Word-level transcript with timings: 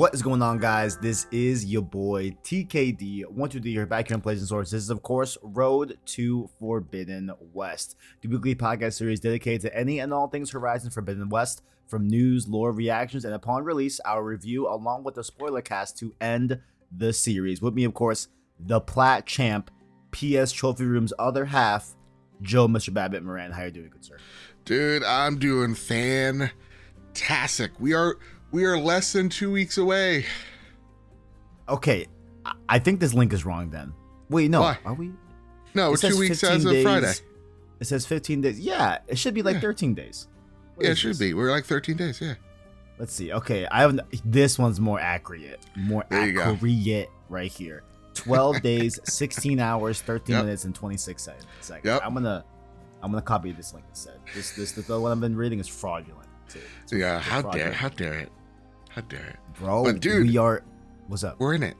What 0.00 0.14
is 0.14 0.22
going 0.22 0.40
on, 0.40 0.56
guys? 0.56 0.96
This 0.96 1.26
is 1.30 1.66
your 1.66 1.82
boy 1.82 2.30
TKD. 2.42 3.02
You 3.02 3.48
to 3.48 3.68
your 3.68 3.84
back 3.84 4.08
here 4.08 4.14
in 4.14 4.22
PlayStation 4.22 4.46
Source. 4.46 4.70
This 4.70 4.82
is, 4.82 4.88
of 4.88 5.02
course, 5.02 5.36
Road 5.42 5.98
to 6.06 6.48
Forbidden 6.58 7.30
West, 7.52 7.96
the 8.22 8.28
weekly 8.28 8.54
podcast 8.54 8.94
series 8.94 9.20
dedicated 9.20 9.60
to 9.60 9.76
any 9.76 9.98
and 9.98 10.14
all 10.14 10.26
things 10.28 10.52
Horizon 10.52 10.88
Forbidden 10.88 11.28
West, 11.28 11.60
from 11.86 12.08
news, 12.08 12.48
lore, 12.48 12.72
reactions, 12.72 13.26
and 13.26 13.34
upon 13.34 13.62
release, 13.62 14.00
our 14.06 14.24
review 14.24 14.66
along 14.66 15.04
with 15.04 15.16
the 15.16 15.22
spoiler 15.22 15.60
cast 15.60 15.98
to 15.98 16.14
end 16.18 16.58
the 16.90 17.12
series. 17.12 17.60
With 17.60 17.74
me, 17.74 17.84
of 17.84 17.92
course, 17.92 18.28
the 18.58 18.80
Plat 18.80 19.26
Champ, 19.26 19.70
PS 20.12 20.50
Trophy 20.50 20.86
Room's 20.86 21.12
other 21.18 21.44
half, 21.44 21.94
Joe, 22.40 22.68
Mr. 22.68 22.88
Badbit 22.88 23.22
Moran. 23.22 23.50
How 23.50 23.64
are 23.64 23.66
you 23.66 23.70
doing, 23.70 23.90
good 23.90 24.06
sir? 24.06 24.16
Dude, 24.64 25.04
I'm 25.04 25.38
doing 25.38 25.74
fantastic. 25.74 27.72
We 27.78 27.92
are 27.92 28.16
we 28.52 28.64
are 28.64 28.78
less 28.78 29.12
than 29.12 29.28
two 29.28 29.50
weeks 29.50 29.78
away. 29.78 30.24
Okay, 31.68 32.06
I- 32.68 32.78
think 32.78 33.00
this 33.00 33.14
link 33.14 33.32
is 33.32 33.44
wrong. 33.44 33.70
Then 33.70 33.92
wait, 34.28 34.50
no, 34.50 34.60
Why? 34.62 34.78
are 34.84 34.94
we? 34.94 35.12
No, 35.74 35.88
It 35.88 35.90
two 36.00 36.18
weeks 36.18 36.40
15 36.40 36.56
as 36.56 36.64
of 36.64 36.72
days. 36.72 36.82
Friday. 36.84 37.12
It 37.80 37.86
says 37.86 38.04
15 38.06 38.40
days. 38.40 38.58
Yeah, 38.60 38.98
it 39.06 39.18
should 39.18 39.34
be 39.34 39.42
like 39.42 39.54
Yeah. 39.54 39.60
13 39.60 39.94
days. 39.94 40.26
What 40.74 40.84
Yeah, 40.84 40.92
it 40.92 40.98
should 40.98 41.10
this? 41.12 41.18
be. 41.18 41.34
We're 41.34 41.50
like 41.50 41.64
13 41.64 41.96
days. 41.96 42.20
Yeah. 42.20 42.34
Let's 42.98 43.14
see. 43.14 43.32
Okay, 43.32 43.66
I 43.66 43.80
have 43.82 43.98
this 44.24 44.58
one's 44.58 44.80
more 44.80 45.00
accurate. 45.00 45.60
More 45.76 46.04
There 46.10 46.20
accurate 46.20 47.08
right 47.28 47.50
here. 47.50 47.82
12 48.14 48.60
days, 48.62 48.98
16 49.04 49.60
hours, 49.60 50.02
13 50.02 50.34
Yep. 50.36 50.44
minutes, 50.44 50.64
and 50.64 50.74
26 50.74 51.22
seconds. 51.22 51.46
Yep. 51.84 52.00
I'm 52.04 52.12
gonna 52.14 52.44
I'm 53.02 53.10
gonna 53.10 53.22
copy 53.22 53.52
this 53.52 53.72
link 53.72 53.86
instead. 53.88 54.18
This 54.34 54.52
this 54.52 54.72
the 54.72 55.00
one 55.00 55.12
I've 55.12 55.20
been 55.20 55.36
reading 55.36 55.58
is 55.60 55.68
fraudulent. 55.68 56.28
Too. 56.48 56.58
It's- 56.58 56.92
Yeah. 56.92 57.18
How 57.20 57.40
dare? 57.42 57.72
How 57.72 57.88
dare 57.88 58.14
it? 58.18 58.32
How 58.90 59.00
dare 59.02 59.20
it? 59.26 59.36
bro? 59.58 59.84
But 59.84 60.00
dude- 60.00 60.26
we 60.28 60.36
are. 60.36 60.62
What's 61.08 61.24
up? 61.24 61.38
We're 61.40 61.54
in 61.54 61.62
it. 61.62 61.76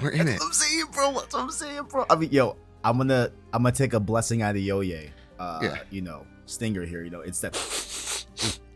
We're 0.00 0.10
in 0.10 0.26
That's 0.26 0.30
it. 0.32 0.40
what 0.40 0.46
I'm 0.46 0.52
saying, 0.52 0.84
bro. 0.92 1.12
That's 1.12 1.34
what 1.34 1.42
I'm 1.42 1.50
saying, 1.50 1.82
bro. 1.84 2.06
I 2.10 2.16
mean, 2.16 2.30
yo, 2.30 2.56
I'm 2.84 2.96
gonna 2.98 3.30
I'm 3.52 3.62
gonna 3.62 3.74
take 3.74 3.92
a 3.92 4.00
blessing 4.00 4.42
out 4.42 4.56
of 4.56 4.62
Yoye. 4.62 5.10
Uh, 5.38 5.60
Yeah. 5.62 5.78
you 5.90 6.00
know, 6.02 6.26
stinger 6.46 6.84
here. 6.84 7.02
You 7.04 7.10
know, 7.10 7.20
it's 7.20 7.40
that. 7.40 7.54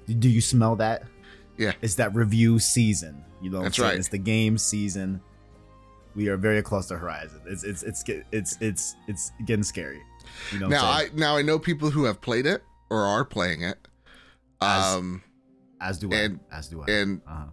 Do 0.07 0.29
you 0.29 0.41
smell 0.41 0.77
that? 0.77 1.05
Yeah. 1.57 1.73
It's 1.83 1.95
that 1.97 2.15
review 2.15 2.59
season. 2.59 3.25
You 3.41 3.51
know, 3.51 3.63
That's 3.63 3.79
right. 3.79 3.95
It's 3.99 4.09
the 4.09 4.19
game 4.19 4.59
season. 4.59 5.21
We 6.15 6.29
are 6.29 6.37
very 6.37 6.63
close 6.63 6.87
to 6.89 6.97
Horizon. 6.99 7.41
It's 7.47 7.65
it's 7.65 7.83
it's 7.83 8.05
it's 8.33 8.57
it's 8.61 8.97
it's 9.09 9.33
getting 9.47 9.63
scary. 9.65 10.01
You 10.53 10.61
know, 10.61 10.69
Now 10.69 10.85
I 10.85 11.09
now 11.15 11.37
I 11.37 11.43
know 11.43 11.59
people 11.59 11.91
who 11.91 12.05
have 12.05 12.21
played 12.21 12.47
it 12.47 12.63
or 12.91 13.03
are 13.05 13.25
playing 13.25 13.63
it. 13.63 13.79
As- 14.61 14.95
Um, 14.97 15.23
as 15.81 15.99
do 15.99 16.11
I. 16.13 16.17
and- 16.17 16.41
as 16.53 16.69
do 16.69 16.83
I. 16.83 16.91
and 16.91 17.21
uh-huh. 17.27 17.45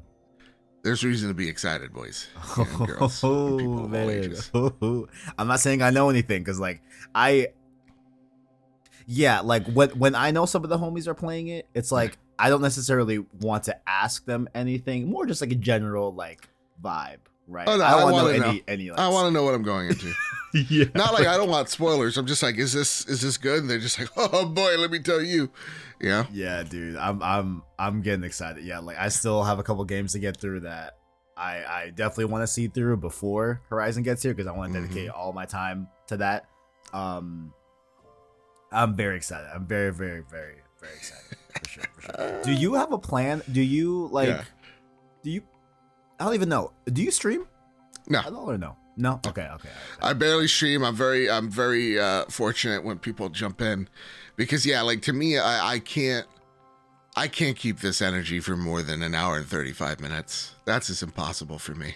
There's 0.84 1.04
reason 1.04 1.30
to 1.30 1.34
be 1.36 1.48
excited, 1.48 1.94
boys 1.94 2.28
and 2.58 2.68
girls, 2.88 3.22
Oh, 3.24 3.48
and 3.50 3.60
people 3.60 3.74
of 3.78 3.82
all 3.82 3.88
man. 3.90 4.10
ages. 4.10 4.52
I'm 5.38 5.48
not 5.48 5.60
saying 5.60 5.82
I 5.82 5.90
know 5.92 6.10
anything 6.10 6.42
because, 6.44 6.60
like, 6.60 6.82
I, 7.14 7.50
yeah, 9.06 9.42
like 9.42 9.68
when 9.68 9.90
when 9.92 10.16
I 10.16 10.32
know 10.32 10.46
some 10.46 10.64
of 10.64 10.70
the 10.70 10.78
homies 10.78 11.08
are 11.08 11.14
playing 11.14 11.48
it, 11.50 11.68
it's 11.74 11.92
like 11.92 12.18
I 12.40 12.50
don't 12.50 12.62
necessarily 12.62 13.20
want 13.42 13.64
to 13.66 13.78
ask 13.88 14.26
them 14.26 14.48
anything. 14.56 15.10
More 15.10 15.26
just 15.26 15.42
like 15.42 15.52
a 15.52 15.56
general 15.56 16.14
like 16.14 16.48
vibe, 16.84 17.18
right? 17.52 17.68
Oh, 17.68 17.78
no, 17.78 17.84
I 17.84 18.00
don't 18.00 18.12
want 18.12 18.34
to 18.34 18.40
know 18.40 18.48
any 18.50 18.64
any. 18.68 18.92
I 18.92 19.08
want 19.10 19.28
to 19.28 19.32
know 19.32 19.44
what 19.44 19.54
I'm 19.54 19.64
going 19.64 19.90
into. 19.90 20.14
yeah, 20.70 20.86
Not 20.96 21.14
like 21.14 21.28
I 21.28 21.38
don't 21.38 21.50
want 21.50 21.70
spoilers. 21.70 22.18
I'm 22.18 22.26
just 22.26 22.42
like, 22.42 22.58
is 22.58 22.74
this 22.74 23.06
is 23.06 23.22
this 23.22 23.38
good? 23.38 23.60
And 23.60 23.70
they're 23.70 23.80
just 23.80 24.00
like, 24.00 24.10
oh 24.18 24.46
boy, 24.46 24.78
let 24.78 24.92
me 24.92 25.00
tell 25.00 25.22
you. 25.22 25.50
Yeah. 26.00 26.26
yeah, 26.32 26.64
dude. 26.64 26.96
I'm 26.96 27.22
I'm 27.22 27.64
I'm 27.78 28.02
getting 28.02 28.24
excited. 28.24 28.64
Yeah, 28.64 28.80
like 28.80 28.98
I 28.98 29.10
still 29.10 29.44
have 29.44 29.60
a 29.60 29.64
couple 29.64 29.84
games 29.86 30.14
to 30.14 30.20
get 30.20 30.38
through 30.38 30.62
that. 30.62 30.98
I 31.38 31.64
I 31.64 31.90
definitely 31.96 32.26
want 32.26 32.44
to 32.44 32.48
see 32.48 32.68
through 32.68 32.98
before 32.98 33.62
Horizon 33.70 34.04
gets 34.04 34.24
here 34.24 34.34
because 34.34 34.48
I 34.48 34.56
want 34.56 34.74
to 34.74 34.82
dedicate 34.82 35.10
all 35.10 35.34
my 35.34 35.46
time 35.46 35.88
to 36.08 36.18
that. 36.18 36.46
Um, 36.94 37.54
I'm 38.72 38.96
very 38.96 39.18
excited. 39.18 39.48
I'm 39.54 39.66
very 39.68 39.94
very 39.94 40.24
very 40.30 40.56
very 40.80 40.94
excited 40.96 41.38
for 41.50 41.70
sure. 41.70 41.84
For 41.94 42.02
sure. 42.02 42.42
Do 42.44 42.52
you 42.54 42.74
have 42.74 42.92
a 42.92 42.98
plan? 42.98 43.44
Do 43.52 43.62
you 43.62 44.08
like? 44.12 44.30
Yeah. 44.30 44.44
Do 45.24 45.32
you? 45.32 45.44
I 46.22 46.26
don't 46.26 46.36
even 46.36 46.50
know. 46.50 46.72
Do 46.86 47.02
you 47.02 47.10
stream? 47.10 47.48
No. 48.08 48.20
I 48.20 48.24
don't 48.30 48.36
or 48.48 48.58
no. 48.58 48.76
No. 48.96 49.20
Okay. 49.26 49.48
Okay. 49.56 49.70
I 50.02 50.14
barely 50.14 50.48
stream. 50.48 50.84
I'm 50.84 50.96
very 50.96 51.30
I'm 51.32 51.50
very 51.50 52.00
uh 52.00 52.26
fortunate 52.30 52.84
when 52.84 53.00
people 53.00 53.30
jump 53.30 53.60
in 53.60 53.90
because 54.36 54.64
yeah, 54.66 54.82
like 54.84 55.02
to 55.04 55.14
me 55.14 55.40
I 55.40 55.74
I 55.74 55.80
can't 55.80 56.28
I 57.18 57.28
can't 57.28 57.58
keep 57.58 57.80
this 57.80 58.02
energy 58.04 58.40
for 58.40 58.56
more 58.56 58.84
than 58.84 59.02
an 59.02 59.16
hour 59.16 59.38
and 59.38 59.48
35 59.48 60.00
minutes. 60.00 60.54
That's 60.66 60.88
just 60.88 61.02
impossible 61.02 61.58
for 61.58 61.74
me. 61.74 61.96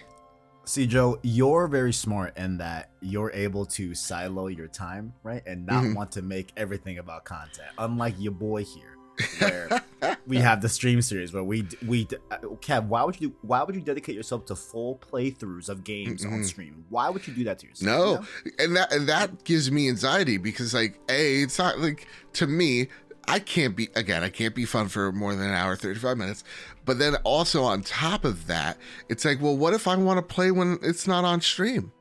See, 0.64 0.88
Joe, 0.88 1.20
you're 1.22 1.68
very 1.68 1.92
smart 1.92 2.36
in 2.36 2.58
that 2.58 2.90
you're 3.00 3.30
able 3.32 3.64
to 3.66 3.94
silo 3.94 4.48
your 4.48 4.66
time, 4.66 5.12
right? 5.22 5.42
And 5.46 5.64
not 5.64 5.84
Mhm. 5.84 5.94
want 5.94 6.10
to 6.12 6.22
make 6.22 6.52
everything 6.56 6.98
about 6.98 7.24
content. 7.24 7.68
Unlike 7.78 8.16
your 8.18 8.32
boy 8.32 8.64
here, 8.64 8.95
where 9.38 9.82
we 10.26 10.38
have 10.38 10.60
the 10.60 10.68
stream 10.68 11.00
series 11.02 11.32
where 11.32 11.44
we 11.44 11.66
we 11.86 12.06
uh, 12.30 12.36
Kev, 12.60 12.86
why 12.86 13.04
would 13.04 13.20
you 13.20 13.34
why 13.42 13.62
would 13.62 13.74
you 13.74 13.80
dedicate 13.80 14.14
yourself 14.14 14.46
to 14.46 14.56
full 14.56 14.96
playthroughs 14.98 15.68
of 15.68 15.84
games 15.84 16.24
on 16.24 16.32
Mm-mm. 16.32 16.44
stream? 16.44 16.84
Why 16.88 17.10
would 17.10 17.26
you 17.26 17.34
do 17.34 17.44
that 17.44 17.58
to 17.60 17.66
yourself? 17.66 17.86
No. 17.86 18.10
you 18.44 18.50
know? 18.50 18.64
And 18.64 18.76
that 18.76 18.92
and 18.92 19.08
that 19.08 19.44
gives 19.44 19.70
me 19.70 19.88
anxiety 19.88 20.38
because 20.38 20.74
like 20.74 20.98
A, 21.08 21.42
it's 21.42 21.58
not 21.58 21.78
like 21.78 22.06
to 22.34 22.46
me 22.46 22.88
I 23.28 23.38
can't 23.40 23.74
be 23.74 23.88
again, 23.94 24.22
I 24.22 24.28
can't 24.28 24.54
be 24.54 24.64
fun 24.64 24.88
for 24.88 25.12
more 25.12 25.34
than 25.34 25.48
an 25.48 25.54
hour 25.54 25.76
35 25.76 26.16
minutes. 26.16 26.44
But 26.84 26.98
then 26.98 27.16
also 27.24 27.64
on 27.64 27.82
top 27.82 28.24
of 28.24 28.46
that, 28.46 28.78
it's 29.08 29.24
like, 29.24 29.40
well, 29.42 29.56
what 29.56 29.74
if 29.74 29.88
I 29.88 29.96
want 29.96 30.18
to 30.18 30.34
play 30.34 30.52
when 30.52 30.78
it's 30.82 31.06
not 31.08 31.24
on 31.24 31.40
stream? 31.40 31.92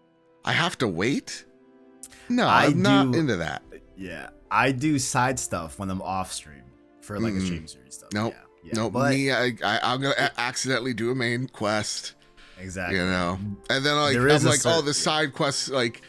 I 0.43 0.51
have 0.51 0.77
to 0.79 0.87
wait? 0.87 1.45
No, 2.29 2.47
I 2.47 2.65
I'm 2.65 2.81
not 2.81 3.15
into 3.15 3.37
that. 3.37 3.63
Yeah, 3.97 4.29
I 4.51 4.71
do 4.71 4.99
side 4.99 5.39
stuff 5.39 5.79
when 5.79 5.89
I'm 5.89 6.01
off 6.01 6.31
stream 6.31 6.61
for 7.05 7.19
like 7.19 7.33
a 7.33 7.38
Mm-mm. 7.38 7.45
stream 7.45 7.67
series 7.67 7.93
stuff. 7.95 8.09
Nope. 8.13 8.33
Yeah, 8.63 8.71
yeah. 8.71 8.81
no, 8.81 8.89
but 8.89 9.11
me, 9.11 9.31
I, 9.31 9.53
I, 9.63 9.79
I'm 9.83 10.01
gonna 10.01 10.16
a- 10.17 10.39
accidentally 10.39 10.93
do 10.93 11.11
a 11.11 11.16
main 11.16 11.47
quest, 11.47 12.16
exactly. 12.59 12.97
you 12.97 13.03
know, 13.03 13.38
and 13.69 13.85
then 13.85 13.95
like 13.95 14.16
I'm 14.16 14.27
a 14.27 14.49
like, 14.49 14.66
oh, 14.66 14.81
the 14.81 14.93
side 14.93 15.33
quests, 15.33 15.69
like 15.69 16.01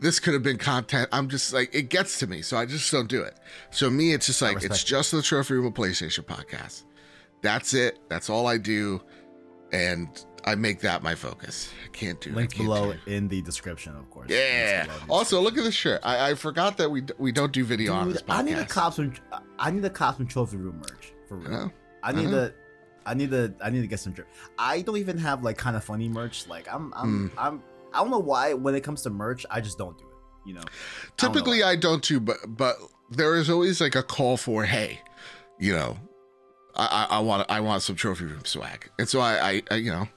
this 0.00 0.20
could 0.20 0.34
have 0.34 0.42
been 0.42 0.58
content. 0.58 1.08
I'm 1.12 1.28
just 1.28 1.52
like, 1.52 1.74
it 1.74 1.88
gets 1.88 2.18
to 2.20 2.26
me, 2.26 2.42
so 2.42 2.56
I 2.56 2.66
just 2.66 2.90
don't 2.92 3.08
do 3.08 3.22
it. 3.22 3.38
So 3.70 3.90
me, 3.90 4.12
it's 4.12 4.26
just 4.26 4.42
like, 4.42 4.62
it's 4.62 4.84
just 4.84 5.10
the 5.10 5.22
Trophy 5.22 5.54
Room 5.54 5.72
PlayStation 5.72 6.24
podcast. 6.24 6.84
That's 7.42 7.74
it. 7.74 7.98
That's 8.08 8.30
all 8.30 8.46
I 8.46 8.58
do, 8.58 9.02
and 9.72 10.08
I 10.46 10.54
make 10.56 10.80
that 10.80 11.02
my 11.02 11.14
focus. 11.14 11.70
I 11.84 11.88
can't 11.96 12.20
do. 12.20 12.30
I 12.30 12.34
Link 12.34 12.50
can't 12.52 12.58
do 12.68 12.74
below 12.74 12.90
it. 12.90 13.00
in 13.06 13.28
the 13.28 13.40
description, 13.42 13.96
of 13.96 14.10
course. 14.10 14.28
Yeah. 14.30 14.84
Links 14.86 14.86
below 14.88 15.00
in 15.02 15.06
the 15.08 15.12
Also, 15.12 15.40
look 15.40 15.56
at 15.56 15.64
this 15.64 15.74
shirt. 15.74 16.00
I, 16.04 16.30
I 16.30 16.34
forgot 16.34 16.76
that 16.78 16.90
we 16.90 17.00
d- 17.00 17.14
we 17.18 17.32
don't 17.32 17.52
do 17.52 17.64
video 17.64 17.92
on 17.94 18.06
Dude, 18.06 18.16
this 18.16 18.22
podcast. 18.22 18.34
I 18.38 18.42
need 18.42 18.58
a 18.58 18.64
cops. 18.66 18.96
some. 18.96 19.12
I 19.58 19.70
need 19.70 19.84
a 19.84 19.90
cops 19.90 20.18
some 20.18 20.26
trophy 20.26 20.56
room 20.58 20.78
merch 20.78 21.12
for 21.28 21.36
real. 21.38 21.72
I 22.02 22.12
need 22.12 22.26
Uh-huh. 22.26 22.48
to. 22.48 22.54
I 23.06 23.14
need 23.14 23.30
to. 23.30 23.54
I 23.62 23.70
need 23.70 23.80
to 23.82 23.86
get 23.86 24.00
some. 24.00 24.12
dr- 24.12 24.28
I 24.58 24.82
don't 24.82 24.96
even 24.98 25.18
have 25.18 25.42
like 25.42 25.56
kind 25.58 25.76
of 25.76 25.84
funny 25.84 26.08
merch. 26.08 26.46
Like 26.46 26.72
I'm. 26.72 26.92
I'm. 26.94 27.28
Hmm. 27.30 27.38
I'm. 27.38 27.62
I 27.92 27.98
don't 27.98 28.10
know 28.10 28.18
why. 28.18 28.54
When 28.54 28.74
it 28.74 28.80
comes 28.82 29.02
to 29.02 29.10
merch, 29.10 29.46
I 29.50 29.60
just 29.60 29.78
don't 29.78 29.96
do 29.98 30.04
it. 30.04 30.48
You 30.48 30.54
know. 30.54 30.62
Typically, 31.16 31.62
I 31.62 31.76
don't 31.76 32.02
too, 32.02 32.20
but 32.20 32.36
but 32.46 32.76
there 33.10 33.34
is 33.36 33.48
always 33.48 33.80
like 33.80 33.94
a 33.94 34.02
call 34.02 34.36
for, 34.36 34.64
hey, 34.64 35.00
you 35.58 35.72
know, 35.72 35.96
I 36.76 37.06
I, 37.10 37.16
I 37.16 37.20
want 37.20 37.50
I 37.50 37.60
want 37.60 37.82
some 37.82 37.96
trophy 37.96 38.24
room 38.24 38.44
swag, 38.44 38.90
and 38.98 39.08
so 39.08 39.20
I, 39.20 39.48
I, 39.50 39.62
I 39.70 39.74
you 39.76 39.90
know, 39.90 40.08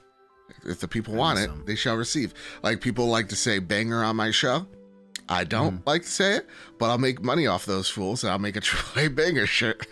if 0.64 0.80
the 0.80 0.88
people 0.88 1.14
want 1.14 1.38
need 1.38 1.44
it, 1.44 1.66
they 1.66 1.74
shall 1.74 1.96
receive. 1.96 2.34
Like 2.62 2.80
people 2.80 3.06
like 3.06 3.28
to 3.30 3.36
say 3.36 3.58
banger 3.58 4.02
on 4.04 4.16
my 4.16 4.30
show. 4.30 4.66
I 5.30 5.44
don't 5.44 5.74
Mm-hmm. 5.80 5.88
like 5.88 6.02
to 6.02 6.08
say 6.08 6.36
it, 6.36 6.46
but 6.78 6.86
I'll 6.88 6.96
make 6.98 7.20
money 7.22 7.46
off 7.46 7.66
those 7.66 7.88
fools, 7.88 8.24
and 8.24 8.30
I'll 8.32 8.38
make 8.38 8.56
a 8.56 8.60
AAA 8.62 9.14
banger 9.14 9.46
shirt. 9.46 9.86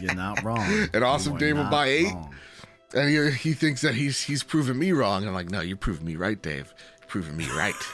You're 0.00 0.14
not 0.14 0.42
wrong. 0.42 0.88
An 0.94 1.02
awesome 1.02 1.38
Dave 1.38 1.56
will 1.56 1.64
buy 1.70 1.86
eight. 1.86 2.12
wrong. 2.12 2.34
and 2.94 3.08
he 3.08 3.30
he 3.30 3.52
thinks 3.54 3.80
that 3.80 3.94
he's 3.94 4.20
he's 4.22 4.42
proven 4.42 4.78
me 4.78 4.92
wrong. 4.92 5.26
I'm 5.26 5.32
like, 5.34 5.50
no, 5.50 5.60
you 5.62 5.76
proved 5.76 6.02
me 6.02 6.16
right, 6.16 6.40
Dave. 6.40 6.74
You're 7.00 7.08
proving 7.08 7.36
me 7.36 7.48
right. 7.50 7.74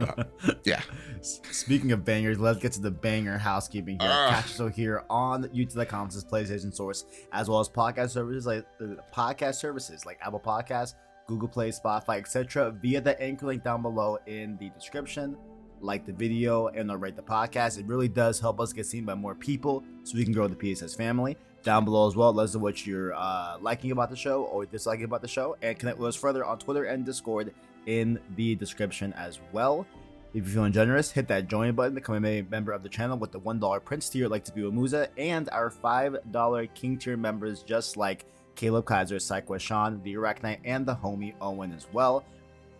Uh, 0.00 0.24
yeah. 0.64 0.80
Speaking 1.22 1.92
of 1.92 2.04
bangers, 2.04 2.38
let's 2.38 2.58
get 2.58 2.72
to 2.72 2.80
the 2.80 2.90
banger 2.90 3.38
housekeeping 3.38 3.98
here. 4.00 4.10
Ah. 4.10 4.30
Catch 4.30 4.44
us 4.46 4.60
over 4.60 4.70
here 4.70 5.04
on 5.10 5.44
YouTube.com 5.44 6.10
says 6.10 6.24
PlayStation 6.24 6.74
Source, 6.74 7.04
as 7.32 7.48
well 7.48 7.60
as 7.60 7.68
podcast 7.68 8.10
services 8.10 8.46
like 8.46 8.66
uh, 8.80 8.96
podcast 9.14 9.56
services 9.56 10.06
like 10.06 10.18
Apple 10.22 10.40
Podcasts, 10.40 10.94
Google 11.26 11.48
Play, 11.48 11.70
Spotify, 11.70 12.18
etc. 12.18 12.70
Via 12.70 13.00
the 13.00 13.20
anchor 13.20 13.46
link 13.46 13.62
down 13.62 13.82
below 13.82 14.18
in 14.26 14.56
the 14.58 14.70
description. 14.70 15.36
Like 15.82 16.04
the 16.04 16.12
video 16.12 16.68
and 16.68 16.90
or 16.90 16.98
rate 16.98 17.16
the 17.16 17.22
podcast. 17.22 17.78
It 17.78 17.86
really 17.86 18.08
does 18.08 18.38
help 18.38 18.60
us 18.60 18.72
get 18.72 18.84
seen 18.84 19.06
by 19.06 19.14
more 19.14 19.34
people, 19.34 19.82
so 20.04 20.16
we 20.16 20.24
can 20.24 20.32
grow 20.32 20.46
the 20.46 20.56
PSS 20.56 20.94
family. 20.94 21.38
Down 21.62 21.84
below 21.84 22.06
as 22.06 22.16
well, 22.16 22.32
let 22.32 22.44
us 22.44 22.54
know 22.54 22.60
what 22.60 22.86
you're 22.86 23.14
uh, 23.14 23.56
liking 23.60 23.90
about 23.90 24.10
the 24.10 24.16
show 24.16 24.44
or 24.44 24.66
disliking 24.66 25.04
about 25.04 25.22
the 25.22 25.28
show, 25.28 25.56
and 25.62 25.78
connect 25.78 25.98
with 25.98 26.08
us 26.08 26.16
further 26.16 26.44
on 26.44 26.58
Twitter 26.58 26.84
and 26.84 27.06
Discord 27.06 27.54
in 27.86 28.18
the 28.36 28.54
description 28.56 29.12
as 29.14 29.38
well. 29.52 29.86
If 30.32 30.44
you're 30.44 30.54
feeling 30.54 30.72
generous, 30.72 31.10
hit 31.10 31.26
that 31.28 31.48
join 31.48 31.74
button, 31.74 31.94
become 31.94 32.24
a 32.24 32.42
member 32.42 32.70
of 32.70 32.84
the 32.84 32.88
channel 32.88 33.18
with 33.18 33.32
the 33.32 33.40
$1 33.40 33.84
Prince 33.84 34.08
tier 34.08 34.28
like 34.28 34.44
to 34.44 34.52
be 34.52 34.62
with 34.62 34.72
Musa, 34.72 35.08
and 35.18 35.48
our 35.50 35.70
$5 35.70 36.74
King 36.74 36.96
tier 36.98 37.16
members 37.16 37.64
just 37.64 37.96
like 37.96 38.26
Caleb 38.54 38.84
Kaiser, 38.84 39.16
Psyquest 39.16 39.60
Sean, 39.60 40.00
the 40.04 40.14
Arachnite, 40.14 40.60
and 40.64 40.86
the 40.86 40.94
homie 40.94 41.34
Owen 41.40 41.72
as 41.72 41.88
well. 41.92 42.24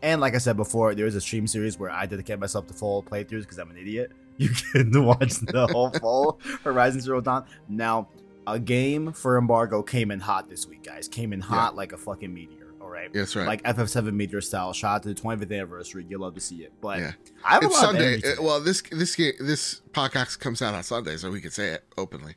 And 0.03 0.21
like 0.21 0.37
I 0.37 0.39
said 0.39 0.57
before, 0.57 0.95
there 0.95 1.07
is 1.07 1.17
a 1.17 1.21
stream 1.21 1.47
series 1.49 1.77
where 1.77 1.91
I 1.91 2.07
dedicate 2.07 2.39
myself 2.39 2.69
to 2.69 2.75
full 2.75 3.03
playthroughs 3.03 3.41
because 3.41 3.59
I'm 3.59 3.71
an 3.71 3.79
idiot. 3.79 4.13
You 4.41 4.49
can 4.49 5.05
watch 5.05 5.35
the 5.35 5.67
whole 5.67 5.91
full 6.01 6.41
Horizon 6.65 7.03
Zero 7.03 7.21
Dawn. 7.21 7.45
Now, 7.69 8.09
a 8.47 8.59
game 8.59 9.13
for 9.13 9.37
embargo 9.37 9.83
came 9.83 10.11
in 10.11 10.19
hot 10.19 10.49
this 10.49 10.67
week, 10.67 10.83
guys. 10.83 11.09
Came 11.09 11.35
in 11.35 11.41
hot 11.43 11.77
like 11.77 11.93
a 11.93 11.99
fucking 11.99 12.33
meteor. 12.33 12.60
Right. 13.01 13.11
Yes, 13.15 13.35
right. 13.37 13.47
Like 13.47 13.63
FF7 13.63 14.13
meteor 14.13 14.41
style. 14.41 14.73
Shout 14.73 14.97
out 14.97 15.03
to 15.05 15.15
the 15.15 15.21
25th 15.21 15.53
anniversary. 15.55 16.07
You'll 16.09 16.21
love 16.21 16.35
to 16.35 16.41
see 16.41 16.57
it. 16.63 16.73
But 16.81 16.99
Yeah. 16.99 17.13
I 17.45 17.55
have 17.55 17.63
it's 17.63 17.79
Sunday. 17.81 18.17
Uh, 18.23 18.43
well, 18.43 18.61
this 18.61 18.83
this 18.91 19.17
ga- 19.17 19.37
this 19.41 19.81
podcast 19.93 20.39
comes 20.41 20.61
out 20.63 20.75
on 20.75 20.83
Sunday, 20.83 21.17
so 21.17 21.31
we 21.31 21.41
can 21.41 21.51
say 21.51 21.69
it 21.69 21.85
openly. 21.97 22.35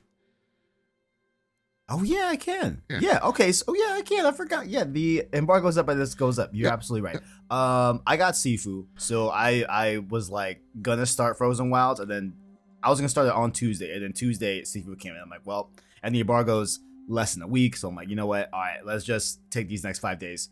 Oh 1.90 2.02
yeah, 2.02 2.28
I 2.30 2.38
can. 2.38 2.82
Yeah. 2.90 3.00
Yeah. 3.02 3.20
Okay. 3.24 3.52
So 3.52 3.66
oh, 3.68 3.74
yeah, 3.76 3.96
I 3.98 4.02
can. 4.02 4.26
I 4.26 4.32
forgot. 4.32 4.68
Yeah, 4.68 4.86
the 4.86 5.26
embargo's 5.34 5.78
up 5.78 5.90
and 5.90 6.00
this 6.00 6.16
goes 6.16 6.40
up. 6.40 6.52
You're 6.54 6.66
Yep. 6.68 6.74
absolutely 6.74 7.10
right. 7.12 7.18
Um, 7.52 8.02
I 8.08 8.16
got 8.16 8.36
Sifu, 8.36 8.88
so 8.98 9.30
I 9.30 9.66
I 9.70 9.98
was 9.98 10.30
like 10.30 10.62
gonna 10.82 11.06
start 11.06 11.38
Frozen 11.38 11.70
Wilds, 11.70 12.00
and 12.00 12.10
then 12.10 12.34
I 12.82 12.90
was 12.90 13.00
gonna 13.00 13.10
start 13.10 13.28
it 13.28 13.34
on 13.34 13.52
Tuesday, 13.52 13.94
and 13.94 14.02
then 14.04 14.14
Tuesday 14.14 14.62
Sifu 14.62 14.98
came 14.98 15.14
in. 15.14 15.20
I'm 15.22 15.30
like, 15.30 15.46
well, 15.46 15.72
and 16.02 16.16
the 16.16 16.22
embargo's 16.22 16.80
less 17.08 17.34
than 17.34 17.44
a 17.44 17.48
week, 17.48 17.76
so 17.76 17.90
I'm 17.90 17.96
like, 17.96 18.10
you 18.10 18.16
know 18.16 18.26
what? 18.28 18.50
All 18.54 18.60
right, 18.60 18.86
let's 18.86 19.04
just 19.04 19.40
take 19.52 19.68
these 19.68 19.84
next 19.84 20.00
five 20.00 20.20
days, 20.20 20.50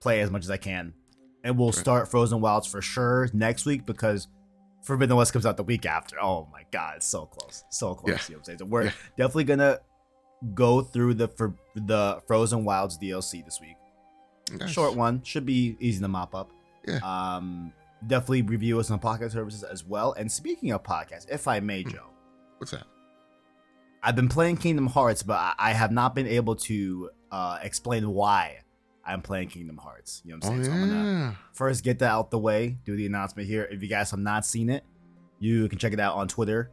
play 0.00 0.20
as 0.20 0.30
much 0.30 0.44
as 0.44 0.50
I 0.50 0.56
can, 0.56 0.92
and 1.44 1.58
we'll 1.58 1.72
start 1.72 2.10
Frozen 2.10 2.40
Wilds 2.40 2.66
for 2.66 2.82
sure 2.82 3.28
next 3.32 3.64
week 3.66 3.86
because 3.86 4.28
Forbidden 4.84 5.16
West 5.16 5.32
comes 5.32 5.46
out 5.46 5.56
the 5.56 5.62
week 5.64 5.86
after. 5.86 6.16
Oh 6.22 6.48
my 6.52 6.62
god, 6.72 6.96
it's 6.96 7.06
so 7.06 7.26
close, 7.26 7.64
so 7.70 7.94
close. 7.94 8.08
Yeah. 8.08 8.14
You 8.28 8.34
know 8.34 8.36
what 8.36 8.38
I'm 8.40 8.44
saying? 8.44 8.58
So 8.58 8.64
we're 8.66 8.84
Yeah. 8.84 8.92
definitely 9.16 9.44
gonna 9.44 9.78
go 10.54 10.82
through 10.82 11.14
the 11.14 11.28
for 11.28 11.54
the 11.74 12.20
Frozen 12.26 12.64
Wilds 12.64 12.96
DLC 12.98 13.44
this 13.44 13.60
week. 13.60 13.76
Nice. 14.58 14.70
Short 14.70 14.94
one 14.96 15.22
should 15.24 15.44
be 15.44 15.76
easy 15.80 16.00
to 16.00 16.08
mop 16.08 16.34
up. 16.34 16.50
Yeah. 16.86 16.98
Um, 17.02 17.72
definitely 18.06 18.42
review 18.42 18.78
us 18.80 18.90
on 18.90 18.98
podcast 19.00 19.32
services 19.32 19.62
as 19.62 19.84
well. 19.84 20.12
And 20.12 20.30
speaking 20.30 20.70
of 20.70 20.82
podcasts, 20.82 21.26
if 21.28 21.46
I 21.48 21.60
may, 21.60 21.82
Hmm. 21.82 21.90
Joe, 21.90 22.06
What's 22.58 22.70
that? 22.72 22.86
I've 24.02 24.16
been 24.16 24.28
playing 24.28 24.58
Kingdom 24.58 24.86
Hearts, 24.86 25.22
but 25.22 25.54
I, 25.58 25.72
have 25.72 25.90
not 25.90 26.14
been 26.14 26.26
able 26.26 26.56
to 26.56 27.10
uh, 27.30 27.58
explain 27.62 28.10
why 28.10 28.60
I'm 29.04 29.22
playing 29.22 29.48
Kingdom 29.48 29.76
Hearts. 29.76 30.22
You 30.24 30.32
know 30.32 30.36
what 30.38 30.46
Oh 30.46 30.52
I'm 30.52 30.64
saying? 30.64 30.76
So 30.76 30.82
I'm 30.82 30.88
gonna 30.88 31.38
first 31.52 31.84
get 31.84 31.98
that 32.00 32.10
out 32.10 32.30
the 32.30 32.38
way, 32.38 32.78
do 32.84 32.96
the 32.96 33.06
announcement 33.06 33.48
here. 33.48 33.64
If 33.70 33.82
you 33.82 33.88
guys 33.88 34.10
have 34.10 34.20
not 34.20 34.46
seen 34.46 34.70
it, 34.70 34.84
you 35.40 35.68
can 35.68 35.78
check 35.78 35.92
it 35.92 36.00
out 36.00 36.14
on 36.14 36.28
Twitter 36.28 36.70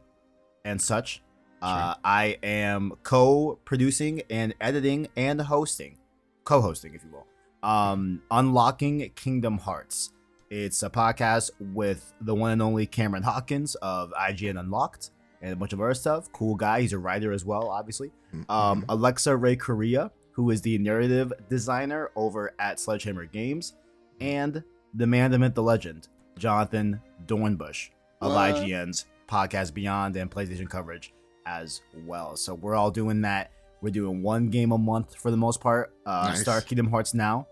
and 0.64 0.80
such. 0.80 1.22
Uh, 1.62 1.94
I 2.04 2.36
am 2.42 2.92
co-producing 3.02 4.22
and 4.30 4.54
editing 4.60 5.08
and 5.16 5.40
hosting, 5.40 5.98
co-hosting, 6.44 6.94
if 6.94 7.02
you 7.02 7.10
will, 7.10 7.26
um, 7.68 8.22
unlocking 8.30 9.10
Kingdom 9.16 9.58
Hearts. 9.58 10.12
It's 10.50 10.82
a 10.84 10.90
podcast 10.90 11.50
with 11.58 12.14
the 12.20 12.34
one 12.34 12.52
and 12.52 12.62
only 12.62 12.86
Cameron 12.86 13.24
Hawkins 13.24 13.74
of 13.76 14.12
IGN 14.12 14.60
Unlocked 14.60 15.10
and 15.46 15.52
a 15.52 15.56
bunch 15.56 15.72
of 15.72 15.80
other 15.80 15.94
stuff. 15.94 16.30
Cool 16.32 16.56
guy. 16.56 16.80
He's 16.82 16.92
a 16.92 16.98
writer 16.98 17.32
as 17.32 17.44
well, 17.44 17.68
obviously 17.70 18.10
um, 18.48 18.82
Mhm. 18.82 18.84
Alexa 18.88 19.36
Ray 19.36 19.56
Corriea, 19.56 20.10
who 20.32 20.50
is 20.50 20.60
the 20.62 20.76
narrative 20.78 21.32
designer 21.48 22.10
over 22.16 22.52
at 22.58 22.78
Sledgehammer 22.80 23.24
Games, 23.26 23.74
and 24.20 24.62
the 24.94 25.06
man, 25.06 25.30
the 25.30 25.38
myth, 25.38 25.54
the 25.54 25.62
legend, 25.62 26.08
Jonathan 26.36 27.00
Dornbush 27.26 27.90
of 28.20 28.32
What? 28.32 28.56
IGN's 28.56 29.06
podcast 29.28 29.72
Beyond 29.74 30.16
and 30.16 30.30
PlayStation 30.30 30.68
coverage 30.68 31.12
as 31.46 31.80
well. 32.06 32.36
So 32.36 32.54
we're 32.54 32.74
all 32.74 32.90
doing 32.90 33.22
that. 33.22 33.50
We're 33.82 33.90
doing 33.90 34.22
one 34.22 34.48
game 34.48 34.72
a 34.72 34.78
month 34.78 35.14
for 35.14 35.30
the 35.30 35.36
most 35.36 35.60
part. 35.60 35.92
Uh, 36.04 36.28
Nice. 36.30 36.40
Start 36.40 36.66
Kingdom 36.66 36.90
Hearts 36.90 37.14
now. 37.14 37.46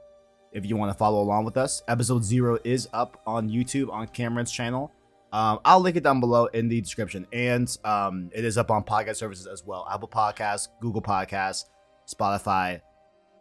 If 0.52 0.64
you 0.66 0.76
want 0.76 0.90
to 0.92 0.96
follow 0.98 1.20
along 1.20 1.44
with 1.44 1.56
us, 1.56 1.82
episode 1.88 2.24
zero 2.24 2.58
is 2.64 2.88
up 2.92 3.20
on 3.26 3.48
YouTube 3.50 3.90
on 3.92 4.06
Cameron's 4.08 4.52
channel. 4.52 4.92
Um, 5.34 5.58
I'll 5.64 5.80
link 5.80 5.96
it 5.96 6.04
down 6.04 6.20
below 6.20 6.46
in 6.46 6.68
the 6.68 6.80
description, 6.80 7.26
and 7.32 7.68
um, 7.84 8.30
it 8.32 8.44
is 8.44 8.56
up 8.56 8.70
on 8.70 8.84
podcast 8.84 9.16
services 9.16 9.46
as 9.48 9.64
well: 9.66 9.86
Apple 9.90 10.06
Podcasts, 10.08 10.68
Google 10.80 11.02
Podcasts, 11.02 11.64
Spotify, 12.08 12.80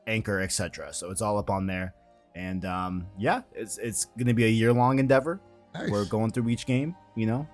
Anchor, 0.08 0.42
etc. 0.42 0.92
So 0.92 1.12
it's 1.12 1.22
all 1.22 1.38
up 1.38 1.50
on 1.52 1.68
there. 1.68 1.94
And 2.36 2.66
um, 2.66 3.06
yeah, 3.20 3.44
it's 3.54 3.78
it's 3.78 4.06
gonna 4.18 4.34
be 4.34 4.46
a 4.46 4.50
year 4.50 4.74
long 4.74 4.98
endeavor. 4.98 5.40
Nice. 5.76 5.92
We're 5.92 6.06
going 6.06 6.32
through 6.32 6.50
each 6.50 6.66
game, 6.66 6.96
you 7.16 7.28
know, 7.28 7.48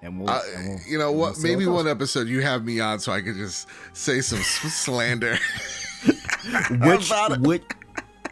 and 0.00 0.20
we'll, 0.20 0.30
Uh, 0.30 0.40
and 0.56 0.68
we'll 0.68 0.78
you 0.88 0.96
know 0.98 1.10
what? 1.10 1.34
we'll 1.34 1.42
Maybe 1.42 1.66
one 1.66 1.88
episode 1.88 2.28
you 2.28 2.40
have 2.40 2.64
me 2.64 2.78
on 2.78 3.00
so 3.00 3.10
I 3.10 3.20
could 3.20 3.34
just 3.34 3.66
say 3.94 4.20
some 4.20 4.38
slander. 4.38 5.36
which 6.70 7.10
which 7.40 7.62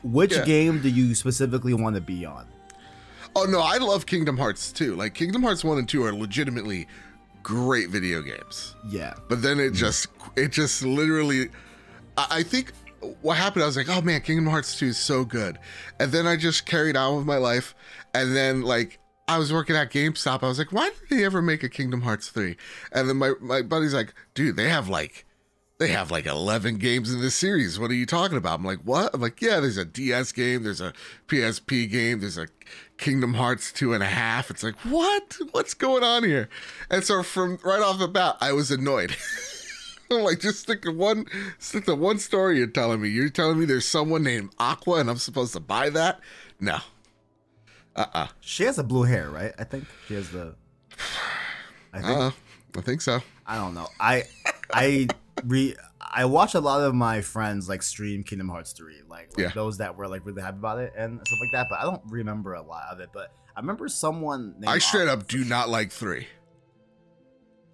which 0.04 0.32
Yeah. 0.32 0.44
game 0.44 0.80
do 0.80 0.88
you 0.88 1.14
specifically 1.16 1.74
want 1.74 1.96
to 1.96 2.00
be 2.00 2.24
on? 2.24 2.46
Oh 3.36 3.44
no, 3.44 3.60
I 3.60 3.78
love 3.78 4.06
Kingdom 4.06 4.36
Hearts 4.36 4.72
too. 4.72 4.96
Like 4.96 5.14
Kingdom 5.14 5.42
Hearts 5.42 5.64
one 5.64 5.78
and 5.78 5.88
two 5.88 6.04
are 6.04 6.12
legitimately 6.12 6.86
great 7.42 7.88
video 7.88 8.22
games. 8.22 8.74
Yeah, 8.88 9.14
But 9.28 9.42
then 9.42 9.58
it 9.58 9.68
mm-hmm. 9.68 9.74
just 9.76 10.08
it 10.36 10.52
just 10.52 10.82
literally 10.82 11.48
I, 12.16 12.26
I 12.30 12.42
think 12.42 12.72
what 13.22 13.36
happened, 13.36 13.62
I 13.62 13.66
was 13.66 13.76
like, 13.76 13.88
oh 13.88 14.02
man, 14.02 14.20
Kingdom 14.20 14.46
Hearts 14.46 14.78
2 14.78 14.86
is 14.86 14.98
so 14.98 15.24
good. 15.24 15.58
And 15.98 16.12
then 16.12 16.26
I 16.26 16.36
just 16.36 16.66
carried 16.66 16.96
on 16.96 17.16
with 17.16 17.26
my 17.26 17.38
life. 17.38 17.74
And 18.14 18.36
then 18.36 18.62
like 18.62 18.98
I 19.28 19.38
was 19.38 19.52
working 19.52 19.76
at 19.76 19.90
GameStop. 19.90 20.42
I 20.42 20.48
was 20.48 20.58
like, 20.58 20.72
why 20.72 20.90
did 20.90 21.18
they 21.18 21.24
ever 21.24 21.40
make 21.40 21.62
a 21.62 21.68
Kingdom 21.68 22.02
Hearts 22.02 22.28
3? 22.28 22.56
And 22.92 23.08
then 23.08 23.16
my, 23.16 23.32
my 23.40 23.62
buddy's 23.62 23.94
like, 23.94 24.12
dude, 24.34 24.56
they 24.56 24.68
have 24.68 24.88
like 24.88 25.24
they 25.80 25.88
have 25.88 26.10
like 26.10 26.26
11 26.26 26.76
games 26.76 27.10
in 27.10 27.22
this 27.22 27.34
series. 27.34 27.80
What 27.80 27.90
are 27.90 27.94
you 27.94 28.04
talking 28.04 28.36
about? 28.36 28.58
I'm 28.58 28.64
like, 28.66 28.80
what? 28.80 29.14
I'm 29.14 29.20
like, 29.22 29.40
yeah, 29.40 29.60
there's 29.60 29.78
a 29.78 29.84
DS 29.86 30.30
game, 30.30 30.62
there's 30.62 30.82
a 30.82 30.92
PSP 31.26 31.90
game, 31.90 32.20
there's 32.20 32.36
a 32.36 32.48
Kingdom 32.98 33.32
Hearts 33.32 33.72
two 33.72 33.94
and 33.94 34.02
a 34.02 34.06
half. 34.06 34.50
It's 34.50 34.62
like, 34.62 34.74
what? 34.80 35.38
What's 35.52 35.72
going 35.72 36.04
on 36.04 36.22
here? 36.22 36.50
And 36.90 37.02
so 37.02 37.22
from 37.22 37.58
right 37.64 37.80
off 37.80 37.98
the 37.98 38.08
bat, 38.08 38.36
I 38.42 38.52
was 38.52 38.70
annoyed. 38.70 39.16
I'm 40.10 40.20
like, 40.22 40.40
just 40.40 40.60
stick 40.60 40.82
to 40.82 40.92
one, 40.92 41.24
stick 41.58 41.86
to 41.86 41.94
one 41.94 42.18
story 42.18 42.58
you're 42.58 42.66
telling 42.66 43.00
me. 43.00 43.08
You're 43.08 43.30
telling 43.30 43.58
me 43.58 43.64
there's 43.64 43.86
someone 43.88 44.22
named 44.22 44.50
Aqua 44.58 44.96
and 45.00 45.08
I'm 45.08 45.16
supposed 45.16 45.54
to 45.54 45.60
buy 45.60 45.88
that? 45.90 46.20
No. 46.60 46.78
Uh-uh. 47.96 48.28
she 48.40 48.64
has 48.64 48.76
the 48.76 48.84
blue 48.84 49.04
hair, 49.04 49.30
right? 49.30 49.54
I 49.58 49.64
think 49.64 49.86
she 50.06 50.14
has 50.14 50.30
the. 50.30 50.54
I 51.94 52.02
think 52.02 52.18
Uh-uh. 52.18 52.30
I 52.76 52.80
think 52.82 53.00
so. 53.00 53.22
I 53.46 53.56
don't 53.56 53.72
know. 53.72 53.88
I 53.98 54.24
I 54.74 55.08
re 55.44 55.74
I 56.00 56.24
watch 56.24 56.54
a 56.54 56.60
lot 56.60 56.80
of 56.82 56.94
my 56.94 57.20
friends 57.20 57.68
like 57.68 57.82
stream 57.82 58.24
Kingdom 58.24 58.48
Hearts 58.48 58.72
3, 58.72 59.02
like, 59.08 59.28
like 59.36 59.38
Yeah. 59.38 59.48
those 59.54 59.78
that 59.78 59.96
were 59.96 60.08
like 60.08 60.26
really 60.26 60.42
happy 60.42 60.58
about 60.58 60.78
it 60.80 60.92
and 60.96 61.20
stuff 61.24 61.38
like 61.40 61.52
that. 61.52 61.66
But 61.70 61.78
I 61.80 61.82
don't 61.84 62.02
remember 62.08 62.54
a 62.54 62.62
lot 62.62 62.84
of 62.90 63.00
it. 63.00 63.10
But 63.12 63.32
I 63.56 63.60
remember 63.60 63.88
someone. 63.88 64.54
Named 64.58 64.68
I 64.68 64.78
straight 64.78 65.08
up 65.08 65.28
do 65.28 65.44
not 65.44 65.68
like 65.68 65.92
three. 65.92 66.26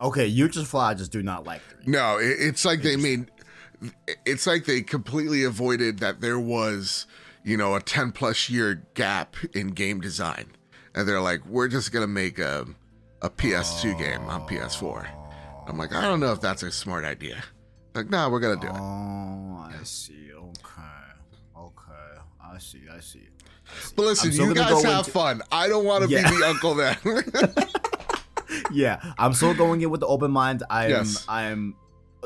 Okay, 0.00 0.26
you 0.26 0.48
just 0.48 0.66
fly. 0.66 0.90
I 0.90 0.94
just 0.94 1.10
do 1.12 1.22
not 1.22 1.44
like 1.44 1.62
3. 1.62 1.84
No, 1.86 2.18
it, 2.18 2.36
it's 2.38 2.64
like 2.66 2.82
they 2.82 2.96
made. 2.96 3.30
It's 4.26 4.46
like 4.46 4.64
they 4.66 4.82
completely 4.82 5.42
avoided 5.44 5.98
that 6.00 6.20
there 6.20 6.38
was, 6.38 7.06
you 7.44 7.56
know, 7.56 7.74
a 7.74 7.80
ten 7.80 8.12
plus 8.12 8.50
year 8.50 8.86
gap 8.94 9.36
in 9.54 9.68
game 9.68 10.00
design, 10.00 10.46
and 10.94 11.08
they're 11.08 11.20
like, 11.20 11.44
we're 11.46 11.68
just 11.68 11.92
gonna 11.92 12.06
make 12.06 12.38
a 12.38 12.66
a 13.22 13.30
PS2 13.30 13.98
game 13.98 14.20
on 14.28 14.46
PS4. 14.46 15.06
I'm 15.66 15.78
like, 15.78 15.94
I 15.94 16.02
don't 16.02 16.20
know 16.20 16.32
if 16.32 16.40
that's 16.40 16.62
a 16.62 16.70
smart 16.70 17.04
idea. 17.04 17.42
Like, 17.94 18.10
no, 18.10 18.28
we're 18.30 18.40
gonna 18.40 18.60
do 18.60 18.66
it. 18.68 18.72
Oh, 18.76 19.66
I 19.68 19.82
see. 19.84 20.30
Okay, 20.32 21.58
okay. 21.58 22.20
I 22.44 22.58
see. 22.58 22.82
I 22.92 23.00
see. 23.00 23.20
I 23.20 23.80
see. 23.80 23.92
But 23.96 24.02
listen, 24.04 24.30
I'm 24.40 24.48
you 24.50 24.54
guys 24.54 24.70
go 24.70 24.82
have 24.84 24.98
into- 25.00 25.10
fun. 25.10 25.42
I 25.50 25.68
don't 25.68 25.84
want 25.84 26.04
to 26.04 26.10
Yeah. 26.10 26.30
be 26.30 26.36
the 26.36 26.46
uncle 26.46 26.74
then. 26.74 26.96
yeah, 28.72 29.00
I'm 29.18 29.32
still 29.34 29.54
going 29.54 29.80
in 29.82 29.90
with 29.90 30.00
the 30.00 30.06
open 30.06 30.30
mind. 30.30 30.62
I'm 30.70 30.90
Yes. 30.90 31.24
I'm 31.28 31.74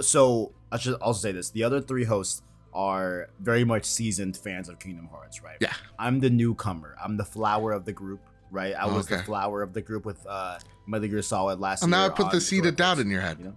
so 0.00 0.52
I 0.72 0.78
should 0.78 0.94
also 0.94 1.20
say 1.20 1.32
this. 1.32 1.50
The 1.50 1.64
other 1.64 1.80
three 1.80 2.04
hosts 2.04 2.42
are 2.72 3.28
very 3.40 3.64
much 3.64 3.84
seasoned 3.84 4.36
fans 4.36 4.68
of 4.68 4.78
Kingdom 4.78 5.08
Hearts, 5.08 5.42
right? 5.42 5.56
Yeah. 5.60 5.72
I'm 5.98 6.20
the 6.20 6.30
newcomer. 6.30 6.94
I'm 7.02 7.16
the 7.16 7.24
flower 7.24 7.72
of 7.72 7.84
the 7.84 7.92
group, 7.92 8.20
right? 8.50 8.74
I 8.74 8.86
was 8.86 9.06
the 9.06 9.18
flower 9.18 9.62
of 9.62 9.72
the 9.72 9.82
group 9.82 10.04
with 10.04 10.24
uh 10.28 10.58
Metal 10.86 11.08
Gear 11.08 11.22
Solid 11.22 11.60
last 11.60 11.82
and 11.82 11.90
year. 11.92 12.00
now 12.00 12.06
I 12.06 12.08
put 12.10 12.30
the 12.30 12.40
seed 12.40 12.66
of 12.66 12.76
doubt 12.76 12.98
in 12.98 13.08
your 13.10 13.20
head. 13.20 13.38
you 13.38 13.44
know? 13.46 13.56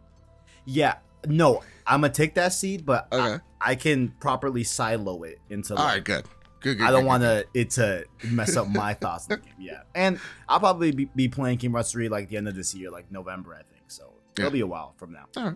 Yeah. 0.65 0.95
No, 1.25 1.63
I'm 1.87 2.01
gonna 2.01 2.11
take 2.13 2.35
that 2.35 2.53
seed, 2.53 2.85
but 2.85 3.07
I- 3.11 3.15
Okay. 3.35 3.43
I, 3.61 3.75
can 3.75 4.09
properly 4.19 4.63
silo 4.65 5.23
it 5.23 5.39
into 5.49 5.73
All 5.75 5.83
like, 5.85 5.93
right, 5.93 6.03
good. 6.03 6.25
Good, 6.59 6.77
good. 6.79 6.85
I 6.87 6.91
don't 6.91 7.05
want 7.05 7.23
to 7.23 7.45
it 7.53 7.69
to 7.71 8.03
mess 8.25 8.57
up 8.57 8.67
my 8.67 8.93
thoughts. 8.93 9.27
in 9.27 9.29
the 9.29 9.37
game. 9.37 9.53
Yeah, 9.57 9.81
and 9.95 10.19
I'll 10.49 10.59
probably 10.59 10.91
be, 10.91 11.05
be 11.15 11.29
playing 11.29 11.59
King 11.59 11.71
Hearts 11.71 11.91
3 11.93 12.09
like 12.09 12.27
the 12.29 12.35
end 12.37 12.47
of 12.49 12.55
this 12.55 12.73
year, 12.75 12.89
like 12.91 13.09
November, 13.11 13.53
I 13.53 13.63
think. 13.63 13.83
So 13.87 14.13
Yeah. 14.37 14.45
it'll 14.45 14.51
be 14.53 14.59
a 14.61 14.67
while 14.67 14.93
from 14.97 15.13
now. 15.13 15.25
All 15.37 15.43
right. 15.45 15.55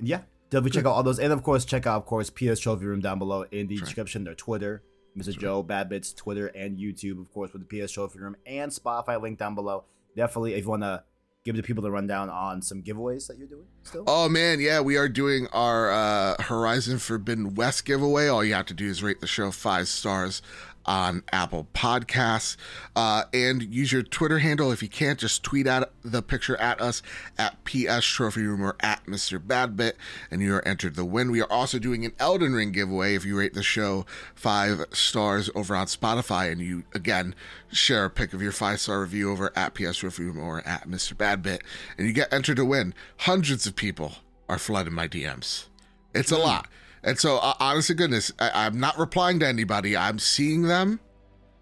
Yeah, 0.00 0.20
definitely 0.50 0.70
check 0.70 0.86
out 0.86 0.92
all 0.92 1.02
those, 1.02 1.18
and 1.18 1.32
of 1.32 1.42
course 1.42 1.64
check 1.64 1.86
out, 1.86 1.96
of 1.96 2.06
course, 2.06 2.30
PS 2.30 2.60
Trophy 2.60 2.86
Room 2.86 3.00
down 3.00 3.18
below 3.18 3.44
in 3.50 3.66
the 3.66 3.76
description. 3.76 4.24
Their 4.24 4.34
Twitter, 4.34 4.82
Mr. 5.18 5.38
Joe 5.38 5.62
Badbit's 5.62 6.12
Twitter 6.12 6.46
and 6.48 6.78
YouTube, 6.78 7.20
of 7.20 7.32
course, 7.32 7.52
with 7.52 7.68
the 7.68 7.80
PS 7.80 7.92
Trophy 7.92 8.18
Room 8.18 8.36
and 8.46 8.70
Spotify 8.70 9.20
link 9.20 9.38
down 9.38 9.54
below. 9.54 9.84
Definitely, 10.16 10.54
if 10.54 10.64
you 10.64 10.70
want 10.70 10.82
to 10.82 11.02
give 11.44 11.56
the 11.56 11.62
people 11.62 11.82
the 11.82 11.90
rundown 11.90 12.28
on 12.28 12.60
some 12.60 12.82
giveaways 12.82 13.26
that 13.26 13.38
you're 13.38 13.48
doing 13.48 13.66
still? 13.82 14.04
Oh 14.06 14.28
man, 14.28 14.60
yeah, 14.60 14.80
we 14.80 14.96
are 14.96 15.08
doing 15.08 15.46
our 15.52 15.90
uh, 15.90 16.42
Horizon 16.42 16.98
Forbidden 16.98 17.54
West 17.54 17.84
giveaway. 17.84 18.28
All 18.28 18.44
you 18.44 18.54
have 18.54 18.66
to 18.66 18.74
do 18.74 18.86
is 18.86 19.02
rate 19.02 19.20
the 19.20 19.26
show 19.26 19.50
five 19.50 19.88
stars 19.88 20.42
on 20.88 21.22
Apple 21.30 21.68
Podcasts. 21.74 22.56
Uh, 22.96 23.24
and 23.34 23.62
use 23.62 23.92
your 23.92 24.02
Twitter 24.02 24.38
handle. 24.38 24.72
If 24.72 24.82
you 24.82 24.88
can't, 24.88 25.18
just 25.18 25.42
tweet 25.42 25.66
out 25.66 25.92
the 26.02 26.22
picture 26.22 26.56
at 26.56 26.80
us 26.80 27.02
at 27.36 27.62
PS 27.64 28.04
Trophy 28.04 28.42
Room 28.42 28.64
or 28.64 28.74
at 28.80 29.04
Mr. 29.04 29.38
Badbit, 29.38 29.92
and 30.30 30.40
you 30.40 30.54
are 30.54 30.66
entered 30.66 30.96
the 30.96 31.04
win. 31.04 31.30
We 31.30 31.42
are 31.42 31.52
also 31.52 31.78
doing 31.78 32.04
an 32.04 32.12
Elden 32.18 32.54
Ring 32.54 32.72
giveaway 32.72 33.14
if 33.14 33.24
you 33.24 33.38
rate 33.38 33.52
the 33.52 33.62
show 33.62 34.06
five 34.34 34.84
stars 34.92 35.50
over 35.54 35.76
on 35.76 35.86
Spotify, 35.86 36.50
and 36.50 36.60
you 36.60 36.84
again 36.94 37.34
share 37.70 38.06
a 38.06 38.10
pic 38.10 38.32
of 38.32 38.40
your 38.40 38.52
five 38.52 38.80
star 38.80 39.02
review 39.02 39.30
over 39.30 39.52
at 39.54 39.74
PS 39.74 39.98
Trophy 39.98 40.24
Room 40.24 40.38
or 40.38 40.66
at 40.66 40.88
Mr. 40.88 41.12
Badbit, 41.12 41.60
and 41.98 42.06
you 42.06 42.14
get 42.14 42.32
entered 42.32 42.56
to 42.56 42.64
win. 42.64 42.94
Hundreds 43.18 43.66
of 43.66 43.76
people 43.76 44.16
are 44.48 44.58
flooding 44.58 44.94
my 44.94 45.06
DMs. 45.06 45.66
It's 46.14 46.32
a 46.32 46.38
lot. 46.38 46.66
And 47.08 47.18
so, 47.18 47.38
uh, 47.38 47.54
honest 47.58 47.86
to 47.86 47.94
goodness, 47.94 48.32
I, 48.38 48.66
I'm 48.66 48.78
not 48.78 48.98
replying 48.98 49.40
to 49.40 49.48
anybody. 49.48 49.96
I'm 49.96 50.18
seeing 50.18 50.64
them 50.64 51.00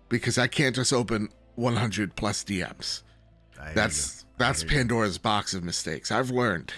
because 0.08 0.38
I 0.38 0.48
can't 0.48 0.74
just 0.74 0.92
open 0.92 1.28
100 1.54 2.16
plus 2.16 2.42
DMs. 2.42 3.02
I 3.60 3.66
hear 3.66 3.74
That's 3.74 4.24
that's 4.38 4.62
hear 4.62 4.70
you. 4.70 4.76
Pandora's 4.76 5.18
box 5.18 5.54
of 5.54 5.62
mistakes. 5.62 6.10
I've 6.10 6.30
learned. 6.30 6.72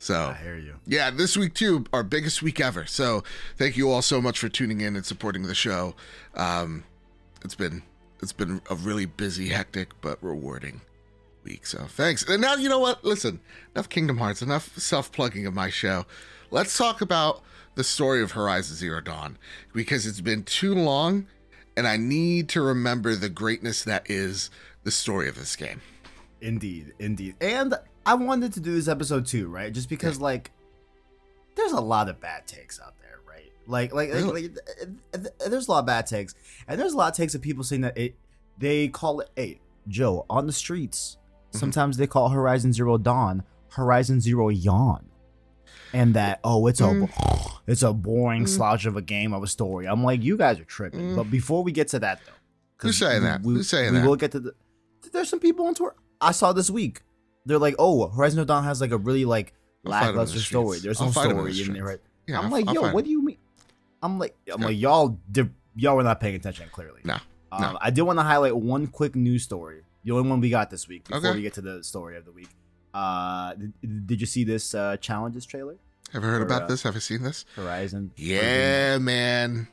So 0.00 0.34
I 0.36 0.42
hear 0.42 0.58
you. 0.58 0.74
yeah, 0.84 1.12
this 1.12 1.36
week 1.36 1.54
too, 1.54 1.84
our 1.92 2.02
biggest 2.02 2.42
week 2.42 2.60
ever. 2.60 2.86
So 2.86 3.22
thank 3.56 3.76
you 3.76 3.88
all 3.88 4.02
so 4.02 4.20
much 4.20 4.40
for 4.40 4.48
tuning 4.48 4.80
in 4.80 4.96
and 4.96 5.06
supporting 5.06 5.44
the 5.44 5.54
show. 5.54 5.94
Um, 6.34 6.82
it's 7.44 7.54
been 7.54 7.84
it's 8.20 8.32
been 8.32 8.60
a 8.68 8.74
really 8.74 9.06
busy, 9.06 9.50
hectic, 9.50 9.90
but 10.00 10.18
rewarding 10.20 10.80
week. 11.44 11.66
So 11.66 11.84
thanks. 11.84 12.28
And 12.28 12.42
now 12.42 12.56
you 12.56 12.68
know 12.68 12.80
what? 12.80 13.04
Listen, 13.04 13.38
enough 13.76 13.88
Kingdom 13.88 14.18
Hearts, 14.18 14.42
enough 14.42 14.76
self 14.76 15.12
plugging 15.12 15.46
of 15.46 15.54
my 15.54 15.70
show. 15.70 16.04
Let's 16.50 16.76
talk 16.76 17.00
about 17.00 17.44
the 17.74 17.84
story 17.84 18.22
of 18.22 18.32
Horizon 18.32 18.76
Zero 18.76 19.00
Dawn 19.00 19.38
because 19.72 20.06
it's 20.06 20.20
been 20.20 20.42
too 20.44 20.74
long, 20.74 21.26
and 21.76 21.86
I 21.88 21.96
need 21.96 22.48
to 22.50 22.60
remember 22.62 23.14
the 23.14 23.28
greatness 23.28 23.82
that 23.84 24.10
is 24.10 24.50
the 24.84 24.90
story 24.90 25.28
of 25.28 25.36
this 25.36 25.56
game. 25.56 25.80
Indeed, 26.40 26.92
indeed. 26.98 27.36
And 27.40 27.74
I 28.04 28.14
wanted 28.14 28.52
to 28.54 28.60
do 28.60 28.74
this 28.74 28.88
episode 28.88 29.26
too, 29.26 29.48
right? 29.48 29.72
Just 29.72 29.88
because 29.88 30.20
like 30.20 30.50
there's 31.54 31.72
a 31.72 31.80
lot 31.80 32.08
of 32.08 32.20
bad 32.20 32.46
takes 32.46 32.80
out 32.80 32.94
there, 33.00 33.20
right? 33.28 33.50
Like 33.66 33.92
like, 33.94 34.10
like, 34.12 34.18
Really? 34.24 34.48
like 34.48 34.58
th- 35.12 35.26
there's 35.48 35.68
a 35.68 35.70
lot 35.70 35.78
of 35.80 35.86
bad 35.86 36.06
takes. 36.06 36.34
And 36.66 36.80
there's 36.80 36.92
a 36.94 36.96
lot 36.96 37.12
of 37.12 37.16
takes 37.16 37.34
of 37.34 37.42
people 37.42 37.62
saying 37.64 37.82
that 37.82 37.96
it 37.96 38.16
they 38.58 38.88
call 38.88 39.20
it 39.20 39.30
hey, 39.36 39.60
Joe, 39.88 40.26
on 40.28 40.46
the 40.46 40.52
streets, 40.52 41.16
Mhm. 41.52 41.58
sometimes 41.58 41.96
they 41.96 42.06
call 42.06 42.30
Horizon 42.30 42.72
Zero 42.72 42.98
Dawn 42.98 43.44
Horizon 43.70 44.20
Zero 44.20 44.48
Yawn. 44.48 45.06
And 45.94 46.14
that 46.14 46.40
oh 46.44 46.66
it's 46.68 46.80
a 46.80 47.08
it's 47.66 47.82
a 47.82 47.92
boring 47.92 48.44
Mm. 48.44 48.48
slouch 48.48 48.86
of 48.86 48.96
a 48.96 49.02
game 49.02 49.32
of 49.34 49.42
a 49.42 49.46
story. 49.46 49.86
I'm 49.86 50.02
like 50.04 50.22
you 50.22 50.36
guys 50.36 50.58
are 50.60 50.64
tripping. 50.64 51.00
Mm. 51.12 51.16
But 51.16 51.30
before 51.30 51.62
we 51.62 51.72
get 51.72 51.88
to 51.88 51.98
that 52.00 52.20
though, 52.26 52.32
Who's 52.78 52.98
saying 52.98 53.22
we- 53.22 53.28
that? 53.28 53.42
We, 53.42 53.54
Who's 53.54 53.68
saying 53.68 53.92
we 53.92 53.98
that? 54.00 54.06
will 54.06 54.16
get 54.16 54.32
to 54.32 54.40
the. 54.40 54.54
There's 55.12 55.28
some 55.28 55.40
people 55.40 55.66
on 55.66 55.74
Twitter 55.74 55.96
I 56.20 56.32
saw 56.32 56.52
this 56.52 56.70
week. 56.70 57.02
They're 57.44 57.58
like, 57.58 57.74
oh, 57.78 58.08
Horizon 58.08 58.36
Zero 58.36 58.44
Dawn 58.46 58.64
has 58.64 58.80
like 58.80 58.92
a 58.92 58.98
really 58.98 59.24
like 59.24 59.52
I'll 59.84 59.92
fight 59.92 60.00
'em 60.00 60.06
the 60.14 60.18
lackluster 60.20 60.38
story. 60.40 60.78
There's 60.78 61.00
I'll 61.00 61.12
some 61.12 61.22
fight 61.22 61.30
'em 61.30 61.38
in 61.40 61.44
the 61.44 61.52
story 61.52 61.68
in 61.68 61.74
there. 61.74 61.84
Right? 61.84 61.98
Yeah, 62.26 62.38
I'm 62.38 62.44
I'll- 62.46 62.50
like, 62.52 62.68
I'll 62.68 62.74
yo, 62.74 62.92
what 62.92 63.04
do 63.04 63.10
you 63.10 63.22
mean? 63.22 63.38
I'm 64.02 64.18
like, 64.18 64.36
I'm 64.52 64.60
Yeah. 64.60 64.66
like, 64.68 64.78
y'all, 64.78 65.18
did, 65.30 65.52
y'all 65.76 65.96
were 65.96 66.02
not 66.04 66.20
paying 66.20 66.34
attention 66.36 66.68
clearly. 66.72 67.00
No, 67.04 67.18
Um, 67.52 67.60
no. 67.62 67.78
I 67.80 67.90
did 67.90 68.02
want 68.02 68.18
to 68.18 68.22
highlight 68.24 68.56
one 68.56 68.86
quick 68.88 69.14
news 69.16 69.42
story. 69.44 69.82
The 70.04 70.10
only 70.12 70.28
one 70.30 70.40
we 70.40 70.50
got 70.50 70.70
this 70.70 70.88
week 70.88 71.04
before 71.08 71.18
Okay. 71.30 71.36
we 71.36 71.42
get 71.42 71.54
to 71.54 71.60
the 71.60 71.84
story 71.84 72.16
of 72.16 72.24
the 72.24 72.32
week. 72.32 72.48
Uh, 72.94 73.54
did, 73.54 74.06
did 74.06 74.20
you 74.20 74.26
see 74.26 74.44
this 74.44 74.74
uh, 74.74 74.96
challenges 74.98 75.46
trailer? 75.46 75.76
Have 76.12 76.22
you 76.22 76.28
heard 76.28 76.42
Or, 76.42 76.46
about 76.46 76.62
uh, 76.62 76.66
this? 76.66 76.82
Have 76.82 76.94
you 76.94 77.00
seen 77.00 77.22
this? 77.22 77.44
Horizon. 77.56 78.10
Yeah, 78.16 78.98
man. 78.98 79.68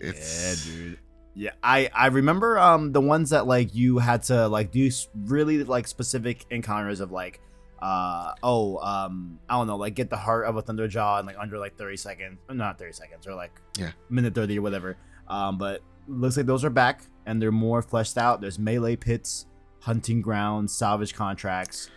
It's 0.00 0.68
Yeah, 0.68 0.74
dude. 0.76 0.98
Yeah, 1.34 1.50
I 1.62 1.88
I 1.94 2.06
remember 2.08 2.58
um 2.58 2.92
the 2.92 3.00
ones 3.00 3.30
that 3.30 3.46
like 3.46 3.74
you 3.74 3.98
had 3.98 4.24
to 4.24 4.48
like 4.48 4.70
do 4.72 4.90
really 5.14 5.62
like 5.64 5.86
specific 5.86 6.44
encounters 6.50 6.98
of 7.00 7.12
like 7.12 7.40
uh 7.80 8.32
oh 8.42 8.78
um 8.78 9.38
I 9.48 9.56
don't 9.56 9.68
know 9.68 9.76
like 9.76 9.94
get 9.94 10.10
the 10.10 10.16
heart 10.16 10.46
of 10.46 10.56
a 10.56 10.62
thunderjaw 10.64 11.20
in 11.20 11.26
like 11.26 11.36
under 11.38 11.56
like 11.58 11.76
30 11.78 11.96
seconds 11.96 12.38
not 12.50 12.76
30 12.76 12.92
seconds 12.92 13.26
or 13.28 13.34
like 13.36 13.52
Yeah. 13.76 13.92
minute 14.10 14.34
30 14.34 14.58
or 14.58 14.62
whatever 14.62 14.96
um 15.28 15.58
but 15.58 15.80
looks 16.08 16.36
like 16.36 16.46
those 16.46 16.64
are 16.64 16.70
back 16.70 17.02
and 17.26 17.40
they're 17.40 17.52
more 17.52 17.82
fleshed 17.82 18.18
out 18.18 18.40
there's 18.40 18.58
melee 18.58 18.96
pits 18.96 19.46
hunting 19.80 20.20
grounds 20.20 20.74
salvage 20.74 21.14
contracts 21.14 21.88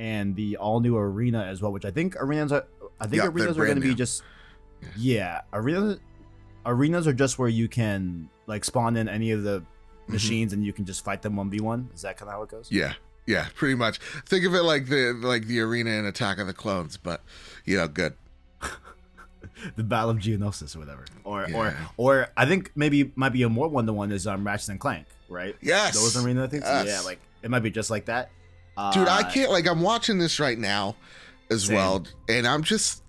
and 0.00 0.34
the 0.34 0.56
all 0.56 0.80
new 0.80 0.96
arena 0.96 1.42
as 1.44 1.60
well 1.60 1.70
which 1.72 1.84
I 1.84 1.90
think 1.90 2.16
arenas 2.16 2.50
are 2.52 2.64
I 2.98 3.06
think 3.06 3.22
Yeah, 3.22 3.28
arenas 3.28 3.58
are 3.58 3.64
going 3.66 3.80
to 3.80 3.86
be 3.86 3.94
just 3.94 4.22
Yeah. 4.82 4.88
yeah 4.96 5.40
arenas 5.52 5.98
arenas 6.64 7.06
are 7.06 7.12
just 7.12 7.38
where 7.38 7.48
you 7.48 7.68
can 7.68 8.28
like 8.46 8.64
spawn 8.64 8.96
in 8.96 9.08
any 9.08 9.30
of 9.30 9.42
the 9.42 9.60
Mhm. 9.60 10.12
machines 10.14 10.52
and 10.54 10.64
you 10.64 10.72
can 10.72 10.84
just 10.86 11.04
fight 11.04 11.20
them 11.22 11.34
1v1 11.36 11.94
is 11.94 12.02
that 12.02 12.16
kind 12.16 12.28
of 12.30 12.34
how 12.34 12.42
it 12.42 12.48
goes 12.48 12.68
Yeah, 12.72 12.94
yeah, 13.26 13.46
pretty 13.54 13.74
much. 13.76 13.98
Think 14.26 14.44
of 14.46 14.54
it 14.54 14.62
like 14.62 14.86
the 14.86 15.12
like 15.22 15.46
the 15.46 15.60
arena 15.60 15.90
in 15.90 16.04
Attack 16.06 16.38
of 16.38 16.46
the 16.48 16.54
Clones, 16.54 16.96
but 16.96 17.22
you 17.64 17.76
know, 17.76 17.86
good. 17.86 18.14
the 19.76 19.84
battle 19.84 20.10
of 20.10 20.16
geonosis 20.18 20.74
or 20.74 20.80
whatever 20.80 21.04
or 21.24 21.46
or 21.54 21.74
or 21.96 22.28
i 22.36 22.44
think 22.46 22.70
maybe 22.74 23.12
might 23.14 23.32
be 23.32 23.42
a 23.42 23.48
more 23.48 23.68
one-to-one 23.68 24.10
is 24.12 24.26
um 24.26 24.46
ratchet 24.46 24.68
and 24.70 24.80
clank 24.80 25.06
right 25.28 25.54
Yes, 25.60 25.94
those 25.94 26.16
arena 26.24 26.48
things 26.48 26.64
Yes. 26.66 26.86
yeah 26.86 27.00
like 27.02 27.18
it 27.42 27.50
might 27.50 27.60
be 27.62 27.70
just 27.70 27.90
like 27.90 28.06
that 28.06 28.30
uh, 28.76 28.92
dude. 28.92 29.08
I 29.08 29.22
can't 29.22 29.50
like 29.50 29.66
I'm 29.68 29.80
watching 29.82 30.18
this 30.18 30.38
right 30.40 30.58
now 30.58 30.96
as 31.50 31.64
Same. 31.66 31.76
well, 31.76 32.04
and 32.28 32.46
I'm 32.46 32.62
just 32.62 33.02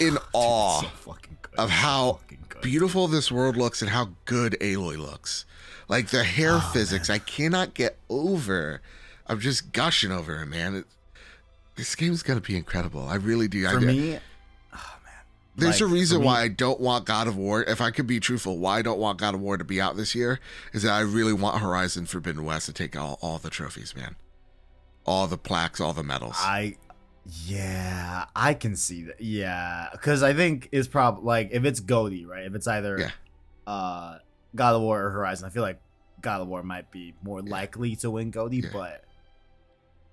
in 0.00 0.10
Dude, 0.14 0.18
awe 0.32 0.80
so 0.80 0.86
of 0.86 0.90
It's 0.92 1.56
so 1.56 1.66
how 1.68 2.20
beautiful 2.62 3.08
this 3.08 3.30
world 3.30 3.56
looks 3.56 3.82
and 3.82 3.90
how 3.90 4.10
good 4.24 4.56
Aloy 4.60 4.96
looks. 4.98 5.44
Like 5.88 6.08
the 6.08 6.24
hair 6.24 6.54
Oh, 6.54 6.70
physics, 6.72 7.10
I 7.10 7.18
cannot 7.18 7.74
get 7.74 7.98
over. 8.08 8.80
I'm 9.26 9.38
just 9.40 9.72
gushing 9.72 10.10
over 10.12 10.40
it, 10.42 10.46
man. 10.46 10.76
It, 10.76 10.84
this 11.76 11.94
game's 11.94 12.22
gonna 12.22 12.40
be 12.40 12.56
incredible. 12.56 13.06
I 13.06 13.16
really 13.16 13.48
do. 13.48 13.66
for 13.68 13.76
I, 13.78 13.80
me 13.80 14.18
oh 14.72 14.96
There's 15.56 15.80
Like, 15.80 15.90
a 15.90 15.92
reason 15.92 16.20
me- 16.20 16.26
why 16.26 16.40
I 16.42 16.48
don't 16.48 16.80
want 16.80 17.04
God 17.04 17.26
of 17.28 17.36
War. 17.36 17.62
If 17.64 17.80
I 17.80 17.90
could 17.90 18.06
be 18.06 18.18
truthful, 18.20 18.58
why 18.58 18.78
I 18.78 18.82
don't 18.82 18.98
want 18.98 19.18
God 19.18 19.34
of 19.34 19.40
War 19.40 19.56
to 19.58 19.64
be 19.64 19.80
out 19.80 19.96
this 19.96 20.14
year 20.14 20.40
is 20.72 20.82
that 20.84 20.92
I 20.92 21.00
really 21.00 21.32
want 21.34 21.60
Horizon 21.60 22.06
Forbidden 22.06 22.44
West 22.44 22.66
to 22.66 22.72
take 22.72 22.96
all, 22.96 23.18
all 23.20 23.38
the 23.38 23.50
trophies, 23.50 23.94
man. 23.94 24.16
All 25.06 25.26
the 25.26 25.38
plaques, 25.38 25.80
all 25.80 25.92
the 25.92 26.02
medals. 26.02 26.36
I 26.38 26.76
yeah, 27.46 28.26
I 28.36 28.54
can 28.54 28.76
see 28.76 29.04
that. 29.04 29.20
Yeah, 29.20 29.88
because 29.92 30.22
I 30.22 30.34
think 30.34 30.68
it's 30.72 30.88
probably 30.88 31.24
like 31.24 31.48
if 31.52 31.64
it's 31.64 31.80
GOTY, 31.80 32.24
right? 32.26 32.44
If 32.44 32.54
it's 32.54 32.66
either 32.66 32.98
Yeah. 32.98 33.10
uh 33.72 34.18
God 34.54 34.74
of 34.76 34.82
War 34.82 35.04
or 35.06 35.10
Horizon, 35.10 35.46
I 35.46 35.50
feel 35.50 35.62
like 35.62 35.80
God 36.20 36.40
of 36.40 36.48
War 36.48 36.62
might 36.62 36.90
be 36.90 37.14
more 37.22 37.40
Yeah. 37.44 37.50
likely 37.50 37.96
to 37.96 38.10
win 38.10 38.30
GOTY, 38.30 38.60
Yeah. 38.64 38.68
but 38.72 39.04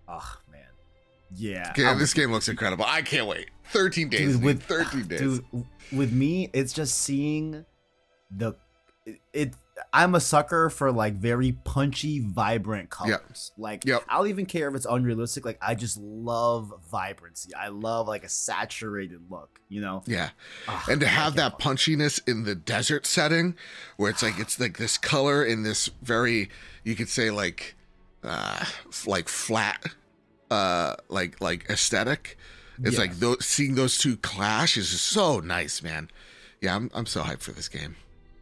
oh 0.08 0.38
man, 0.52 0.62
yeah, 1.36 1.74
I'm 1.78 2.00
this 2.00 2.14
game 2.14 2.32
looks 2.32 2.50
incredible. 2.50 2.86
I 2.88 3.02
can't 3.02 3.28
wait. 3.28 3.50
13 3.72 4.10
days. 4.10 4.34
Dude, 4.36 4.44
with 4.44 4.64
13 4.64 5.08
days. 5.08 5.20
Dude, 5.20 5.46
with 5.94 6.12
me, 6.12 6.50
it's 6.54 6.74
just 6.74 6.98
seeing 7.00 7.66
the 8.30 8.54
it. 9.06 9.20
it 9.34 9.54
I'm 9.94 10.16
a 10.16 10.20
sucker 10.20 10.70
for 10.70 10.92
like 10.92 11.16
very 11.16 11.52
punchy, 11.52 12.20
vibrant 12.20 12.90
colors. 12.90 13.52
Like 13.58 13.86
Yep. 13.86 14.04
I'll 14.10 14.28
even 14.28 14.46
care 14.46 14.68
if 14.70 14.76
it's 14.76 14.86
unrealistic. 14.86 15.46
Like 15.46 15.58
I 15.62 15.76
just 15.76 15.98
love 15.98 16.74
vibrancy. 16.92 17.54
I 17.56 17.70
love 17.70 18.08
like 18.08 18.24
a 18.24 18.30
saturated 18.30 19.22
look. 19.30 19.60
You 19.70 19.82
know, 19.82 20.04
yeah. 20.06 20.30
Ugh, 20.68 20.90
And 20.90 21.02
to 21.02 21.08
have 21.08 21.36
that 21.36 21.60
punchiness 21.60 22.20
in 22.28 22.44
the 22.44 22.56
desert 22.56 23.06
setting 23.06 23.56
where 23.98 24.10
it's 24.10 24.22
like 24.24 24.38
it's 24.40 24.60
like 24.60 24.78
this 24.78 24.98
color 24.98 25.44
in 25.44 25.64
this 25.64 25.90
very 26.02 26.50
you 26.84 26.96
could 26.96 27.10
say 27.10 27.30
like 27.32 27.76
uh 28.24 28.66
like 29.06 29.28
flat 29.30 29.86
uh 30.50 30.96
like 31.10 31.40
like 31.42 31.70
aesthetic. 31.70 32.38
It's 32.84 32.94
Yeah. 32.96 33.02
like 33.02 33.16
those 33.20 33.46
seeing 33.46 33.76
those 33.76 33.98
two 33.98 34.18
clash 34.18 34.76
is 34.78 34.90
just 34.92 35.06
so 35.06 35.40
nice, 35.40 35.82
man. 35.84 36.10
Yeah, 36.62 36.76
I'm 36.76 36.90
I'm 36.94 37.06
so 37.06 37.22
hyped 37.24 37.42
for 37.42 37.52
this 37.52 37.68
game. 37.68 37.96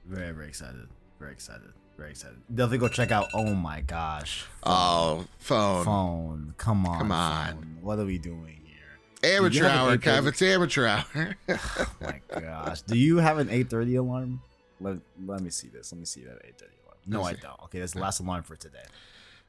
Very, 0.06 0.32
very 0.34 0.48
excited. 0.48 0.88
Very 1.20 1.32
excited. 1.34 1.74
Very 1.98 2.12
excited. 2.12 2.38
Definitely 2.54 2.78
go 2.78 2.88
check 2.88 3.12
out. 3.12 3.28
Oh 3.34 3.54
my 3.54 3.82
gosh. 3.82 4.46
Oh, 4.64 5.26
phone. 5.40 5.84
phone. 5.84 6.54
Come 6.58 6.86
on. 6.86 6.98
Come 7.00 7.12
on. 7.12 7.54
phone. 7.56 7.78
What 7.82 8.00
are 8.00 8.06
we 8.06 8.18
doing 8.18 8.62
here? 8.66 9.36
Amateur 9.36 9.68
hour, 9.68 9.98
8:30 9.98 10.02
Kev. 10.04 10.28
It's 10.28 10.42
amateur 10.42 10.86
hour. 10.88 11.36
Oh 11.80 11.86
my 12.02 12.22
gosh. 12.40 12.82
Do 12.84 12.98
you 12.98 13.18
have 13.18 13.38
an 13.38 13.50
8:30 13.50 14.00
alarm? 14.00 14.42
Let, 14.80 14.98
let 15.26 15.42
me 15.42 15.50
see 15.50 15.68
this. 15.68 15.92
Let 15.92 16.00
me 16.00 16.06
see 16.06 16.24
that 16.24 16.36
8:30 16.46 16.62
alarm. 16.86 16.98
No, 17.06 17.20
I 17.20 17.24
Let 17.24 17.32
me 17.34 17.36
see. 17.36 17.42
don't. 17.48 17.64
Okay, 17.66 17.80
that's 17.80 17.94
the 17.94 18.00
last 18.00 18.20
alarm 18.22 18.44
for 18.44 18.56
today. 18.56 18.78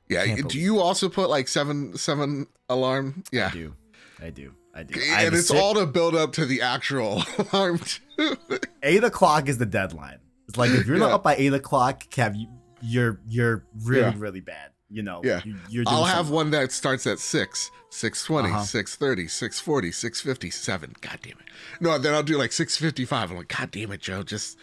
yeah. 0.09 0.25
Can't 0.27 0.39
Do 0.39 0.43
believe 0.49 0.63
you 0.63 0.81
also 0.81 1.09
put 1.09 1.31
like 1.31 1.47
seven 1.47 1.97
seven 1.97 2.49
alarm? 2.69 3.23
Yeah. 3.31 3.49
I 3.49 3.51
do. 3.53 3.75
I 4.19 4.31
do. 4.31 4.55
I 4.75 4.79
have 4.81 5.27
And 5.27 5.35
a 5.35 5.39
it's 5.39 5.49
sit- 5.49 5.57
all 5.57 5.75
to 5.75 5.87
build 5.87 6.15
up 6.17 6.33
to 6.33 6.47
the 6.47 6.63
actual 6.63 7.23
alarm 7.53 7.79
too. 7.79 8.37
eight 8.83 9.05
o'clock 9.05 9.49
is 9.49 9.59
the 9.59 9.67
deadline. 9.67 10.19
It's 10.51 10.59
like 10.59 10.71
if 10.73 10.87
you're 10.87 10.99
not 10.99 11.13
up 11.13 11.23
by 11.23 11.37
eight 11.37 11.53
o'clock, 11.55 12.05
Kev, 12.11 12.37
you, 12.37 12.49
you're 12.83 13.21
you're 13.29 13.65
really 13.85 14.01
Yeah. 14.03 14.15
really 14.19 14.41
bad. 14.41 14.71
you 14.93 15.05
know, 15.05 15.21
Yeah. 15.25 15.41
you, 15.69 15.85
I'll 15.87 16.03
have 16.05 16.31
one 16.31 16.51
that 16.51 16.73
starts 16.73 17.07
at 17.07 17.21
6, 17.21 17.71
620, 17.91 18.49
Uh-huh. 18.53 18.65
630, 18.65 19.29
640, 19.29 19.93
657. 19.93 20.95
God 21.01 21.19
damn 21.23 21.33
it. 21.35 21.45
No, 21.81 21.97
then 21.99 22.13
I'll 22.13 22.25
do 22.25 22.37
like 22.37 22.51
655. 22.51 23.31
I'm 23.31 23.37
like, 23.37 23.47
God 23.57 23.71
damn 23.71 23.93
it, 23.93 24.01
Joe. 24.01 24.25
Just 24.25 24.59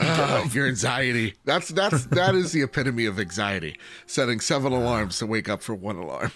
Ah, 0.00 0.48
your 0.52 0.68
anxiety. 0.68 1.34
That's 1.44 1.68
that's 1.70 2.06
that 2.06 2.36
is 2.36 2.52
the 2.52 2.62
epitome 2.62 3.04
of 3.06 3.18
anxiety. 3.18 3.76
Setting 4.06 4.38
seven 4.38 4.72
alarms 4.72 5.18
to 5.18 5.26
wake 5.26 5.48
up 5.48 5.60
for 5.62 5.74
one 5.74 5.96
alarm. 5.96 6.30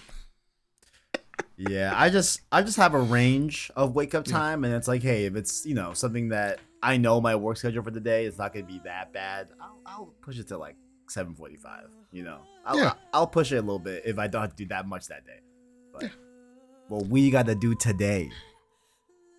Yeah, 1.57 1.93
I 1.97 2.11
just 2.11 2.41
I 2.53 2.63
just 2.63 2.77
have 2.77 2.93
a 2.93 2.99
range 3.01 3.71
of 3.77 3.95
wake 3.95 4.15
up 4.15 4.25
time, 4.25 4.65
and 4.65 4.75
it's 4.75 4.89
like, 4.89 5.03
hey, 5.03 5.25
if 5.27 5.37
it's 5.37 5.65
you 5.65 5.75
know 5.75 5.93
something 5.95 6.29
that 6.31 6.59
I 6.87 6.97
know 6.97 7.21
my 7.21 7.35
work 7.35 7.57
schedule 7.57 7.83
for 7.83 7.91
the 7.91 8.01
day 8.01 8.25
is 8.27 8.39
not 8.39 8.53
gonna 8.55 8.65
be 8.67 8.81
that 8.85 9.13
bad, 9.13 9.49
I'll, 9.61 9.81
I'll 9.87 10.15
push 10.23 10.39
it 10.39 10.49
to 10.49 10.59
like 10.59 10.77
seven 11.09 11.35
forty 11.35 11.57
five. 11.57 11.89
You 12.13 12.23
know, 12.25 12.41
I'll, 12.65 12.79
Yeah. 12.79 12.93
I'll 13.13 13.27
push 13.27 13.53
it 13.53 13.57
a 13.57 13.61
little 13.61 13.79
bit 13.79 14.03
if 14.07 14.19
I 14.19 14.27
don't 14.29 14.41
have 14.43 14.51
to 14.51 14.57
do 14.65 14.69
that 14.69 14.87
much 14.87 15.09
that 15.09 15.27
day. 15.27 15.41
But 15.93 16.11
what 16.89 17.07
we 17.09 17.31
got 17.31 17.47
to 17.47 17.55
do 17.55 17.75
today 17.75 18.31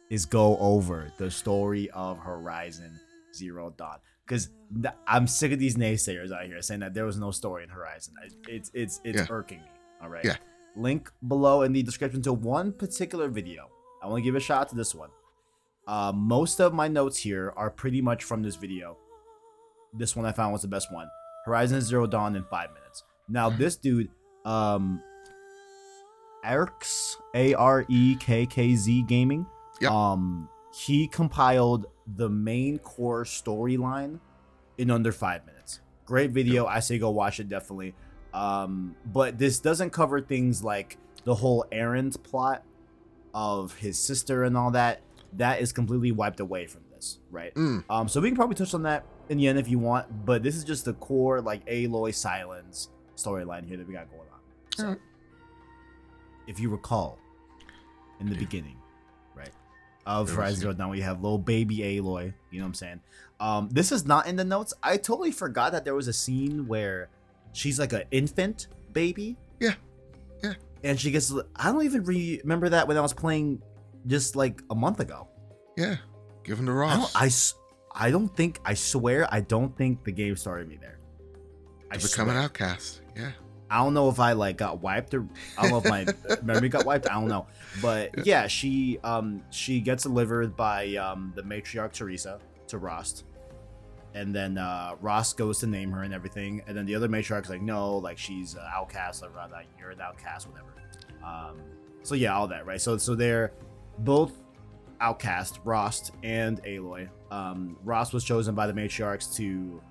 is 0.10 0.26
go 0.26 0.58
over 0.58 1.12
the 1.18 1.30
story 1.32 1.90
of 1.92 2.18
Horizon 2.20 3.00
Zero 3.34 3.74
Dawn 3.78 3.98
because 4.26 4.50
I'm 5.08 5.28
sick 5.28 5.52
of 5.52 5.60
these 5.60 5.76
naysayers 5.78 6.32
out 6.32 6.46
here 6.46 6.62
saying 6.62 6.82
that 6.82 6.94
there 6.94 7.06
was 7.06 7.18
no 7.18 7.32
story 7.32 7.64
in 7.64 7.70
Horizon. 7.70 8.14
I- 8.22 8.30
It's 8.52 8.72
it's 8.74 9.02
it's 9.04 9.20
Yeah. 9.22 9.28
irking 9.30 9.60
me. 9.62 9.68
All 10.02 10.10
right. 10.10 10.26
Yeah. 10.26 10.36
Link 10.76 11.12
below 11.28 11.64
in 11.64 11.72
the 11.74 11.82
description 11.84 12.22
to 12.24 12.34
one 12.34 12.72
particular 12.72 13.30
video. 13.30 13.70
I 14.04 14.08
want 14.08 14.18
to 14.20 14.24
give 14.24 14.36
a 14.36 14.40
shout 14.40 14.62
out 14.62 14.70
to 14.70 14.76
this 14.76 14.94
one. 14.94 15.10
Uh, 15.88 16.12
most 16.14 16.60
of 16.60 16.74
my 16.74 16.88
notes 16.88 17.18
here 17.18 17.54
are 17.56 17.70
pretty 17.70 18.02
much 18.02 18.24
from 18.24 18.44
this 18.44 18.56
video. 18.56 18.98
This 19.94 20.16
one 20.16 20.26
I 20.26 20.32
found 20.32 20.52
was 20.52 20.62
the 20.62 20.68
best 20.68 20.92
one. 20.92 21.08
Horizon 21.46 21.80
Zero 21.82 22.06
Dawn 22.06 22.36
in 22.36 22.44
five 22.44 22.72
minutes. 22.74 23.04
Now 23.30 23.50
this 23.50 23.78
dude, 23.78 24.10
um, 24.44 25.02
Arekkz 26.46 27.16
A 27.34 27.54
R 27.54 27.86
E 27.88 28.16
K 28.20 28.46
K 28.46 28.76
Z 28.76 29.04
Gaming. 29.04 29.46
Yep. 29.80 29.92
Um, 29.92 30.50
he 30.74 31.08
compiled 31.08 31.88
the 32.16 32.30
main 32.30 32.80
core 32.80 33.24
storyline 33.24 34.20
in 34.78 34.92
under 34.92 35.12
five 35.12 35.46
minutes. 35.46 35.80
Great 36.06 36.32
video. 36.32 36.66
I 36.66 36.80
say 36.80 37.00
go 37.00 37.10
watch 37.10 37.40
it 37.40 37.50
definitely. 37.50 37.96
Um, 38.34 38.96
but 39.06 39.38
this 39.38 39.60
doesn't 39.60 39.92
cover 39.92 40.22
things 40.22 40.64
like 40.64 40.98
the 41.24 41.36
whole 41.36 41.66
Erend 41.72 42.22
plot 42.24 42.64
of 43.34 43.76
his 43.78 43.98
sister 43.98 44.44
and 44.44 44.58
all 44.58 44.72
that. 44.72 45.02
That 45.38 45.62
is 45.62 45.72
completely 45.72 46.12
wiped 46.12 46.40
away 46.40 46.68
from 46.68 46.82
this, 46.94 47.20
right? 47.32 47.54
Mm, 47.56 47.84
Um, 47.90 48.08
so 48.08 48.20
we 48.22 48.30
can 48.30 48.36
probably 48.36 48.56
touch 48.56 48.74
on 48.74 48.84
that 48.84 49.06
in 49.30 49.38
the 49.38 49.48
end 49.48 49.58
if 49.60 49.70
you 49.70 49.80
want, 49.80 50.26
but 50.26 50.44
this 50.44 50.56
is 50.56 50.64
just 50.64 50.86
the 50.86 50.94
core 50.94 51.42
like 51.42 51.66
Aloy 51.68 52.12
Sylens 52.12 52.90
storyline 53.16 53.66
here 53.68 53.78
that 53.78 53.88
we 53.88 53.94
got 53.94 54.10
going 54.10 54.22
on. 54.22 54.40
So, 54.76 54.84
Alright. 54.84 55.00
if 56.48 56.60
you 56.60 56.70
recall, 56.70 57.20
in 58.20 58.28
the 58.28 58.34
Yeah. 58.34 58.40
beginning, 58.40 58.78
right, 59.36 59.52
of 60.06 60.28
There 60.28 60.36
was- 60.36 60.44
Horizon 60.44 60.60
Zero 60.62 60.74
Dawn, 60.74 60.90
we 60.90 61.02
have 61.02 61.22
little 61.22 61.38
baby 61.38 61.78
Aloy. 61.80 62.34
You 62.52 62.60
know 62.60 62.66
what 62.66 62.70
I'm 62.70 62.74
saying? 62.74 63.00
Um, 63.40 63.70
this 63.72 63.92
is 63.92 64.06
not 64.06 64.26
in 64.28 64.36
the 64.38 64.44
notes. 64.46 64.74
I 64.82 64.98
totally 64.98 65.32
forgot 65.32 65.72
that 65.74 65.86
there 65.86 65.94
was 65.96 66.08
a 66.08 66.14
scene 66.14 66.68
where 66.68 67.10
she's 67.52 67.78
like 67.80 67.94
an 67.94 68.04
infant 68.12 68.68
baby. 68.94 69.38
Yeah. 69.60 69.76
Yeah. 70.44 70.54
And 70.84 71.00
she 71.00 71.12
gets. 71.12 71.32
I 71.56 71.72
don't 71.72 71.84
even 71.86 72.04
re- 72.06 72.40
remember 72.44 72.70
that 72.70 72.88
when 72.88 72.98
I 72.98 73.02
was 73.02 73.14
playing 73.14 73.62
just 74.08 74.36
like 74.36 74.64
a 74.72 74.76
month 74.76 75.00
ago. 75.00 75.28
Yeah. 75.78 75.96
Give 76.44 76.60
him 76.60 76.66
to 76.66 76.72
I 76.72 76.76
Rost. 76.76 77.14
don't, 77.14 77.22
I, 77.96 78.08
I 78.08 78.12
don't 78.12 78.30
think 78.36 78.60
I 78.66 78.74
swear 78.74 79.28
I 79.34 79.40
don't 79.42 79.76
think 79.78 80.04
the 80.04 80.12
game 80.12 80.36
started 80.36 80.68
me 80.68 80.78
there. 80.82 81.00
I 81.92 81.98
to 81.98 82.08
become 82.08 82.30
an 82.30 82.36
outcast. 82.38 83.02
Yeah. 83.16 83.32
I 83.70 83.84
don't 83.84 83.94
know 83.94 84.08
if 84.10 84.20
I 84.20 84.32
like 84.32 84.58
got 84.58 84.82
wiped 84.82 85.14
or 85.14 85.28
I 85.58 85.64
don't 85.64 85.72
know 85.72 85.78
if 85.78 85.86
my 85.86 86.38
memory 86.44 86.70
got 86.70 86.86
wiped. 86.86 87.10
I 87.10 87.14
don't 87.16 87.28
know, 87.28 87.48
but 87.82 88.26
yeah, 88.26 88.48
she 88.48 88.98
um 89.04 89.44
she 89.52 89.80
gets 89.82 90.04
delivered 90.04 90.56
by 90.56 90.96
um 90.96 91.34
the 91.36 91.44
matriarch 91.44 91.92
Teersa 91.92 92.40
to 92.68 92.78
Rost, 92.78 93.26
and 94.14 94.34
then 94.34 94.58
uh 94.58 94.96
Rost 95.02 95.36
goes 95.38 95.60
to 95.60 95.68
name 95.68 95.92
her 95.92 96.04
and 96.04 96.14
everything, 96.14 96.62
and 96.66 96.78
then 96.78 96.86
the 96.86 96.96
other 96.96 97.10
matriarch's 97.10 97.50
like, 97.50 97.62
no, 97.62 97.98
like 97.98 98.18
she's 98.18 98.54
an 98.54 98.62
outcast, 98.74 99.22
or 99.24 99.30
rather, 99.32 99.54
like, 99.54 99.68
you're 99.78 99.92
an 99.92 100.00
outcast, 100.00 100.48
whatever. 100.48 100.74
Um, 101.26 101.58
so 102.04 102.16
yeah, 102.16 102.38
all 102.38 102.48
that 102.48 102.66
right. 102.66 102.80
So 102.80 102.98
so 102.98 103.16
they're 103.16 103.52
both 104.00 104.32
outcast, 105.00 105.60
Rost 105.64 106.12
and 106.24 106.62
Aloy. 106.64 107.10
Um, 107.32 107.78
Rost 107.84 108.14
was 108.14 108.24
chosen 108.24 108.56
by 108.56 108.68
the 108.68 108.74
matriarchs 108.74 109.36
to 109.36 109.82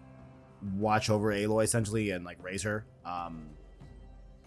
watch 0.77 1.11
over 1.11 1.29
Aloy 1.33 1.65
essentially 1.65 2.11
and 2.11 2.25
like 2.25 2.43
raise 2.43 2.63
her. 2.63 2.85
Um, 3.05 3.49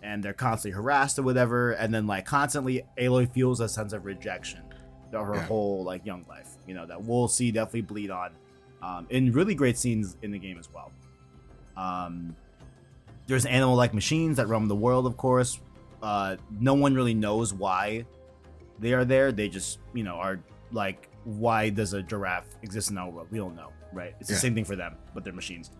and 0.01 0.23
they're 0.23 0.33
constantly 0.33 0.75
harassed 0.75 1.19
or 1.19 1.23
whatever, 1.23 1.71
and 1.71 1.93
then 1.93 2.07
like 2.07 2.25
constantly 2.25 2.83
Aloy 2.97 3.31
feels 3.33 3.59
a 3.59 3.67
sense 3.67 3.93
of 3.93 4.05
rejection 4.05 4.61
throughout 5.11 5.25
her 5.25 5.35
Yeah. 5.35 5.45
whole 5.45 5.83
like 5.83 6.05
young 6.05 6.25
life. 6.29 6.47
You 6.67 6.73
know 6.75 6.85
that 6.85 7.03
we'll 7.03 7.27
see 7.27 7.51
definitely 7.51 7.81
bleed 7.81 8.09
on 8.11 8.31
um, 8.81 9.07
in 9.09 9.31
really 9.33 9.55
great 9.55 9.77
scenes 9.77 10.15
in 10.21 10.31
the 10.31 10.39
game 10.39 10.57
as 10.57 10.69
well. 10.73 10.91
Um, 11.75 12.35
there's 13.27 13.45
animal-like 13.45 13.93
machines 13.93 14.37
that 14.37 14.47
roam 14.47 14.67
the 14.67 14.75
world, 14.75 15.05
of 15.05 15.15
course. 15.17 15.59
Uh, 16.01 16.37
no 16.59 16.73
one 16.73 16.93
really 16.95 17.13
knows 17.13 17.53
why 17.53 18.05
they 18.79 18.93
are 18.93 19.05
there. 19.05 19.31
They 19.31 19.49
just 19.49 19.79
you 19.93 20.03
know 20.03 20.15
are 20.15 20.39
like, 20.71 21.09
why 21.23 21.69
does 21.69 21.93
a 21.93 22.01
giraffe 22.03 22.47
exist 22.61 22.91
in 22.91 22.97
our 22.97 23.09
world? 23.09 23.27
We 23.31 23.37
don't 23.37 23.55
know, 23.55 23.69
right? 23.93 24.15
It's 24.19 24.27
the 24.29 24.35
Yeah. 24.35 24.39
same 24.39 24.55
thing 24.55 24.65
for 24.65 24.75
them, 24.75 24.95
but 25.13 25.23
they're 25.23 25.33
machines. 25.33 25.71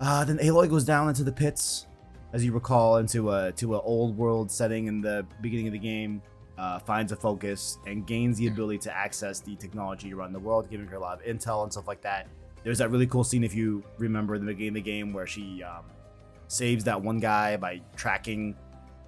Uh, 0.00 0.24
then 0.24 0.38
Aloy 0.38 0.68
goes 0.68 0.84
down 0.84 1.08
into 1.08 1.22
the 1.24 1.32
pits, 1.32 1.86
as 2.32 2.44
you 2.44 2.52
recall, 2.52 2.96
into 2.96 3.30
a 3.30 3.52
to 3.52 3.74
an 3.74 3.80
old 3.84 4.16
world 4.16 4.50
setting 4.50 4.86
in 4.86 5.00
the 5.00 5.24
beginning 5.40 5.66
of 5.68 5.72
the 5.72 5.78
game. 5.78 6.22
Uh, 6.58 6.78
finds 6.78 7.10
a 7.12 7.16
focus 7.16 7.78
and 7.86 8.06
gains 8.06 8.36
the 8.38 8.46
ability 8.46 8.78
to 8.78 8.94
access 8.94 9.40
the 9.40 9.56
technology 9.56 10.12
around 10.12 10.32
the 10.34 10.38
world, 10.38 10.68
giving 10.70 10.86
her 10.86 10.96
a 10.96 11.00
lot 11.00 11.18
of 11.18 11.24
intel 11.26 11.62
and 11.62 11.72
stuff 11.72 11.88
like 11.88 12.02
that. 12.02 12.28
There's 12.62 12.78
that 12.78 12.90
really 12.90 13.06
cool 13.06 13.24
scene 13.24 13.42
if 13.42 13.54
you 13.54 13.82
remember 13.98 14.34
in 14.34 14.44
the 14.44 14.52
beginning 14.52 14.68
of 14.68 14.74
the 14.74 14.80
game 14.82 15.12
where 15.12 15.26
she 15.26 15.62
um, 15.62 15.84
saves 16.48 16.84
that 16.84 17.00
one 17.00 17.18
guy 17.18 17.56
by 17.56 17.80
tracking 17.96 18.54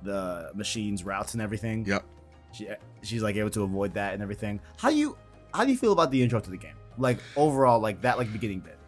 the 0.03 0.51
machine's 0.55 1.05
routes 1.05 1.35
and 1.35 1.43
everything. 1.43 1.85
Yep. 1.85 2.05
She 2.55 2.69
she's 3.03 3.23
like 3.23 3.37
able 3.37 3.51
to 3.51 3.63
avoid 3.63 3.95
that 3.95 4.15
and 4.15 4.23
everything. 4.23 4.61
How 4.79 4.91
do 4.91 4.97
you 4.97 5.17
how 5.53 5.65
do 5.65 5.71
you 5.71 5.77
feel 5.77 5.93
about 5.93 6.11
the 6.11 6.23
intro 6.23 6.41
to 6.41 6.51
the 6.51 6.57
game? 6.57 6.75
Like 6.99 7.19
overall, 7.37 7.81
like 7.81 8.01
that 8.03 8.19
like 8.19 8.33
beginning 8.33 8.61
bit. 8.61 8.79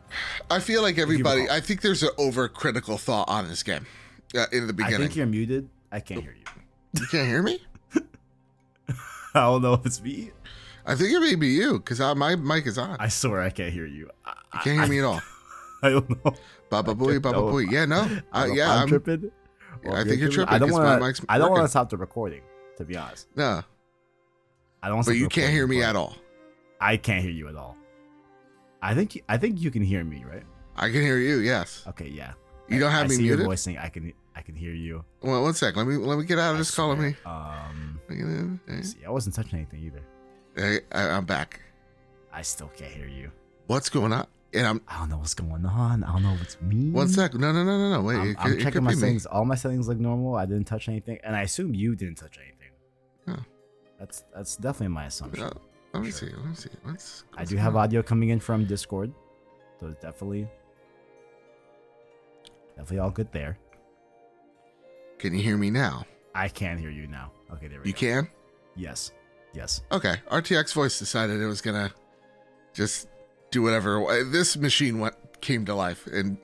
I 0.51 0.61
feel 0.61 0.83
like 0.83 0.99
everybody. 0.99 1.51
I 1.51 1.61
think 1.61 1.81
there's 1.83 2.03
an 2.03 2.11
overcritical 2.19 2.99
thought 2.99 3.29
on 3.29 3.49
this 3.49 3.63
game 3.63 3.87
uh, 4.37 4.47
in 4.53 4.67
the 4.67 4.73
beginning. 4.73 4.97
I 4.97 4.99
think 5.01 5.17
you're 5.17 5.27
muted. 5.27 5.69
I 5.91 6.01
can't 6.01 6.23
hear 6.23 6.35
you. 6.39 6.45
you 7.01 7.07
can't 7.09 7.27
hear 7.29 7.43
me. 7.43 7.61
I 9.35 9.41
don't 9.41 9.63
know 9.63 9.75
if 9.75 9.85
it's 9.85 10.01
me. 10.03 10.31
I 10.87 10.95
think 10.95 11.13
it 11.13 11.21
may 11.21 11.35
be 11.35 11.49
you 11.49 11.75
because 11.75 11.99
my 12.17 12.37
mic 12.37 12.67
is 12.67 12.79
on. 12.79 12.97
I 13.01 13.09
swear 13.09 13.41
I 13.41 13.51
can't 13.51 13.73
hear 13.73 13.87
you. 13.87 14.09
I, 14.25 14.35
you 14.55 14.61
can't 14.61 14.79
hear 14.81 14.89
me 14.89 14.99
at 15.01 15.05
all. 15.05 15.21
I, 15.83 15.87
I 15.89 15.91
don't 15.91 16.25
know. 16.25 16.35
Baba 16.71 16.93
I 16.93 16.95
booey, 16.95 17.13
don't 17.21 17.23
baba 17.23 17.39
booey. 17.39 17.71
Yeah, 17.71 17.85
no. 17.87 17.97
I 18.33 18.45
Uh, 18.45 18.47
don't 18.47 18.49
know 18.49 18.53
if 18.53 18.57
yeah, 18.57 18.71
I'm, 18.73 18.83
I'm, 18.83 18.89
tripping. 18.89 19.31
or 19.85 19.97
I 19.97 20.05
think 20.05 20.21
you're 20.21 20.31
tripping 20.31 20.55
I 20.55 20.59
don't 20.59 20.71
want 20.71 21.03
mic's 21.03 21.21
to. 21.21 21.27
I 21.29 21.39
don't 21.39 21.51
want 21.51 21.65
to 21.65 21.69
stop 21.69 21.91
the 21.91 21.97
recording. 21.97 22.43
To 22.77 22.85
be 22.85 22.97
honest, 22.97 23.29
no. 23.37 23.63
I 24.83 24.89
don't. 24.89 25.05
But 25.05 25.13
you 25.13 25.29
can't 25.29 25.53
hear 25.53 25.67
me 25.67 25.83
at 25.83 25.97
all. 25.97 26.17
I 26.81 26.97
can't 26.97 27.23
hear 27.23 27.33
you 27.33 27.49
at 27.49 27.57
all. 27.57 27.77
I 28.83 28.95
think. 28.95 29.23
I 29.29 29.39
think 29.39 29.61
you 29.61 29.71
can 29.71 29.83
hear 29.83 30.05
me, 30.05 30.25
right? 30.31 30.45
I 30.77 30.91
can 30.91 31.01
hear 31.01 31.19
you. 31.19 31.39
Yes. 31.39 31.85
Okay, 31.89 32.09
yeah. 32.09 32.33
You 32.69 32.79
don't 32.79 32.91
have 32.91 33.07
I 33.07 33.09
me 33.09 33.15
see 33.15 33.23
muted. 33.23 33.39
Your 33.41 33.49
voice 33.49 33.63
saying 33.63 33.79
I 33.79 33.89
can. 33.89 34.13
I 34.35 34.43
can 34.43 34.55
hear 34.55 34.75
you. 34.75 35.05
Well, 35.23 35.43
one 35.43 35.55
sec. 35.55 35.77
Let 35.77 35.87
me 35.87 35.97
let 35.97 36.19
me 36.19 36.25
get 36.25 36.39
out 36.39 36.51
of 36.51 36.57
I 36.57 36.59
this 36.59 36.75
call. 36.75 36.89
Let 36.91 36.99
me. 36.99 37.17
Um. 37.25 37.99
Hey, 38.09 38.83
See, 38.83 39.05
I 39.05 39.11
wasn't 39.11 39.35
touching 39.35 39.59
anything 39.59 39.83
either. 39.83 40.03
hey, 40.55 40.81
I, 40.93 41.11
I'm 41.11 41.25
back. 41.25 41.61
I 42.33 42.43
still 42.43 42.71
can't 42.77 42.93
hear 42.93 43.09
you. 43.09 43.31
What's 43.67 43.89
going 43.89 44.13
on? 44.13 44.27
And 44.55 44.67
I'm 44.67 44.81
I 44.87 44.99
don't 44.99 45.11
know 45.11 45.19
what's 45.19 45.35
going 45.35 45.65
on. 45.67 46.05
I 46.05 46.13
don't 46.13 46.23
know 46.23 46.35
if 46.35 46.43
it's 46.43 46.61
me. 46.61 46.91
one 46.91 47.09
sec. 47.09 47.35
No, 47.35 47.51
no, 47.53 47.65
no, 47.65 47.79
no, 47.79 47.91
no. 47.91 48.03
Wait. 48.03 48.17
I'm, 48.17 48.31
it, 48.31 48.37
I'm 48.39 48.53
it 48.53 48.61
checking 48.61 48.85
my 48.85 48.95
settings. 48.95 49.27
All 49.27 49.45
my 49.45 49.55
settings 49.55 49.89
look 49.89 49.99
normal. 49.99 50.37
I 50.37 50.47
didn't 50.47 50.65
touch 50.65 50.89
anything, 50.89 51.19
and 51.25 51.35
I 51.35 51.43
assume 51.43 51.75
you 51.75 51.97
didn't 51.97 52.17
touch 52.17 52.39
anything. 52.39 52.56
That's 53.99 54.25
that's 54.35 54.57
definitely 54.57 54.89
my 54.95 55.07
assumption. 55.07 55.45
Uh, 55.45 55.51
let 55.95 56.03
me 56.03 56.11
Sure. 56.11 56.29
see. 56.29 56.35
Let 56.37 56.47
me 56.47 56.55
see. 56.55 56.69
Let's. 56.85 57.25
I 57.37 57.45
do 57.45 57.57
have 57.57 57.77
on? 57.77 57.83
audio 57.85 58.03
coming 58.03 58.29
in 58.31 58.41
from 58.41 58.65
Discord, 58.67 59.13
so 59.81 59.87
it's 59.89 60.01
definitely 60.03 60.49
definitely 62.77 62.99
all 62.99 63.11
good 63.11 63.33
there. 63.33 63.59
Can 65.19 65.35
you 65.35 65.43
hear 65.43 65.57
me 65.57 65.71
now? 65.71 66.05
I 66.35 66.49
can 66.49 66.77
hear 66.79 66.91
you 66.91 67.07
now. 67.07 67.33
Okay, 67.55 67.69
there 67.69 67.81
we 67.81 67.87
You 67.89 67.93
go. 67.95 68.01
You 68.01 68.13
can. 68.23 68.29
Yes, 68.77 69.13
yes. 69.55 69.81
Okay. 69.91 70.17
RTX 70.31 70.75
voice 70.75 70.99
decided 70.99 71.41
it 71.41 71.47
was 71.47 71.63
gonna 71.63 71.91
just 72.75 73.09
do 73.51 73.63
whatever. 73.63 74.23
This 74.25 74.57
machine 74.57 74.99
went 74.99 75.15
came 75.41 75.65
to 75.67 75.75
life 75.75 76.07
and 76.07 76.37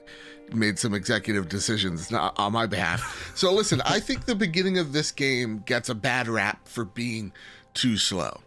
made 0.55 0.79
some 0.79 0.95
executive 0.95 1.49
decisions 1.49 2.13
on 2.13 2.53
my 2.53 2.67
behalf. 2.67 3.33
So 3.35 3.53
listen, 3.53 3.81
I 3.85 4.01
think 4.01 4.25
the 4.25 4.35
beginning 4.35 4.79
of 4.79 4.93
this 4.93 5.11
game 5.11 5.63
gets 5.67 5.89
a 5.89 5.95
bad 5.95 6.29
rap 6.29 6.69
for 6.69 6.85
being 6.85 7.33
too 7.75 7.97
slow. 7.97 8.41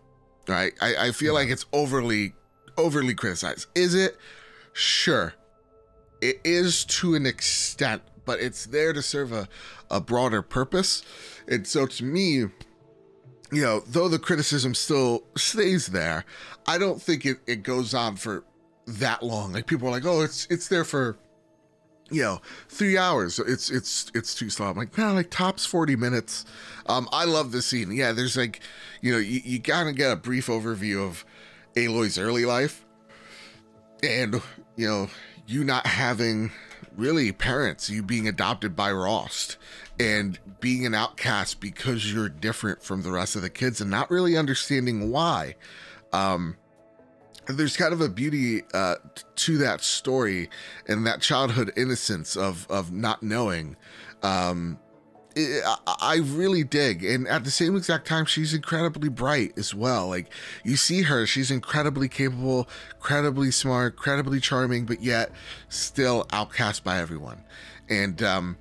Right? 0.48 0.74
I, 0.82 1.08
I 1.08 1.12
feel 1.12 1.34
like 1.34 1.50
it's 1.50 1.66
overly 1.74 2.34
overly 2.78 3.14
criticized. 3.14 3.68
Is 3.76 3.96
it? 3.96 4.18
Sure. 4.74 5.34
It 6.22 6.40
is 6.44 6.86
to 6.86 7.16
an 7.16 7.26
extent, 7.26 8.02
but 8.26 8.40
it's 8.40 8.66
there 8.66 8.94
to 8.94 9.02
serve 9.02 9.32
a, 9.32 9.48
a 9.90 10.02
broader 10.02 10.42
purpose. 10.42 11.04
And 11.48 11.66
so 11.66 11.86
to 11.86 12.04
me, 12.04 12.46
you 13.52 13.62
know, 13.62 13.82
though 13.88 14.08
the 14.08 14.20
criticism 14.20 14.74
still 14.74 15.24
stays 15.36 15.88
there, 15.88 16.26
I 16.68 16.78
don't 16.78 17.02
think 17.02 17.26
it, 17.26 17.38
it 17.48 17.64
goes 17.64 17.94
on 17.94 18.16
for 18.16 18.44
that 18.88 19.24
long. 19.24 19.54
Like 19.54 19.68
people 19.68 19.88
are 19.88 19.92
like, 19.92 20.06
oh, 20.06 20.22
it's 20.22 20.48
it's 20.50 20.68
there 20.68 20.84
for 20.84 21.18
you 22.10 22.22
know 22.22 22.42
three 22.70 22.98
hours. 22.98 23.40
It's 23.40 23.70
it's 23.70 24.12
it's 24.14 24.36
too 24.36 24.50
slow. 24.50 24.68
I'm 24.68 24.78
like 24.78 24.98
no 24.98 25.14
like 25.14 25.32
tops 25.32 25.66
40 25.66 25.96
minutes. 25.96 26.46
Um 26.86 27.10
i 27.12 27.26
love 27.26 27.52
this 27.52 27.66
scene. 27.66 27.92
Yeah 27.92 28.12
there's 28.12 28.38
like 28.38 28.62
you 29.02 29.12
know 29.12 29.18
you, 29.18 29.42
you 29.44 29.60
gotta 29.60 29.92
get 29.92 30.12
a 30.12 30.16
brief 30.16 30.48
overview 30.48 31.06
of 31.06 31.26
aloy's 31.76 32.18
early 32.18 32.46
life 32.46 32.86
and 34.02 34.42
you 34.76 34.88
know 34.88 35.10
you 35.48 35.64
not 35.64 35.86
having 35.86 36.52
really 36.96 37.32
parents 37.32 37.90
you 37.90 38.02
being 38.02 38.28
adopted 38.28 38.76
by 38.76 38.92
rost 38.92 39.58
and 40.00 40.40
being 40.62 40.86
an 40.86 40.94
outcast 40.94 41.60
because 41.60 42.14
you're 42.14 42.30
different 42.30 42.82
from 42.82 43.02
the 43.02 43.12
rest 43.12 43.36
of 43.36 43.42
the 43.42 43.50
kids 43.50 43.82
and 43.82 43.90
not 43.90 44.10
really 44.10 44.38
understanding 44.38 45.12
why. 45.12 45.56
Um 46.14 46.58
there's 47.48 47.78
kind 47.78 47.94
of 47.94 48.02
a 48.02 48.10
beauty 48.10 48.64
uh, 48.74 48.96
to 49.36 49.58
that 49.60 49.82
story 49.82 50.50
and 50.88 51.06
that 51.06 51.22
childhood 51.22 51.72
innocence 51.76 52.36
of 52.36 52.66
of 52.70 52.92
not 52.92 53.22
knowing. 53.24 53.76
Um, 54.24 54.80
it, 55.36 55.64
I, 55.66 55.96
I 56.00 56.16
really 56.18 56.64
dig, 56.64 57.04
and 57.04 57.28
at 57.28 57.44
the 57.44 57.52
same 57.52 57.76
exact 57.76 58.08
time, 58.08 58.26
she's 58.26 58.54
incredibly 58.54 59.10
bright 59.10 59.54
as 59.58 59.76
well. 59.76 60.08
Like 60.08 60.28
you 60.64 60.76
see 60.76 61.04
her, 61.04 61.26
she's 61.26 61.52
incredibly 61.52 62.08
capable, 62.08 62.68
incredibly 62.96 63.52
smart, 63.52 63.94
incredibly 63.94 64.40
charming, 64.40 64.86
but 64.86 65.04
yet 65.04 65.32
still 65.70 66.26
outcast 66.32 66.84
by 66.84 67.00
everyone. 67.00 67.44
And 67.90 68.24
um, 68.24 68.58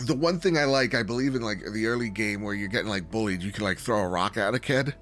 the 0.00 0.14
one 0.14 0.38
thing 0.38 0.56
I 0.56 0.64
like, 0.64 0.94
I 0.94 1.02
believe 1.02 1.34
in 1.34 1.42
like 1.42 1.60
the 1.72 1.86
early 1.86 2.10
game 2.10 2.42
where 2.42 2.54
you're 2.54 2.68
getting 2.68 2.90
like 2.90 3.10
bullied, 3.10 3.42
you 3.42 3.50
can 3.50 3.64
like 3.64 3.78
throw 3.78 4.00
a 4.00 4.08
rock 4.08 4.36
at 4.36 4.54
a 4.54 4.60
kid 4.60 4.94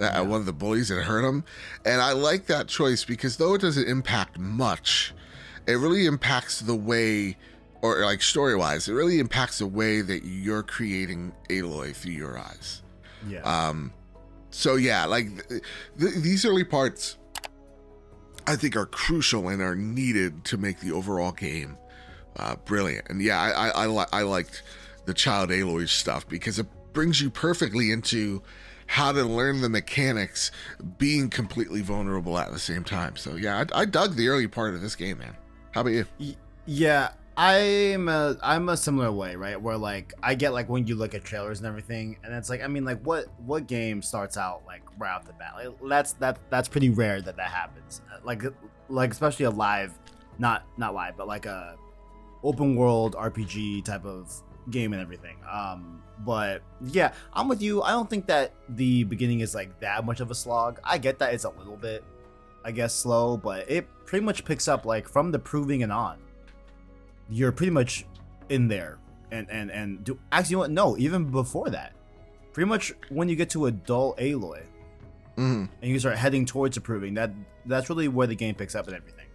yeah. 0.00 0.20
one 0.20 0.40
of 0.40 0.46
the 0.46 0.52
bullies 0.52 0.88
that 0.88 1.02
hurt 1.02 1.24
him. 1.24 1.44
And 1.84 2.00
I 2.00 2.12
like 2.12 2.46
that 2.46 2.68
choice 2.68 3.04
because 3.04 3.36
though 3.36 3.54
it 3.54 3.60
doesn't 3.60 3.88
impact 3.88 4.38
much, 4.38 5.14
it 5.66 5.74
really 5.74 6.06
impacts 6.06 6.60
the 6.60 6.74
way, 6.74 7.36
or 7.82 8.04
like 8.04 8.22
story 8.22 8.56
wise, 8.56 8.88
it 8.88 8.94
really 8.94 9.18
impacts 9.18 9.58
the 9.58 9.66
way 9.66 10.00
that 10.00 10.24
you're 10.24 10.62
creating 10.62 11.32
Aloy 11.50 11.94
through 11.94 12.12
your 12.12 12.38
eyes. 12.38 12.82
Yeah. 13.28 13.40
Um. 13.40 13.92
So 14.50 14.76
yeah, 14.76 15.04
like 15.04 15.48
th- 15.48 15.62
th- 16.00 16.14
these 16.14 16.44
early 16.46 16.64
parts, 16.64 17.18
I 18.46 18.56
think 18.56 18.76
are 18.76 18.86
crucial 18.86 19.48
and 19.48 19.60
are 19.60 19.76
needed 19.76 20.44
to 20.46 20.56
make 20.56 20.80
the 20.80 20.92
overall 20.92 21.32
game 21.32 21.76
uh, 22.38 22.56
brilliant. 22.64 23.08
And 23.10 23.20
yeah, 23.20 23.40
I 23.40 23.50
I, 23.50 23.68
I, 23.68 23.86
li- 23.86 24.06
I 24.12 24.22
liked 24.22 24.62
the 25.04 25.14
child 25.14 25.50
Aloy 25.50 25.88
stuff 25.88 26.26
because 26.28 26.58
it 26.58 26.66
brings 26.92 27.20
you 27.20 27.30
perfectly 27.30 27.90
into 27.90 28.42
how 28.88 29.12
to 29.12 29.22
learn 29.22 29.60
the 29.60 29.68
mechanics 29.68 30.50
being 30.96 31.28
completely 31.28 31.82
vulnerable 31.82 32.38
at 32.38 32.50
the 32.50 32.58
same 32.58 32.82
time. 32.82 33.14
So 33.16 33.36
yeah, 33.36 33.64
I, 33.72 33.82
I 33.82 33.84
dug 33.84 34.16
the 34.16 34.28
early 34.28 34.48
part 34.48 34.74
of 34.74 34.80
this 34.80 34.96
game, 34.96 35.18
man. 35.18 35.36
How 35.72 35.82
about 35.82 35.92
you? 35.92 36.34
Yeah, 36.66 37.10
I'm 37.36 38.08
a 38.08 38.36
I'm 38.42 38.68
a 38.70 38.76
similar 38.76 39.12
way, 39.12 39.36
right? 39.36 39.60
Where 39.60 39.76
like 39.76 40.14
I 40.22 40.34
get 40.34 40.54
like 40.54 40.68
when 40.68 40.86
you 40.86 40.96
look 40.96 41.14
at 41.14 41.22
trailers 41.22 41.58
and 41.58 41.68
everything, 41.68 42.16
and 42.24 42.34
it's 42.34 42.48
like 42.50 42.62
I 42.62 42.66
mean 42.66 42.84
like 42.84 43.00
what 43.02 43.26
what 43.44 43.66
game 43.66 44.02
starts 44.02 44.36
out 44.36 44.62
like 44.66 44.82
right 44.98 45.14
off 45.14 45.26
the 45.26 45.34
bat? 45.34 45.52
Like, 45.54 45.76
that's 45.88 46.14
that 46.14 46.38
that's 46.50 46.66
pretty 46.66 46.90
rare 46.90 47.20
that 47.20 47.36
that 47.36 47.50
happens. 47.50 48.00
Like 48.24 48.42
like 48.88 49.12
especially 49.12 49.44
a 49.44 49.50
live, 49.50 49.92
not 50.38 50.64
not 50.78 50.94
live, 50.94 51.16
but 51.16 51.28
like 51.28 51.44
a 51.44 51.76
open 52.42 52.74
world 52.74 53.14
RPG 53.14 53.84
type 53.84 54.06
of 54.06 54.32
game 54.70 54.92
and 54.94 55.02
everything. 55.02 55.36
Um, 55.50 56.02
but 56.24 56.62
yeah, 56.80 57.12
I'm 57.32 57.48
with 57.48 57.62
you. 57.62 57.82
I 57.82 57.90
don't 57.92 58.08
think 58.08 58.26
that 58.26 58.52
the 58.68 59.04
beginning 59.04 59.40
is 59.40 59.54
like 59.54 59.78
that 59.80 60.04
much 60.04 60.20
of 60.20 60.30
a 60.30 60.34
slog. 60.34 60.80
I 60.84 60.98
get 60.98 61.18
that 61.20 61.34
it's 61.34 61.44
a 61.44 61.50
little 61.50 61.76
bit, 61.76 62.04
I 62.64 62.72
guess, 62.72 62.94
slow, 62.94 63.36
but 63.36 63.70
it 63.70 63.86
pretty 64.04 64.24
much 64.24 64.44
picks 64.44 64.68
up 64.68 64.84
like 64.84 65.08
from 65.08 65.30
the 65.30 65.38
proving 65.38 65.82
and 65.82 65.92
on. 65.92 66.18
You're 67.30 67.52
pretty 67.52 67.70
much 67.70 68.06
in 68.48 68.68
there, 68.68 68.98
and 69.30 69.48
and 69.50 69.70
and 69.70 70.02
do 70.04 70.18
actually 70.32 70.52
you 70.52 70.56
know 70.56 70.60
what? 70.60 70.70
No, 70.70 70.98
even 70.98 71.30
before 71.30 71.70
that, 71.70 71.92
pretty 72.52 72.68
much 72.68 72.92
when 73.10 73.28
you 73.28 73.36
get 73.36 73.50
to 73.50 73.66
adult 73.66 74.18
Aloy, 74.18 74.62
mm-hmm. 75.36 75.64
and 75.82 75.90
you 75.90 75.98
start 75.98 76.16
heading 76.16 76.46
towards 76.46 76.76
approving, 76.76 77.14
that 77.14 77.30
that's 77.66 77.88
really 77.90 78.08
where 78.08 78.26
the 78.26 78.34
game 78.34 78.54
picks 78.54 78.74
up 78.74 78.86
and 78.86 78.96
everything. 78.96 79.26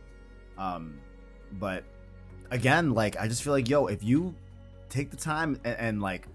Um, 0.57 0.99
but 1.53 1.83
again, 2.51 2.93
like 2.93 3.19
I 3.19 3.27
just 3.27 3.43
feel 3.43 3.53
like 3.53 3.69
yo, 3.69 3.87
if 3.87 4.03
you 4.03 4.35
take 4.89 5.11
the 5.11 5.17
time 5.17 5.59
and, 5.63 5.77
and 5.77 6.01
like 6.01 6.27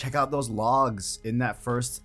check 0.00 0.14
out 0.14 0.30
those 0.30 0.48
logs 0.48 1.18
in 1.24 1.38
that 1.38 1.62
first 1.62 2.02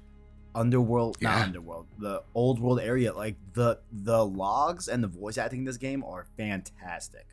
underworld 0.53 1.15
yeah. 1.21 1.29
not 1.29 1.41
underworld 1.43 1.87
the 1.97 2.21
old 2.33 2.59
world 2.59 2.79
area 2.79 3.13
like 3.13 3.35
the 3.53 3.79
the 3.91 4.25
logs 4.25 4.89
and 4.89 5.01
the 5.01 5.07
voice 5.07 5.37
acting 5.37 5.59
in 5.59 5.65
this 5.65 5.77
game 5.77 6.03
are 6.03 6.25
fantastic 6.35 7.25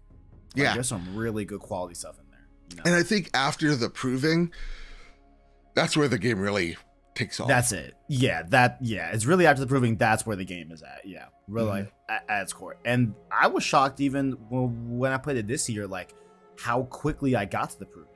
like, 0.55 0.65
yeah 0.65 0.75
there's 0.75 0.89
some 0.89 1.17
really 1.17 1.45
good 1.45 1.61
quality 1.61 1.95
stuff 1.95 2.17
in 2.21 2.25
there 2.31 2.47
you 2.71 2.77
know? 2.77 2.83
and 2.87 2.95
i 2.95 3.03
think 3.03 3.29
after 3.35 3.75
the 3.75 3.91
proving 3.91 4.53
that's 5.75 5.97
where 5.97 6.07
the 6.07 6.19
game 6.19 6.39
really 6.39 6.77
takes 7.17 7.41
off 7.41 7.49
that's 7.49 7.73
it 7.73 7.95
yeah 8.09 8.43
that 8.45 8.79
yeah 8.81 9.11
it's 9.13 9.27
really 9.27 9.47
after 9.47 9.61
the 9.61 9.67
proving 9.67 9.97
that's 9.97 10.25
where 10.25 10.37
the 10.37 10.45
game 10.45 10.71
is 10.71 10.83
at 10.83 11.01
yeah 11.05 11.27
really 11.49 11.83
mm-hmm. 11.83 12.13
at, 12.13 12.25
at, 12.29 12.43
its 12.43 12.53
core 12.53 12.77
and 12.85 13.15
i 13.33 13.49
was 13.49 13.65
shocked 13.65 14.01
even 14.01 14.33
when, 14.49 14.99
when 14.99 15.13
i 15.13 15.17
played 15.17 15.37
it 15.37 15.49
this 15.49 15.69
year 15.69 15.89
like 15.89 16.15
how 16.59 16.85
quickly 16.85 17.35
i 17.35 17.45
got 17.45 17.71
to 17.71 17.79
the 17.81 17.87
proving 17.87 18.13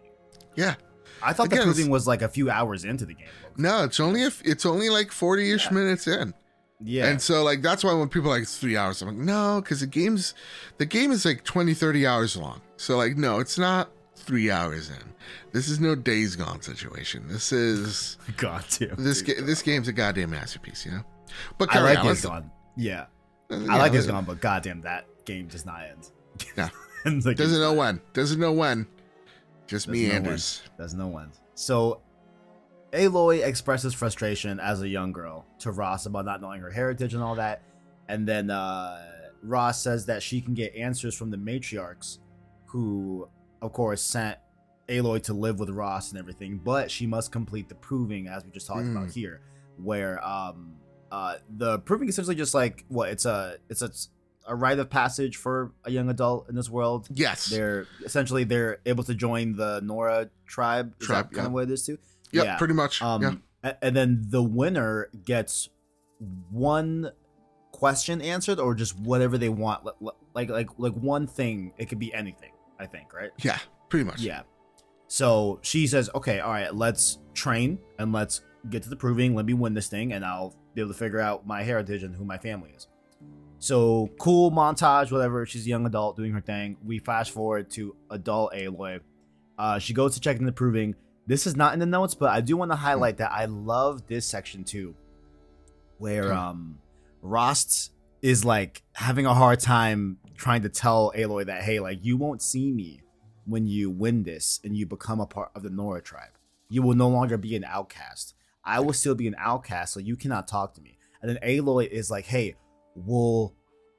yeah. 0.57 0.75
I 1.23 1.33
thought 1.33 1.47
Again, 1.47 1.61
the 1.61 1.65
proving 1.65 1.91
was 1.91 2.07
like 2.07 2.23
a 2.23 2.29
few 2.29 2.51
hours 2.51 2.85
into 2.85 3.07
the 3.07 3.15
game. 3.15 3.27
No, 3.57 3.85
it's 3.85 4.01
only 4.01 4.23
if 4.23 4.43
it's 4.45 4.67
only 4.67 4.91
like 4.91 5.11
forty 5.11 5.51
ish 5.53 5.67
yeah. 5.67 5.73
minutes 5.73 6.07
in. 6.07 6.35
Yeah. 6.81 7.07
And 7.07 7.21
so 7.21 7.43
like 7.43 7.63
that's 7.63 7.83
why 7.83 7.95
when 7.95 8.09
people 8.09 8.31
are 8.31 8.35
like 8.35 8.43
it's 8.43 8.59
three 8.59 8.77
hours, 8.77 9.01
I'm 9.03 9.09
like, 9.09 9.17
no, 9.17 9.61
because 9.63 9.81
the 9.81 9.87
game's 9.87 10.35
the 10.79 10.87
game 10.87 11.11
is 11.11 11.25
like 11.25 11.43
20, 11.45 11.75
30 11.75 12.07
hours 12.07 12.37
long. 12.37 12.61
So 12.77 12.97
like, 12.97 13.17
no, 13.17 13.41
it's 13.41 13.59
not 13.59 13.91
three 14.15 14.51
hours 14.51 14.91
in. 14.91 15.15
This 15.53 15.69
is 15.69 15.81
no 15.81 15.95
days 15.95 16.37
gone 16.37 16.61
situation. 16.61 17.25
This 17.29 17.53
is 17.53 18.19
God 18.37 18.65
damn. 18.79 18.97
This 18.97 19.23
ga- 19.23 19.41
this 19.41 19.63
game's 19.63 19.89
a 19.89 19.93
goddamn 19.93 20.31
masterpiece, 20.31 20.85
you 20.85 20.93
know? 20.93 21.05
But 21.59 21.75
I 21.75 21.81
like 21.81 22.03
Days 22.03 22.25
Gone. 22.25 22.51
Yeah. 22.77 23.07
Uh, 23.51 23.59
yeah 23.59 23.73
I 23.73 23.79
like 23.79 23.93
Days 23.93 24.07
Gone, 24.07 24.25
but 24.25 24.41
goddamn 24.41 24.83
that 24.83 25.07
game 25.25 25.47
does 25.49 25.65
not 25.65 25.83
end. 25.83 26.11
Yeah. 26.57 26.69
Doesn't 27.05 27.61
know 27.61 27.73
when. 27.73 28.01
Doesn't 28.13 28.41
know 28.41 28.53
when. 28.53 28.87
Just 29.67 29.89
me, 29.89 30.11
Anders. 30.11 30.63
There's 30.79 30.95
no 30.95 31.09
one. 31.09 31.33
So, 31.55 32.01
Aloy 32.93 33.45
expresses 33.45 33.95
frustration 33.95 34.61
as 34.61 34.83
a 34.83 34.89
young 34.89 35.13
girl 35.13 35.47
to 35.61 35.73
Rost 35.73 36.07
about 36.07 36.25
not 36.25 36.41
knowing 36.41 36.61
her 36.61 36.71
heritage 36.71 37.15
and 37.15 37.23
all 37.23 37.35
that. 37.35 37.63
And 38.09 38.27
then 38.27 38.51
uh, 38.51 39.03
Rost 39.43 39.83
says 39.83 40.07
that 40.07 40.23
she 40.23 40.41
can 40.41 40.55
get 40.55 40.75
answers 40.75 41.15
from 41.15 41.31
the 41.31 41.37
matriarchs, 41.37 42.19
who, 42.67 43.29
of 43.61 43.73
course, 43.73 44.03
sent 44.03 44.39
Aloy 44.89 45.23
to 45.25 45.35
live 45.35 45.59
with 45.59 45.71
Rost 45.71 46.13
and 46.13 46.19
everything. 46.19 46.61
But 46.63 46.91
she 46.91 47.07
must 47.07 47.33
complete 47.33 47.69
the 47.69 47.75
proving, 47.75 48.29
as 48.29 48.45
we 48.45 48.51
just 48.51 48.67
talked 48.67 48.87
mm. 48.87 48.97
about 48.97 49.11
here, 49.11 49.41
where 49.77 50.25
um, 50.25 50.77
uh, 51.11 51.37
the 51.57 51.81
proving 51.81 52.09
essentially 52.09 52.37
just 52.37 52.55
like 52.55 52.85
what 52.89 53.09
it's 53.09 53.25
a 53.25 53.57
it's 53.69 53.83
a 53.83 53.91
a 54.47 54.55
rite 54.55 54.79
of 54.79 54.91
passage 54.91 55.37
for 55.37 55.73
a 55.85 55.91
young 55.91 56.09
adult 56.09 56.49
in 56.49 56.55
this 56.55 56.71
world. 56.71 57.09
Yes, 57.13 57.47
they're 57.47 57.87
essentially 58.05 58.45
they're 58.45 58.79
able 58.87 59.05
to 59.05 59.15
join 59.15 59.57
the 59.57 59.81
Nora 59.83 60.31
tribe. 60.47 60.95
Is 61.01 61.07
tribe, 61.07 61.33
kind 61.33 61.47
of 61.47 61.53
what 61.53 61.65
it 61.65 61.71
is 61.71 61.85
too. 61.85 61.99
Yep, 62.33 62.45
yeah, 62.45 62.57
pretty 62.57 62.75
much. 62.75 63.03
Um, 63.03 63.43
yeah. 63.63 63.73
and 63.83 63.97
then 63.97 64.27
the 64.29 64.43
winner 64.43 65.09
gets 65.25 65.69
one 66.51 67.11
question 67.73 68.21
answered, 68.23 68.59
or 68.59 68.75
just 68.75 68.99
whatever 68.99 69.39
they 69.39 69.49
want. 69.49 69.87
Like 70.35 70.49
like 70.49 70.71
like 70.79 70.95
one 70.95 71.27
thing. 71.27 71.73
It 71.79 71.89
could 71.89 71.99
be 71.99 72.13
anything. 72.15 72.53
I 72.79 72.87
think 72.87 73.13
right. 73.13 73.31
Yeah, 73.43 73.59
pretty 73.89 74.05
much. 74.05 74.21
Yeah. 74.21 74.43
So 75.09 75.61
she 75.63 75.87
says, 75.87 76.11
"Okay, 76.15 76.41
all 76.41 76.51
right, 76.51 76.75
let's 76.75 77.19
train 77.35 77.79
and 77.99 78.13
let's 78.13 78.41
get 78.71 78.83
to 78.83 78.89
the 78.89 78.97
proving. 78.97 79.35
Let 79.35 79.47
me 79.47 79.55
win 79.55 79.75
this 79.75 79.89
thing, 79.89 80.13
and 80.13 80.25
I'll 80.25 80.55
be 80.75 80.81
able 80.81 80.93
to 80.93 80.99
figure 80.99 81.21
out 81.21 81.47
my 81.47 81.63
heritage 81.63 82.03
and 82.03 82.15
who 82.15 82.25
my 82.25 82.39
family 82.39 82.71
is." 82.77 82.89
So 83.59 84.11
cool 84.19 84.51
montage, 84.51 85.11
whatever. 85.11 85.47
She's 85.47 85.67
a 85.67 85.69
young 85.69 85.87
adult 85.87 86.17
doing 86.17 86.33
her 86.33 86.41
thing. 86.41 86.77
We 86.85 86.99
flash 86.99 87.31
forward 87.31 87.71
to 87.73 87.97
adult 88.11 88.53
Aloy. 88.53 89.01
Uh, 89.59 89.79
she 89.79 89.95
goes 89.95 90.15
to 90.15 90.21
check 90.21 90.39
in 90.39 90.45
the 90.45 90.53
proving. 90.53 90.95
This 91.27 91.47
is 91.47 91.57
not 91.57 91.73
in 91.73 91.81
the 91.81 91.87
notes, 91.87 92.15
but 92.15 92.31
I 92.31 92.41
do 92.41 92.57
want 92.57 92.71
to 92.71 92.77
highlight 92.77 93.17
that 93.19 93.33
I 93.33 93.47
love 93.47 94.07
this 94.07 94.27
section 94.27 94.63
too, 94.65 94.95
where 95.99 96.33
um 96.33 96.79
Rost 97.23 97.93
is 98.23 98.45
like 98.45 98.83
having 98.93 99.27
a 99.27 99.35
hard 99.35 99.61
time 99.61 100.19
trying 100.37 100.63
to 100.63 100.69
tell 100.69 101.13
Aloy 101.17 101.47
that 101.47 101.63
hey, 101.63 101.81
like 101.81 102.05
you 102.05 102.17
won't 102.17 102.43
see 102.43 102.71
me 102.71 103.01
when 103.47 103.67
you 103.67 103.91
win 103.91 104.23
this 104.23 104.61
and 104.65 104.77
you 104.77 104.87
become 104.87 105.21
a 105.21 105.27
part 105.27 105.51
of 105.55 105.63
the 105.63 105.71
Nora 105.71 106.03
tribe. 106.03 106.33
You 106.69 106.83
will 106.83 106.95
no 106.95 107.09
longer 107.09 107.37
be 107.37 107.57
an 107.57 107.65
outcast. 107.65 108.35
I 108.65 108.81
will 108.81 108.93
still 108.93 109.15
be 109.15 109.29
an 109.29 109.37
outcast, 109.39 109.95
so 109.95 110.01
you 110.01 110.17
cannot 110.17 110.49
talk 110.49 110.75
to 110.75 110.81
me. 110.81 110.99
And 111.23 111.31
then 111.31 111.39
Aloy 111.43 111.89
is 111.89 112.11
like, 112.11 112.27
hey, 112.27 112.57
will 113.05 113.55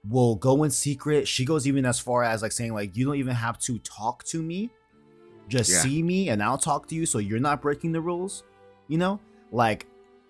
will 0.07 0.35
go 0.35 0.63
in 0.63 0.71
secret. 0.71 1.27
She 1.27 1.43
goes 1.45 1.67
even 1.67 1.85
as 1.85 1.99
far 1.99 2.23
as 2.23 2.41
like 2.41 2.51
saying 2.51 2.73
like 2.73 2.95
you 2.95 3.05
don't 3.05 3.15
even 3.17 3.35
have 3.35 3.59
to 3.59 3.77
talk 3.79 4.23
to 4.25 4.41
me 4.41 4.69
Just 5.49 5.69
Yeah. 5.69 5.81
see 5.81 6.01
me 6.03 6.29
and 6.29 6.41
I'll 6.41 6.57
talk 6.57 6.87
to 6.89 6.95
you 6.95 7.05
so 7.05 7.17
you're 7.19 7.39
not 7.39 7.61
breaking 7.61 7.91
the 7.91 8.01
rules. 8.01 8.43
You 8.87 8.97
know? 8.97 9.19
Like 9.51 9.85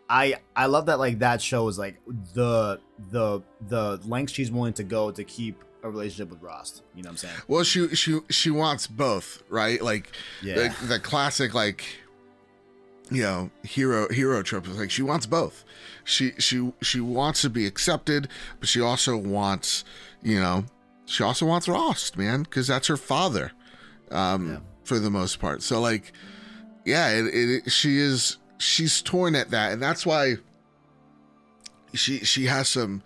I 0.09 0.35
I 0.55 0.65
love 0.67 0.85
that 0.87 0.99
like 0.99 1.19
that 1.19 1.41
shows 1.41 1.77
like 1.77 1.99
the 2.33 2.79
the 3.11 3.41
the 3.67 3.99
lengths 4.05 4.33
she's 4.33 4.51
willing 4.51 4.73
to 4.73 4.83
go 4.83 5.11
to 5.11 5.23
keep 5.23 5.63
a 5.83 5.89
relationship 5.89 6.29
with 6.31 6.41
Rost. 6.41 6.81
You 6.95 7.03
know 7.03 7.07
what 7.07 7.11
I'm 7.11 7.17
saying? 7.17 7.35
Well, 7.47 7.63
she 7.63 7.87
she 7.95 8.19
she 8.29 8.49
wants 8.49 8.87
both, 8.87 9.43
right? 9.49 9.81
Like 9.81 10.11
Yeah. 10.41 10.69
the, 10.81 10.85
the 10.87 10.99
classic 10.99 11.53
like 11.53 11.83
you 13.09 13.23
know 13.23 13.49
hero 13.63 14.07
hero 14.09 14.41
trope 14.43 14.67
is 14.67 14.77
like 14.77 14.91
she 14.91 15.01
wants 15.01 15.25
both. 15.25 15.63
She 16.03 16.31
she 16.39 16.71
she 16.81 16.99
wants 16.99 17.41
to 17.41 17.49
be 17.49 17.65
accepted, 17.65 18.27
but 18.59 18.69
she 18.69 18.81
also 18.81 19.17
wants 19.17 19.83
you 20.21 20.39
know 20.39 20.65
she 21.05 21.23
also 21.23 21.45
wants 21.45 21.67
Rost, 21.67 22.17
man, 22.17 22.43
because 22.43 22.67
that's 22.67 22.87
her 22.87 22.97
father, 22.97 23.51
um, 24.11 24.49
Yeah. 24.49 24.57
for 24.83 24.99
the 24.99 25.09
most 25.09 25.39
part. 25.39 25.63
So 25.63 25.79
like, 25.79 26.11
yeah, 26.85 27.09
it, 27.11 27.25
it 27.33 27.71
she 27.71 27.97
is 27.97 28.37
she's 28.57 29.01
torn 29.01 29.35
at 29.35 29.51
that, 29.51 29.71
and 29.71 29.81
that's 29.81 30.05
why 30.05 30.35
she 31.93 32.19
she 32.19 32.45
has 32.45 32.67
some 32.67 33.03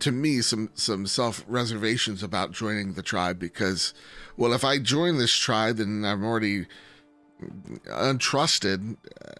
to 0.00 0.10
me 0.10 0.40
some 0.40 0.70
some 0.74 1.06
self 1.06 1.44
reservations 1.46 2.22
about 2.22 2.52
joining 2.52 2.94
the 2.94 3.02
tribe 3.02 3.38
because 3.38 3.94
well 4.36 4.52
if 4.52 4.64
i 4.64 4.78
join 4.78 5.16
this 5.18 5.32
tribe 5.32 5.76
then 5.76 6.04
i'm 6.04 6.24
already 6.24 6.66
untrusted 7.86 8.96
uh, 9.24 9.30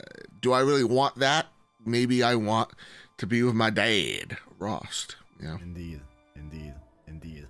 do 0.40 0.52
i 0.52 0.60
really 0.60 0.84
want 0.84 1.14
that 1.16 1.46
maybe 1.84 2.22
i 2.22 2.34
want 2.34 2.70
to 3.16 3.26
be 3.26 3.42
with 3.42 3.54
my 3.54 3.70
dad 3.70 4.36
rost 4.58 5.16
know 5.40 5.58
Indeed, 5.62 6.00
indeed, 6.34 6.74
indeed. 7.06 7.46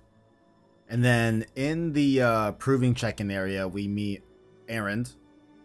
And 0.89 1.03
then 1.03 1.45
in 1.55 1.91
the 1.93 2.21
uh, 2.21 2.51
proving 2.53 2.93
check-in 2.93 3.29
area, 3.29 3.67
we 3.67 3.89
meet 3.89 4.23
Erend, 4.69 5.15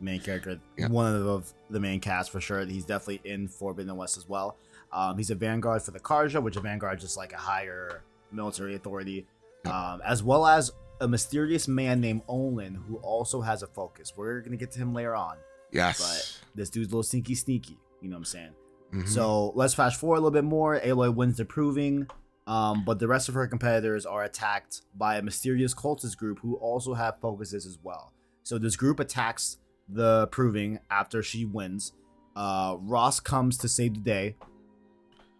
main 0.00 0.20
character, 0.20 0.58
Yeah. 0.76 0.88
one 0.88 1.14
of 1.14 1.52
the 1.70 1.78
main 1.78 2.00
cast 2.00 2.30
for 2.32 2.40
sure. 2.40 2.64
He's 2.64 2.84
definitely 2.84 3.20
in 3.30 3.46
Forbidden 3.46 3.96
West 3.96 4.16
as 4.16 4.28
well. 4.28 4.56
Um, 4.92 5.16
he's 5.16 5.30
a 5.30 5.36
vanguard 5.36 5.82
for 5.82 5.92
the 5.92 6.00
Carja, 6.00 6.42
which 6.42 6.56
a 6.56 6.60
vanguard 6.60 6.98
is 6.98 7.04
just 7.04 7.16
like 7.16 7.32
a 7.32 7.36
higher 7.36 8.02
military 8.32 8.74
authority, 8.74 9.26
um, 9.64 10.00
as 10.04 10.24
well 10.24 10.44
as 10.44 10.72
a 11.02 11.08
mysterious 11.08 11.68
man 11.68 12.00
named 12.00 12.22
Olin 12.28 12.74
who 12.74 12.96
also 12.98 13.40
has 13.40 13.62
a 13.62 13.66
focus. 13.66 14.12
We're 14.16 14.40
gonna 14.40 14.56
get 14.56 14.70
to 14.72 14.78
him 14.78 14.94
later 14.94 15.14
on. 15.14 15.36
yes 15.70 15.98
But 16.00 16.40
This 16.54 16.70
dude's 16.70 16.88
a 16.88 16.90
little 16.90 17.02
sneaky, 17.02 17.34
sneaky. 17.34 17.78
You 18.00 18.08
know 18.08 18.16
what 18.16 18.20
I'm 18.20 18.24
saying? 18.24 18.52
Mhm. 18.92 19.08
So 19.08 19.50
let's 19.54 19.74
fast 19.74 19.98
forward 19.98 20.16
a 20.16 20.20
little 20.20 20.30
bit 20.30 20.44
more. 20.44 20.78
Aloy 20.80 21.14
wins 21.14 21.36
the 21.38 21.44
proving, 21.44 22.08
um, 22.46 22.84
but 22.84 22.98
the 22.98 23.08
rest 23.08 23.28
of 23.28 23.34
her 23.34 23.46
competitors 23.46 24.04
are 24.04 24.22
attacked 24.24 24.82
by 24.96 25.16
a 25.16 25.22
mysterious 25.22 25.74
cultist 25.74 26.16
group 26.18 26.38
who 26.40 26.56
also 26.56 26.94
have 26.94 27.18
focuses 27.20 27.64
as 27.66 27.78
well. 27.82 28.12
So 28.42 28.58
this 28.58 28.76
group 28.76 29.00
attacks 29.00 29.58
the 29.88 30.26
proving 30.28 30.78
after 30.90 31.22
she 31.22 31.44
wins. 31.44 31.92
Uh, 32.36 32.76
Rost 32.80 33.24
comes 33.24 33.56
to 33.58 33.68
save 33.68 33.94
the 33.94 34.00
day, 34.00 34.36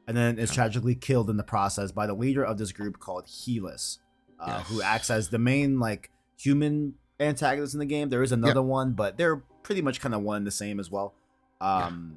and 0.07 0.17
then 0.17 0.39
is 0.39 0.53
tragically 0.53 0.95
killed 0.95 1.29
in 1.31 1.37
the 1.37 1.43
process 1.45 1.93
by 1.93 2.07
the 2.07 2.15
leader 2.15 2.45
of 2.45 2.59
this 2.59 2.73
group 2.73 2.99
called 2.99 3.27
Helis, 3.27 3.99
uh, 4.43 4.59
Yes. 4.59 4.67
who 4.69 4.83
acts 4.83 5.11
as 5.11 5.29
the 5.31 5.39
main 5.39 5.79
like 5.79 6.11
human 6.37 6.95
antagonist 7.21 7.73
in 7.75 7.81
the 7.81 7.87
game. 7.87 8.09
There 8.11 8.23
is 8.23 8.33
another 8.33 8.63
one, 8.63 8.93
but 8.93 9.17
they're 9.17 9.37
pretty 9.63 9.81
much 9.83 10.01
kind 10.01 10.15
of 10.15 10.23
one 10.23 10.39
and 10.39 10.47
the 10.47 10.51
same 10.51 10.81
as 10.81 10.91
well. 10.91 11.15
Um, 11.61 12.17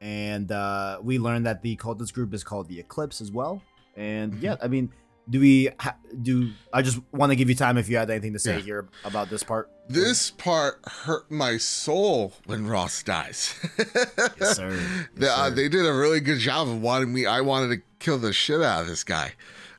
and 0.00 0.50
uh, 0.50 0.98
we 1.02 1.18
learned 1.18 1.46
that 1.46 1.62
the 1.62 1.76
cultist 1.76 2.14
group 2.14 2.32
is 2.32 2.42
called 2.42 2.68
the 2.68 2.80
Eclipse 2.80 3.20
as 3.20 3.30
well. 3.30 3.62
And 3.96 4.34
Mhm. 4.34 4.42
yeah, 4.42 4.56
I 4.62 4.68
mean, 4.68 4.90
do 5.28 5.38
we 5.40 5.68
ha- 5.78 5.96
do? 6.22 6.50
I 6.72 6.80
just 6.82 6.98
want 7.12 7.30
to 7.30 7.36
give 7.36 7.48
you 7.50 7.54
time 7.54 7.76
if 7.76 7.88
you 7.88 7.96
had 7.98 8.08
anything 8.10 8.32
to 8.32 8.38
say 8.38 8.56
Yeah. 8.56 8.62
here 8.64 8.88
about 9.04 9.28
this 9.30 9.42
part. 9.42 9.68
this 9.88 10.30
part 10.30 10.80
hurt 10.86 11.28
my 11.30 11.56
soul 11.56 12.32
when 12.46 12.64
rost 12.66 13.04
dies 13.06 13.54
yes, 13.76 14.56
sir. 14.56 14.70
they, 15.16 15.26
Yes, 15.26 15.30
uh, 15.36 15.48
sir. 15.48 15.50
they 15.50 15.68
did 15.68 15.84
a 15.84 15.92
really 15.92 16.20
good 16.20 16.38
job 16.38 16.68
of 16.68 16.80
wanting 16.80 17.12
me. 17.12 17.26
I 17.26 17.40
wanted 17.40 17.76
to 17.76 17.82
kill 17.98 18.18
the 18.18 18.32
shit 18.32 18.62
out 18.62 18.82
of 18.82 18.86
this 18.86 19.02
guy. 19.04 19.32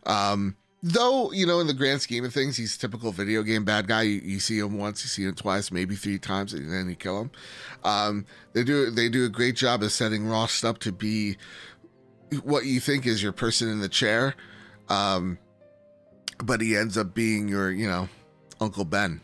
Um, 0.05 0.55
though, 0.83 1.31
you 1.31 1.45
know, 1.45 1.59
in 1.59 1.67
the 1.67 1.73
grand 1.73 2.01
scheme 2.01 2.25
of 2.25 2.33
things, 2.33 2.57
he's 2.57 2.75
a 2.75 2.79
typical 2.79 3.11
video 3.11 3.43
game 3.43 3.63
bad 3.63 3.87
guy. 3.87 4.03
You, 4.03 4.21
you 4.23 4.39
see 4.39 4.59
him 4.59 4.77
once, 4.77 5.03
you 5.03 5.09
see 5.09 5.23
him 5.23 5.35
twice, 5.35 5.71
maybe 5.71 5.95
three 5.95 6.19
times, 6.19 6.53
and 6.53 6.71
then 6.71 6.89
you 6.89 6.95
kill 6.95 7.21
him. 7.21 7.31
Um, 7.83 8.25
they 8.53 8.63
do 8.63 8.89
they 8.89 9.09
do 9.09 9.25
a 9.25 9.29
great 9.29 9.55
job 9.55 9.83
of 9.83 9.91
setting 9.91 10.25
Rost 10.25 10.65
up 10.65 10.79
to 10.79 10.91
be 10.91 11.37
what 12.43 12.65
you 12.65 12.79
think 12.79 13.05
is 13.05 13.21
your 13.21 13.33
person 13.33 13.69
in 13.69 13.79
the 13.79 13.89
chair, 13.89 14.35
um, 14.89 15.37
but 16.43 16.61
he 16.61 16.75
ends 16.75 16.97
up 16.97 17.13
being 17.13 17.47
your, 17.47 17.71
you 17.71 17.87
know, 17.87 18.09
Uncle 18.59 18.85
Ben. 18.85 19.21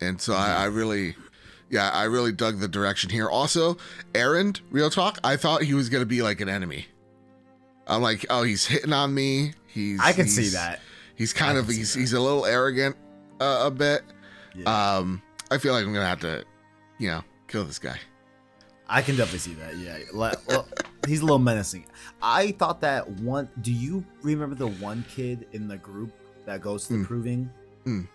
And 0.00 0.20
so 0.20 0.34
I, 0.34 0.52
I 0.52 0.64
really, 0.66 1.16
yeah, 1.70 1.90
I 1.90 2.04
really 2.04 2.32
dug 2.32 2.60
the 2.60 2.68
direction 2.68 3.10
here. 3.10 3.28
Also, 3.28 3.76
Erend, 4.12 4.60
real 4.70 4.90
talk, 4.90 5.18
I 5.24 5.36
thought 5.36 5.62
he 5.62 5.74
was 5.74 5.88
gonna 5.88 6.06
be 6.06 6.22
like 6.22 6.40
an 6.40 6.48
enemy. 6.48 6.86
I'm 7.86 8.02
like, 8.02 8.24
oh, 8.30 8.44
he's 8.44 8.64
hitting 8.66 8.92
on 8.92 9.12
me. 9.12 9.52
He's 9.66 10.00
I 10.00 10.12
can 10.12 10.28
see 10.28 10.48
that. 10.48 10.80
He's 11.16 11.32
kind 11.32 11.56
of 11.58 11.68
he's 11.68 11.94
he's 11.94 12.12
a 12.12 12.20
little 12.20 12.44
arrogant 12.46 12.96
uh, 13.40 13.62
a 13.66 13.70
bit. 13.70 14.02
Yeah. 14.54 14.96
Um, 14.96 15.22
I 15.50 15.58
feel 15.58 15.72
like 15.72 15.84
I'm 15.84 15.92
gonna 15.92 16.06
have 16.06 16.20
to, 16.20 16.44
you 16.98 17.08
know, 17.08 17.22
kill 17.48 17.64
this 17.64 17.78
guy. 17.78 17.98
I 18.88 19.00
can 19.02 19.16
definitely 19.16 19.38
see 19.40 19.54
that. 19.54 19.76
Yeah, 19.78 19.98
well, 20.12 20.68
he's 21.06 21.20
a 21.20 21.24
little 21.24 21.38
menacing. 21.38 21.86
I 22.22 22.52
thought 22.52 22.80
that 22.82 23.08
one. 23.08 23.48
Do 23.62 23.72
you 23.72 24.04
remember 24.22 24.54
the 24.54 24.66
one 24.68 25.04
kid 25.08 25.46
in 25.52 25.68
the 25.68 25.76
group 25.78 26.12
that 26.46 26.60
goes 26.60 26.86
to 26.88 26.92
the 26.94 26.98
Mm. 27.00 27.06
proving, 27.06 27.50
Mm. 27.86 28.06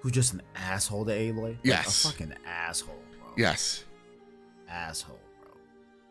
who's 0.00 0.12
just 0.12 0.34
an 0.34 0.42
asshole 0.54 1.06
to 1.06 1.12
Aloy? 1.12 1.42
Like, 1.50 1.58
Yes. 1.62 2.04
a 2.04 2.08
fucking 2.08 2.34
asshole, 2.46 3.00
bro. 3.18 3.32
Yes. 3.36 3.84
asshole. 4.68 5.18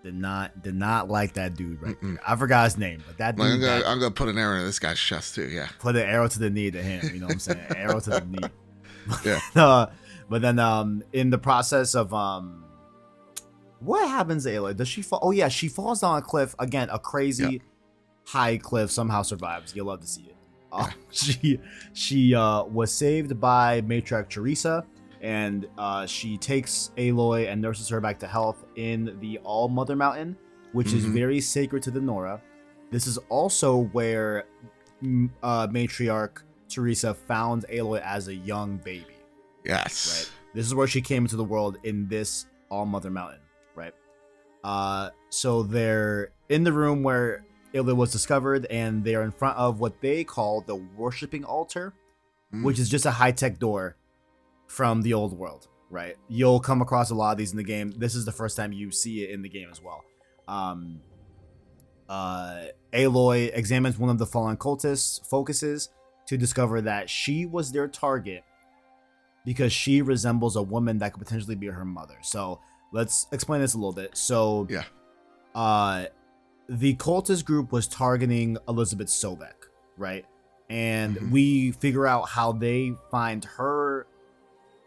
Did 0.03 0.15
not 0.15 0.61
did 0.61 0.75
not 0.75 1.09
like 1.09 1.33
that 1.35 1.55
dude 1.55 1.81
right 1.81 1.95
Mm-mm. 2.01 2.15
there. 2.15 2.29
I 2.29 2.35
forgot 2.35 2.65
his 2.65 2.77
name, 2.77 3.01
but 3.07 3.17
that 3.19 3.35
I'm 3.39 3.51
dude 3.51 3.61
gonna, 3.61 3.79
that 3.79 3.87
I'm 3.87 3.99
gonna 3.99 4.11
put 4.11 4.27
an 4.27 4.37
arrow 4.37 4.59
in 4.59 4.65
this 4.65 4.77
guy's 4.77 4.99
chest 4.99 5.35
too. 5.35 5.47
Yeah. 5.47 5.69
put 5.79 5.95
an 5.95 6.01
arrow 6.01 6.27
to 6.27 6.39
the 6.39 6.49
knee 6.49 6.69
to 6.71 6.83
him. 6.83 7.09
You 7.13 7.21
know 7.21 7.27
what 7.27 7.33
I'm 7.33 7.39
saying? 7.39 7.65
arrow 7.77 7.99
to 8.01 8.09
the 8.09 8.21
knee. 8.21 8.39
Yeah. 9.25 9.39
uh, 9.55 9.87
but 10.29 10.41
then 10.41 10.59
um 10.59 11.03
in 11.11 11.29
the 11.29 11.37
process 11.37 11.93
of 11.95 12.13
um 12.13 12.63
what 13.79 14.07
happens 14.07 14.43
to 14.45 14.51
Aloy? 14.51 14.75
Does 14.75 14.87
she 14.87 15.01
fall? 15.01 15.19
Oh 15.21 15.31
yeah, 15.31 15.49
she 15.49 15.67
falls 15.67 16.01
down 16.01 16.17
a 16.17 16.21
cliff 16.21 16.55
again. 16.59 16.89
A 16.89 16.99
crazy 16.99 17.61
high 18.25 18.57
cliff 18.57 18.91
somehow 18.91 19.21
survives. 19.21 19.75
You'll 19.75 19.87
love 19.87 19.99
to 20.01 20.07
see 20.07 20.23
it. 20.23 20.35
Uh, 20.71 20.87
she 21.11 21.59
she 21.93 22.33
uh 22.33 22.63
was 22.63 22.93
saved 22.93 23.39
by 23.39 23.81
matriarch 23.81 24.29
Teersa, 24.29 24.85
and 25.23 25.67
uh, 25.77 26.05
she 26.05 26.37
takes 26.37 26.91
Aloy 26.97 27.49
and 27.49 27.61
nurses 27.61 27.89
her 27.89 27.99
back 28.01 28.19
to 28.19 28.27
health 28.27 28.63
in 28.75 29.17
the 29.21 29.39
All 29.39 29.69
Mother 29.69 29.95
Mountain, 29.95 30.37
which 30.73 30.93
is 30.93 31.05
Mhm. 31.05 31.13
very 31.13 31.39
sacred 31.41 31.81
to 31.83 31.91
the 31.91 32.01
Nora. 32.01 32.41
This 32.91 33.07
is 33.07 33.17
also 33.29 33.85
where 33.93 34.45
mm, 35.01 35.29
uh, 35.41 35.67
matriarch 35.67 36.43
Teersa 36.69 37.15
found 37.15 37.65
Aloy 37.69 38.01
as 38.01 38.27
a 38.27 38.35
young 38.35 38.77
baby. 38.77 39.15
Yes. 39.65 40.29
Right. 40.29 40.31
This 40.55 40.65
is 40.65 40.75
where 40.75 40.87
she 40.87 41.01
came 41.01 41.23
into 41.23 41.35
the 41.35 41.43
world 41.43 41.77
in 41.83 42.07
this 42.07 42.45
All 42.69 42.85
Mother 42.85 43.09
Mountain. 43.09 43.39
Right. 43.75 43.93
Uh, 44.63 45.09
so 45.29 45.63
they're 45.63 46.29
in 46.49 46.63
the 46.63 46.71
room 46.73 47.03
where 47.03 47.43
Aloy 47.73 47.95
was 47.95 48.11
discovered, 48.11 48.65
and 48.67 49.03
they 49.03 49.15
are 49.15 49.23
in 49.23 49.31
front 49.31 49.57
of 49.57 49.79
what 49.79 49.99
they 50.01 50.23
call 50.23 50.61
the 50.61 50.75
worshiping 50.75 51.43
altar, 51.43 51.93
Mm. 52.53 52.63
which 52.63 52.77
is 52.79 52.87
just 52.87 53.05
a 53.05 53.11
high 53.11 53.31
tech 53.31 53.57
door 53.57 53.95
from 54.73 55.03
the 55.03 55.13
old 55.13 55.37
world. 55.37 55.67
Right. 55.91 56.15
You'll 56.27 56.59
come 56.59 56.81
across 56.81 57.11
a 57.11 57.15
lot 57.15 57.33
of 57.33 57.37
these 57.37 57.51
in 57.51 57.57
the 57.57 57.63
game. 57.63 57.91
This 57.95 58.15
is 58.15 58.25
the 58.25 58.31
first 58.31 58.57
time 58.57 58.73
you 58.73 58.89
see 58.89 59.23
it 59.23 59.29
in 59.29 59.43
the 59.43 59.49
game 59.49 59.67
as 59.71 59.79
well. 59.79 60.03
Um, 60.47 61.01
uh, 62.09 62.63
Aloy 62.91 63.51
examines 63.53 63.99
one 63.99 64.09
of 64.09 64.17
the 64.17 64.25
fallen 64.25 64.57
cultists' 64.57 65.23
focuses 65.29 65.89
to 66.25 66.37
discover 66.37 66.81
that 66.81 67.09
she 67.09 67.45
was 67.45 67.71
their 67.71 67.87
target 67.87 68.43
because 69.45 69.71
she 69.71 70.01
resembles 70.01 70.55
a 70.55 70.61
woman 70.63 70.97
that 70.99 71.13
could 71.13 71.23
potentially 71.23 71.55
be 71.55 71.67
her 71.67 71.85
mother. 71.85 72.17
So 72.23 72.59
let's 72.91 73.27
explain 73.31 73.61
this 73.61 73.75
a 73.75 73.77
little 73.77 73.93
bit. 73.93 74.17
So 74.17 74.65
Yeah. 74.69 74.83
uh, 75.53 76.05
the 76.67 76.95
cultist 76.95 77.45
group 77.45 77.71
was 77.71 77.87
targeting 77.87 78.57
Elizabeth 78.67 79.09
Sobek, 79.09 79.67
right? 79.97 80.25
And 80.69 81.17
Mhm. 81.17 81.29
we 81.29 81.71
figure 81.73 82.07
out 82.07 82.29
how 82.29 82.53
they 82.53 82.93
find 83.11 83.45
her. 83.45 84.07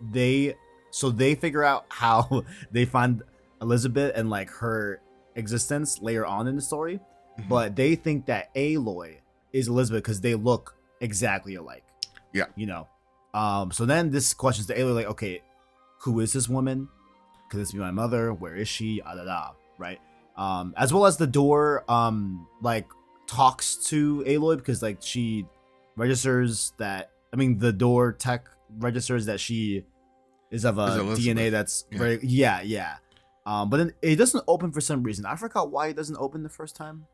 They 0.00 0.54
so 0.90 1.10
they 1.10 1.34
figure 1.34 1.64
out 1.64 1.86
how 1.88 2.44
they 2.70 2.84
find 2.84 3.22
Elizabeth 3.60 4.12
and 4.16 4.30
like 4.30 4.50
her 4.50 5.00
existence 5.34 6.00
later 6.00 6.24
on 6.26 6.46
in 6.46 6.56
the 6.56 6.62
story 6.62 7.00
Mhm. 7.38 7.48
but 7.50 7.76
they 7.76 7.94
think 7.96 8.24
that 8.26 8.54
Aloy 8.54 9.16
is 9.52 9.68
Elizabeth 9.68 10.02
because 10.02 10.20
they 10.22 10.34
look 10.34 10.74
exactly 11.02 11.54
alike. 11.56 11.84
Yeah. 12.32 12.46
You 12.56 12.64
know. 12.66 12.88
Um, 13.34 13.70
so 13.72 13.84
then 13.84 14.10
this 14.10 14.32
questions 14.32 14.66
to 14.68 14.74
Aloy, 14.74 14.94
like, 14.94 15.06
okay, 15.08 15.42
who 16.00 16.20
is 16.20 16.32
this 16.32 16.48
woman? 16.48 16.88
Could 17.50 17.60
this 17.60 17.72
be 17.72 17.78
my 17.78 17.90
mother? 17.90 18.32
Where 18.32 18.54
is 18.56 18.68
she? 18.68 19.02
Ah, 19.04 19.14
da, 19.14 19.24
da, 19.24 19.50
right? 19.76 20.00
Um, 20.38 20.72
as 20.78 20.94
well 20.94 21.04
as 21.04 21.18
the 21.18 21.26
door, 21.26 21.84
um, 21.90 22.46
like 22.62 22.86
talks 23.26 23.76
to 23.88 24.24
Aloy 24.26 24.56
because 24.56 24.80
like 24.82 24.98
she 25.02 25.44
registers 25.96 26.72
that 26.78 27.10
I 27.32 27.36
mean 27.36 27.58
the 27.58 27.72
door 27.72 28.12
tech 28.12 28.48
registers 28.78 29.26
that 29.26 29.40
she 29.40 29.84
is 30.50 30.64
of 30.64 30.78
a 30.78 30.86
DNA 31.16 31.50
that's 31.50 31.84
Yeah. 31.90 31.98
very 31.98 32.18
yeah 32.22 32.60
yeah. 32.62 32.96
Um, 33.44 33.70
but 33.70 33.76
then 33.76 33.92
it 34.02 34.16
doesn't 34.16 34.42
open 34.48 34.72
for 34.72 34.80
some 34.80 35.02
reason. 35.04 35.24
I 35.24 35.36
forgot 35.36 35.70
why 35.70 35.86
it 35.88 35.96
doesn't 35.96 36.16
open 36.18 36.42
the 36.42 36.48
first 36.48 36.74
time. 36.76 37.06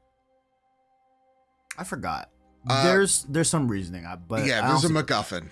I 1.77 1.85
forgot. 1.85 2.31
Uh, 2.69 2.85
there's 2.85 3.25
there's 3.25 3.49
some 3.49 3.69
reasoning, 3.69 4.07
I- 4.07 4.17
but 4.17 4.47
yeah, 4.47 4.65
I 4.65 4.69
there's 4.69 4.85
a 4.85 4.89
MacGuffin. 4.89 5.49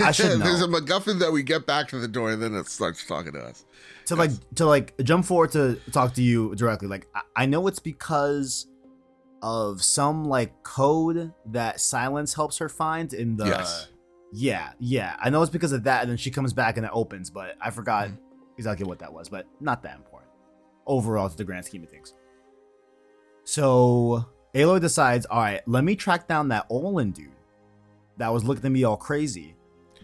I 0.00 0.12
should 0.12 0.38
know. 0.38 0.44
there's 0.44 0.60
a 0.62 0.66
MacGuffin 0.68 1.18
that 1.20 1.32
we 1.32 1.42
get 1.42 1.66
back 1.66 1.88
to 1.88 1.98
the 1.98 2.08
door, 2.08 2.30
and 2.32 2.42
then 2.42 2.54
it 2.54 2.66
starts 2.68 3.04
talking 3.06 3.32
to 3.32 3.40
us. 3.40 3.64
to 4.06 4.16
like 4.16 4.30
to 4.56 4.66
like 4.66 4.94
jump 5.02 5.24
forward 5.24 5.52
to 5.52 5.80
talk 5.92 6.14
to 6.14 6.22
you 6.22 6.54
directly 6.54 6.88
like 6.88 7.06
I, 7.14 7.22
I 7.36 7.46
know 7.46 7.66
it's 7.66 7.78
because 7.78 8.66
of 9.42 9.82
some 9.82 10.24
like 10.24 10.62
code 10.62 11.32
that 11.46 11.78
Sylens 11.78 12.34
helps 12.36 12.58
her 12.58 12.68
find 12.68 13.12
in 13.12 13.36
the 13.36 13.46
yes. 13.46 13.88
Yeah 14.34 14.70
yeah 14.78 15.14
i 15.20 15.28
know 15.28 15.42
it's 15.42 15.50
because 15.52 15.72
of 15.72 15.84
that 15.84 16.00
and 16.02 16.10
then 16.10 16.16
she 16.16 16.30
comes 16.30 16.52
back 16.54 16.76
and 16.78 16.86
it 16.86 16.90
opens 16.94 17.28
but 17.30 17.54
i 17.60 17.70
forgot 17.70 18.08
Mhm. 18.08 18.16
exactly 18.56 18.86
what 18.86 18.98
that 19.00 19.12
was 19.12 19.28
but 19.28 19.46
not 19.60 19.82
that 19.82 19.96
important 19.96 20.30
overall 20.86 21.28
to 21.28 21.36
the 21.36 21.44
grand 21.44 21.64
scheme 21.66 21.82
of 21.82 21.90
things 21.90 22.14
so 23.44 24.24
aloy 24.54 24.80
decides 24.80 25.26
all 25.26 25.40
right 25.40 25.60
let 25.66 25.84
me 25.84 25.96
track 25.96 26.26
down 26.28 26.48
that 26.48 26.66
olin 26.70 27.10
dude 27.10 27.28
that 28.18 28.28
was 28.32 28.44
looking 28.44 28.64
at 28.64 28.72
me 28.72 28.84
all 28.84 28.96
crazy 28.96 29.54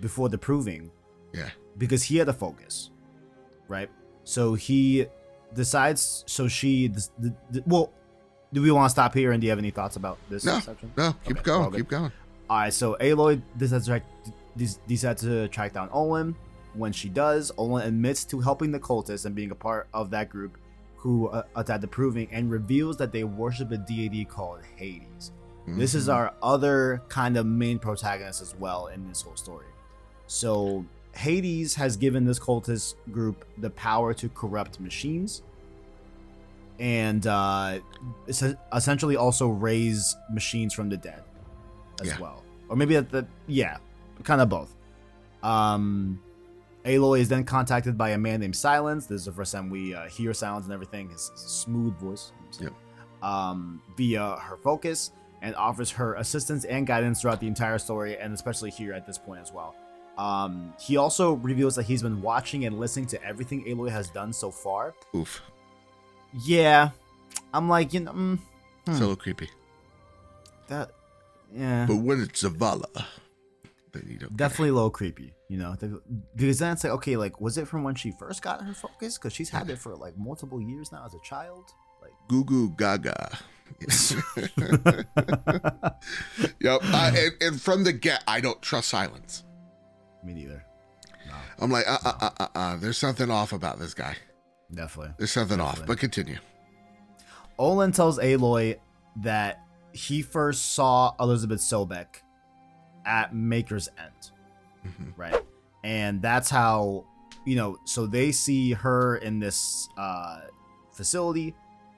before 0.01 0.29
the 0.29 0.39
proving 0.39 0.91
Yeah. 1.33 1.51
because 1.77 2.03
he 2.03 2.17
had 2.17 2.29
a 2.29 2.33
focus 2.33 2.91
right? 3.69 3.91
So 4.25 4.55
he 4.55 5.05
decides. 5.55 6.25
So 6.27 6.49
she. 6.49 6.89
The, 6.89 7.09
the, 7.19 7.35
the- 7.51 7.63
well, 7.67 7.93
do 8.53 8.63
we 8.63 8.71
want 8.71 8.87
to 8.87 8.91
stop 8.91 9.13
here? 9.13 9.33
And 9.33 9.41
do 9.43 9.47
you 9.47 9.51
have 9.51 9.59
any 9.59 9.71
thoughts 9.71 9.97
about 9.97 10.17
this 10.31 10.43
No. 10.47 10.59
section? 10.61 10.91
No, 10.97 11.13
keep 11.25 11.37
Okay, 11.37 11.43
going. 11.45 11.73
Keep 11.73 11.89
going. 11.89 12.11
All 12.49 12.57
right. 12.59 12.73
So 12.73 12.97
Aloy 12.99 13.43
decides 13.59 13.85
to 13.85 13.91
track, 13.91 14.03
decides 14.87 15.23
to 15.23 15.49
track 15.49 15.73
down 15.73 15.89
Olin. 15.93 16.35
When 16.75 16.93
she 16.93 17.09
does, 17.09 17.51
Olin 17.57 17.87
admits 17.87 18.25
to 18.27 18.41
helping 18.41 18.71
the 18.71 18.79
cultists 18.81 19.25
and 19.25 19.35
being 19.35 19.51
a 19.51 19.55
part 19.55 19.89
of 19.95 20.11
that 20.11 20.29
group 20.31 20.59
who 20.97 21.29
uh, 21.29 21.43
attacked 21.57 21.81
the 21.81 21.87
Proving, 21.89 22.29
and 22.33 22.51
reveals 22.51 22.97
that 22.99 23.13
they 23.13 23.23
worship 23.25 23.71
a 23.71 23.77
deity 23.79 24.25
called 24.25 24.61
Hades. 24.77 25.31
This 25.67 25.95
is 25.95 26.09
Mhm. 26.09 26.15
our 26.15 26.35
other 26.43 27.03
kind 27.09 27.37
of 27.37 27.47
main 27.47 27.79
protagonist 27.79 28.41
as 28.43 28.55
well 28.57 28.87
in 28.89 29.07
this 29.07 29.23
whole 29.23 29.37
story. 29.37 29.67
So 30.27 30.85
Hades 31.13 31.75
has 31.77 31.97
given 31.97 32.25
this 32.25 32.39
cultist 32.39 32.95
group 33.13 33.45
the 33.59 33.71
power 33.71 34.13
to 34.15 34.29
corrupt 34.31 34.81
machines 34.81 35.43
and 36.81 37.27
uh, 37.27 37.81
es- 38.29 38.55
essentially 38.73 39.17
also 39.17 39.49
raise 39.49 40.17
machines 40.33 40.73
from 40.73 40.89
the 40.89 40.97
dead 40.97 41.23
as 42.01 42.09
Yeah. 42.09 42.19
well. 42.21 42.43
Or 42.69 42.77
maybe 42.77 42.97
at 42.97 43.11
the 43.11 43.27
yeah, 43.47 43.79
kind 44.25 44.41
of 44.41 44.49
both. 44.49 44.75
Um, 45.43 46.21
Aloy 46.85 47.21
is 47.21 47.29
then 47.29 47.45
contacted 47.45 47.99
by 47.99 48.11
a 48.11 48.19
man 48.19 48.41
named 48.41 48.55
Sylens. 48.55 49.07
This 49.09 49.21
is 49.21 49.25
the 49.27 49.33
first 49.33 49.53
time 49.53 49.69
we 49.71 49.95
uh, 49.95 50.09
hear 50.09 50.31
Sylens 50.33 50.65
and 50.65 50.73
everything. 50.73 51.09
His 51.11 51.31
smooth 51.35 51.95
voice. 51.99 52.33
Yep. 52.61 52.73
Um, 53.23 53.83
via 53.97 54.37
her 54.37 54.57
focus 54.57 55.11
and 55.43 55.55
offers 55.57 55.91
her 55.93 56.15
assistance 56.15 56.65
and 56.65 56.87
guidance 56.87 57.21
throughout 57.21 57.41
the 57.41 57.47
entire 57.47 57.79
story, 57.79 58.17
and 58.19 58.33
especially 58.33 58.71
here 58.71 58.93
at 58.93 59.07
this 59.07 59.19
point 59.19 59.41
as 59.41 59.53
well. 59.53 59.75
Um, 60.17 60.73
he 60.81 60.97
also 60.97 61.35
reveals 61.35 61.77
that 61.77 61.85
he's 61.85 62.03
been 62.03 62.21
watching 62.23 62.65
and 62.65 62.79
listening 62.81 63.07
to 63.07 63.23
everything 63.25 63.65
Aloy 63.67 63.91
has 63.91 64.09
done 64.11 64.33
so 64.33 64.51
far. 64.51 64.95
Oof. 65.15 65.41
Yeah, 66.45 66.91
I'm 67.55 67.69
like, 67.69 67.93
you 67.95 68.01
know, 68.01 68.13
mm, 68.13 68.39
It's 68.87 68.97
Hmm. 68.99 69.05
a 69.05 69.07
little 69.07 69.17
creepy. 69.17 69.49
that, 70.69 70.91
yeah, 71.55 71.87
But 71.87 71.97
when 71.97 72.21
it's 72.23 72.43
Zavala, 72.43 73.05
definitely 74.37 74.69
a 74.71 74.75
little 74.75 74.91
creepy, 74.91 75.35
you 75.49 75.59
know, 75.59 75.75
because 76.37 76.59
then 76.59 76.73
it's 76.73 76.85
like, 76.85 76.93
okay, 76.95 77.17
like, 77.17 77.41
was 77.41 77.59
it 77.59 77.67
from 77.69 77.83
when 77.85 77.95
she 77.95 78.13
first 78.19 78.43
got 78.43 78.63
her 78.63 78.75
focus? 78.75 79.19
Because 79.19 79.33
she's 79.33 79.51
had 79.51 79.71
it 79.71 79.79
for 79.79 79.97
like 79.97 80.17
multiple 80.17 80.61
years 80.61 80.93
now 80.93 81.05
as 81.07 81.15
a 81.15 81.21
child. 81.21 81.65
Like, 82.03 82.13
Goo 82.29 82.45
goo 82.45 82.71
gaga. 82.77 83.39
Yes. 83.81 84.15
yep. 86.61 86.81
Uh, 86.83 87.13
and, 87.15 87.33
and 87.41 87.61
from 87.61 87.85
the 87.85 87.93
get, 87.93 88.23
I 88.27 88.41
don't 88.41 88.61
trust 88.63 88.93
Sylens. 88.93 89.43
me 90.25 90.35
neither. 90.35 90.65
No, 91.27 91.35
I'm 91.61 91.71
like, 91.71 91.87
uh, 91.87 91.99
uh, 92.05 92.13
uh, 92.21 92.31
uh, 92.41 92.47
uh. 92.55 92.77
There's 92.77 92.97
something 92.99 93.31
off 93.31 93.53
about 93.53 93.79
this 93.79 93.95
guy. 93.95 94.17
definitely. 94.73 95.13
There's 95.19 95.31
something 95.33 95.61
off. 95.61 95.85
But 95.87 95.99
continue. 95.99 96.39
Olin 97.59 97.93
tells 97.93 98.19
Aloy 98.19 98.79
that 99.23 99.61
he 99.93 100.23
first 100.23 100.75
saw 100.75 101.15
Elizabeth 101.21 101.61
Sobek 101.61 102.07
at 103.09 103.35
Maker's 103.35 103.89
End, 103.99 104.31
Mhm. 104.87 105.13
right? 105.17 105.43
And 105.83 106.21
that's 106.23 106.51
how, 106.51 107.05
you 107.45 107.57
know, 107.57 107.79
so 107.85 108.07
they 108.07 108.31
see 108.31 108.73
her 108.73 109.17
in 109.17 109.41
this 109.41 109.89
uh, 109.97 110.43
facility, 110.93 111.55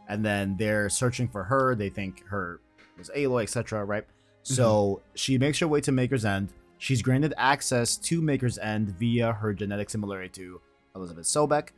and 0.08 0.24
then 0.24 0.56
they're 0.56 0.88
searching 0.88 1.28
for 1.28 1.42
her. 1.44 1.74
They 1.74 1.88
think 1.90 2.24
her 2.28 2.60
was 2.96 3.10
Aloy, 3.16 3.42
etc., 3.42 3.84
right? 3.84 4.06
So 4.42 5.02
she 5.14 5.36
makes 5.36 5.58
her 5.58 5.68
way 5.68 5.80
to 5.82 5.92
Maker's 5.92 6.24
End. 6.24 6.48
She's 6.78 7.02
granted 7.02 7.34
access 7.36 7.96
to 7.98 8.22
Maker's 8.22 8.56
End 8.56 8.88
via 8.98 9.32
her 9.34 9.52
genetic 9.52 9.90
similarity 9.90 10.30
to 10.42 10.60
Elizabeth 10.94 11.26
Sobek. 11.26 11.70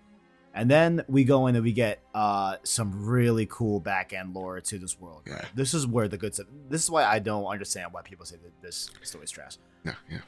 And 0.54 0.70
then 0.70 1.02
we 1.08 1.24
go 1.24 1.46
in 1.46 1.56
and 1.56 1.64
we 1.64 1.72
get 1.72 2.00
uh, 2.14 2.56
some 2.62 3.06
really 3.06 3.46
cool 3.46 3.80
back 3.80 4.12
end 4.12 4.34
lore 4.34 4.60
to 4.60 4.78
this 4.78 5.00
world. 5.00 5.22
Yeah. 5.26 5.44
This 5.54 5.72
is 5.72 5.86
where 5.86 6.08
the 6.08 6.18
good 6.18 6.34
stuff. 6.34 6.48
This 6.68 6.82
is 6.84 6.90
why 6.90 7.04
I 7.04 7.18
don't 7.18 7.46
understand 7.46 7.92
why 7.92 8.02
people 8.02 8.26
say 8.26 8.36
that 8.42 8.60
this 8.60 8.90
story's 9.02 9.30
trash. 9.30 9.56
Yeah, 9.84 9.94
yeah. 10.10 10.18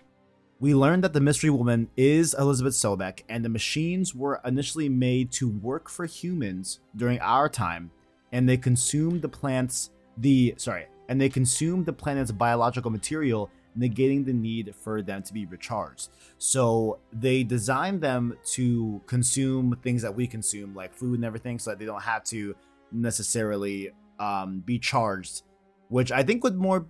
We 0.61 0.75
learned 0.75 1.05
that 1.05 1.13
the 1.13 1.21
mystery 1.21 1.51
woman 1.51 1.91
is 1.97 2.33
Elizabeth 2.33 2.75
Sobek, 2.75 3.23
and 3.29 3.45
the 3.45 3.49
machines 3.49 4.15
were 4.15 4.41
initially 4.45 4.89
made 4.89 5.31
to 5.33 5.49
work 5.49 5.91
for 5.91 6.07
humans 6.07 6.81
during 6.97 7.21
our 7.21 7.49
time, 7.49 7.91
and 8.33 8.49
they 8.49 8.57
consumed 8.57 9.21
the 9.21 9.29
plants 9.29 9.91
the 10.17 10.55
sorry, 10.57 10.87
and 11.09 11.21
they 11.21 11.29
consumed 11.29 11.87
the 11.87 11.93
planet's 11.93 12.33
biological 12.33 12.91
material, 12.91 13.51
negating 13.79 14.25
the 14.25 14.33
need 14.33 14.75
for 14.75 15.03
them 15.03 15.23
to 15.23 15.33
be 15.33 15.47
recharged. 15.47 16.11
So 16.39 16.99
they 17.13 17.43
designed 17.43 18.01
them 18.01 18.37
to 18.53 19.01
consume 19.07 19.77
things 19.83 20.03
that 20.03 20.15
we 20.15 20.27
consume, 20.27 20.75
like 20.75 20.95
food 20.95 21.15
and 21.17 21.25
everything, 21.25 21.59
so 21.59 21.71
that 21.71 21.79
they 21.79 21.85
don't 21.85 22.03
have 22.03 22.25
to 22.25 22.55
necessarily 22.93 23.91
um, 24.19 24.61
be 24.61 24.79
charged, 24.79 25.43
which 25.89 26.13
I 26.13 26.23
think 26.23 26.45
would 26.45 26.57
more 26.57 26.87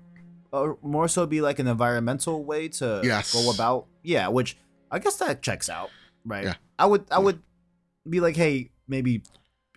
uh, 0.53 0.75
more 0.83 1.09
so 1.09 1.27
be 1.27 1.41
like 1.41 1.59
an 1.59 1.67
environmental 1.67 2.45
way 2.45 2.69
to 2.69 3.01
Yes. 3.05 3.33
go 3.33 3.51
about. 3.51 3.87
Yeah, 4.03 4.29
which 4.29 4.57
I 4.91 4.99
guess 4.99 5.17
that 5.17 5.43
checks 5.43 5.69
out, 5.69 5.91
right? 6.25 6.45
Yeah. 6.45 6.55
I 6.79 6.87
would 6.87 7.07
I 7.11 7.17
Yeah. 7.17 7.25
would 7.25 7.43
be 8.09 8.21
like, 8.21 8.37
hey, 8.37 8.71
maybe 8.87 9.23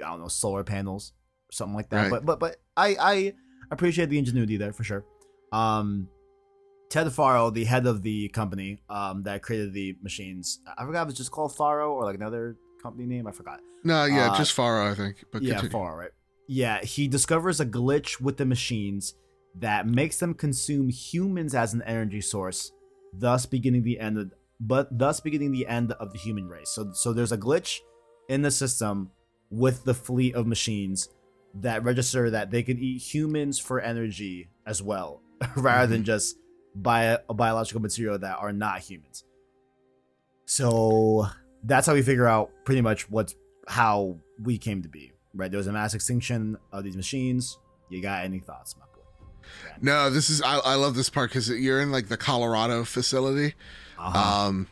I 0.03 0.09
don't 0.09 0.19
know, 0.19 0.27
solar 0.27 0.63
panels, 0.63 1.13
something 1.51 1.75
like 1.75 1.89
that. 1.89 2.01
Right. 2.03 2.11
But 2.11 2.25
but 2.25 2.39
but 2.39 2.57
I 2.75 2.95
I 2.99 3.33
appreciate 3.71 4.09
the 4.09 4.19
ingenuity 4.19 4.57
there 4.57 4.73
for 4.73 4.83
sure. 4.83 5.05
Um, 5.51 6.09
Ted 6.89 7.11
Faro, 7.11 7.49
the 7.49 7.65
head 7.65 7.85
of 7.85 8.01
the 8.03 8.29
company 8.29 8.79
um 8.89 9.23
that 9.23 9.41
created 9.41 9.73
the 9.73 9.97
machines, 10.01 10.59
I 10.77 10.85
forgot 10.85 11.01
if 11.01 11.03
it 11.03 11.07
was 11.07 11.17
just 11.17 11.31
called 11.31 11.55
Faro 11.55 11.93
or 11.93 12.05
like 12.05 12.15
another 12.15 12.57
company 12.81 13.05
name. 13.05 13.27
I 13.27 13.31
forgot. 13.31 13.59
No, 13.83 14.05
yeah, 14.05 14.31
Uh, 14.31 14.37
just 14.37 14.53
Faro, 14.53 14.89
I 14.91 14.95
think. 14.95 15.23
But 15.31 15.41
yeah, 15.41 15.55
continue. 15.55 15.71
Faro, 15.71 15.95
right? 15.97 16.11
Yeah, 16.47 16.81
he 16.81 17.07
discovers 17.07 17.59
a 17.59 17.65
glitch 17.65 18.21
with 18.21 18.37
the 18.37 18.45
machines 18.45 19.15
that 19.59 19.87
makes 19.87 20.17
them 20.19 20.33
consume 20.33 20.89
humans 20.89 21.53
as 21.55 21.73
an 21.73 21.81
energy 21.83 22.21
source, 22.21 22.71
thus 23.13 23.45
beginning 23.45 23.83
the 23.83 23.99
end 23.99 24.17
of 24.17 24.31
but 24.59 24.97
thus 24.97 25.19
beginning 25.19 25.51
the 25.51 25.67
end 25.67 25.91
of 25.93 26.11
the 26.13 26.17
human 26.19 26.47
race. 26.47 26.69
So 26.69 26.91
so 26.93 27.13
there's 27.13 27.31
a 27.31 27.37
glitch 27.37 27.79
in 28.29 28.41
the 28.41 28.51
system 28.51 29.11
with 29.49 29.83
the 29.83 29.93
fleet 29.93 30.35
of 30.35 30.45
machines 30.47 31.09
that 31.53 31.83
register 31.83 32.29
that 32.29 32.51
they 32.51 32.63
can 32.63 32.77
eat 32.77 33.01
humans 33.01 33.59
for 33.59 33.79
energy 33.79 34.49
as 34.65 34.81
well, 34.81 35.21
rather 35.55 35.87
than 35.87 36.03
just 36.03 36.35
bio, 36.81 37.17
biological 37.29 37.81
material 37.81 38.17
that 38.19 38.37
are 38.39 38.53
not 38.53 38.79
humans. 38.79 39.23
So 40.45 41.27
that's 41.63 41.87
how 41.87 41.93
we 41.93 42.01
figure 42.01 42.27
out 42.27 42.51
pretty 42.65 42.81
much 42.81 43.09
what's 43.09 43.35
how 43.67 44.17
we 44.41 44.57
came 44.57 44.81
to 44.83 44.89
be. 44.89 45.11
Right? 45.33 45.51
There 45.51 45.57
was 45.57 45.67
a 45.67 45.73
mass 45.73 45.93
extinction 45.93 46.57
of 46.71 46.83
these 46.83 46.95
machines. 46.95 47.57
You 47.89 48.01
got 48.01 48.23
any 48.23 48.39
thoughts, 48.39 48.75
my 48.77 48.85
boy? 48.85 49.27
No, 49.81 50.09
this 50.09 50.29
is 50.29 50.41
I, 50.41 50.57
I 50.57 50.75
love 50.75 50.95
this 50.95 51.09
part 51.09 51.29
because 51.29 51.49
you're 51.49 51.81
in 51.81 51.91
like 51.91 52.07
the 52.07 52.17
Colorado 52.17 52.83
facility, 52.83 53.53
Uh-huh. 53.97 54.47
um, 54.47 54.67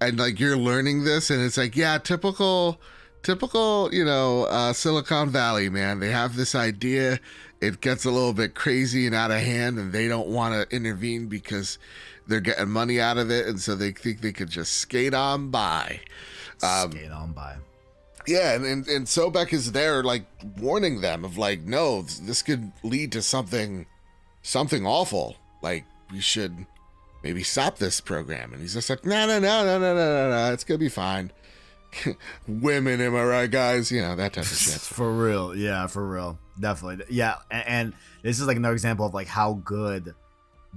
and 0.00 0.18
like 0.18 0.40
you're 0.40 0.56
learning 0.56 1.04
this, 1.04 1.30
and 1.30 1.42
it's 1.42 1.56
like 1.56 1.76
yeah, 1.76 1.98
typical, 1.98 2.80
typical, 3.22 3.90
you 3.92 4.04
know, 4.04 4.44
uh, 4.44 4.72
Silicon 4.72 5.30
Valley 5.30 5.68
man. 5.68 6.00
They 6.00 6.10
have 6.10 6.36
this 6.36 6.54
idea, 6.54 7.20
it 7.60 7.80
gets 7.80 8.04
a 8.04 8.10
little 8.10 8.32
bit 8.32 8.54
crazy 8.54 9.06
and 9.06 9.14
out 9.14 9.30
of 9.30 9.40
hand, 9.40 9.78
and 9.78 9.92
they 9.92 10.08
don't 10.08 10.28
want 10.28 10.54
to 10.54 10.74
intervene 10.76 11.26
because 11.26 11.78
they're 12.26 12.40
getting 12.40 12.68
money 12.68 13.00
out 13.00 13.18
of 13.18 13.30
it, 13.30 13.46
and 13.46 13.60
so 13.60 13.74
they 13.74 13.92
think 13.92 14.20
they 14.20 14.32
could 14.32 14.50
just 14.50 14.74
skate 14.74 15.14
on 15.14 15.50
by. 15.50 16.00
um, 16.62 16.92
Skate 16.92 17.10
on 17.10 17.32
by. 17.32 17.56
Yeah, 18.26 18.54
and, 18.54 18.64
and 18.66 18.86
and 18.88 19.06
Sobek 19.06 19.52
is 19.54 19.72
there, 19.72 20.02
like 20.02 20.24
warning 20.58 21.00
them 21.00 21.24
of 21.24 21.38
like, 21.38 21.62
no, 21.62 22.02
this 22.02 22.42
could 22.42 22.72
lead 22.82 23.12
to 23.12 23.22
something, 23.22 23.86
something 24.42 24.86
awful. 24.86 25.36
Like 25.62 25.84
we 26.12 26.20
should 26.20 26.66
maybe 27.22 27.42
stop 27.42 27.78
this 27.78 28.02
program. 28.02 28.52
And 28.52 28.60
he's 28.60 28.74
just 28.74 28.90
like, 28.90 29.06
no, 29.06 29.26
no, 29.26 29.38
no, 29.38 29.64
no, 29.64 29.78
no, 29.78 29.94
no, 29.94 29.94
no, 29.94 30.30
no, 30.30 30.52
it's 30.52 30.62
gonna 30.64 30.76
be 30.76 30.90
fine. 30.90 31.32
Women, 32.46 33.00
am 33.00 33.16
I 33.16 33.24
right, 33.24 33.50
guys? 33.50 33.90
You 33.90 34.02
know 34.02 34.14
that 34.16 34.34
type 34.34 34.44
of 34.44 34.50
shit. 34.50 34.72
for 34.80 35.10
real, 35.10 35.56
yeah, 35.56 35.86
for 35.86 36.06
real, 36.06 36.38
definitely, 36.58 37.04
yeah. 37.10 37.36
And, 37.50 37.66
and 37.66 37.92
this 38.22 38.40
is 38.40 38.46
like 38.46 38.56
another 38.56 38.74
example 38.74 39.06
of 39.06 39.14
like 39.14 39.26
how 39.28 39.54
good 39.64 40.14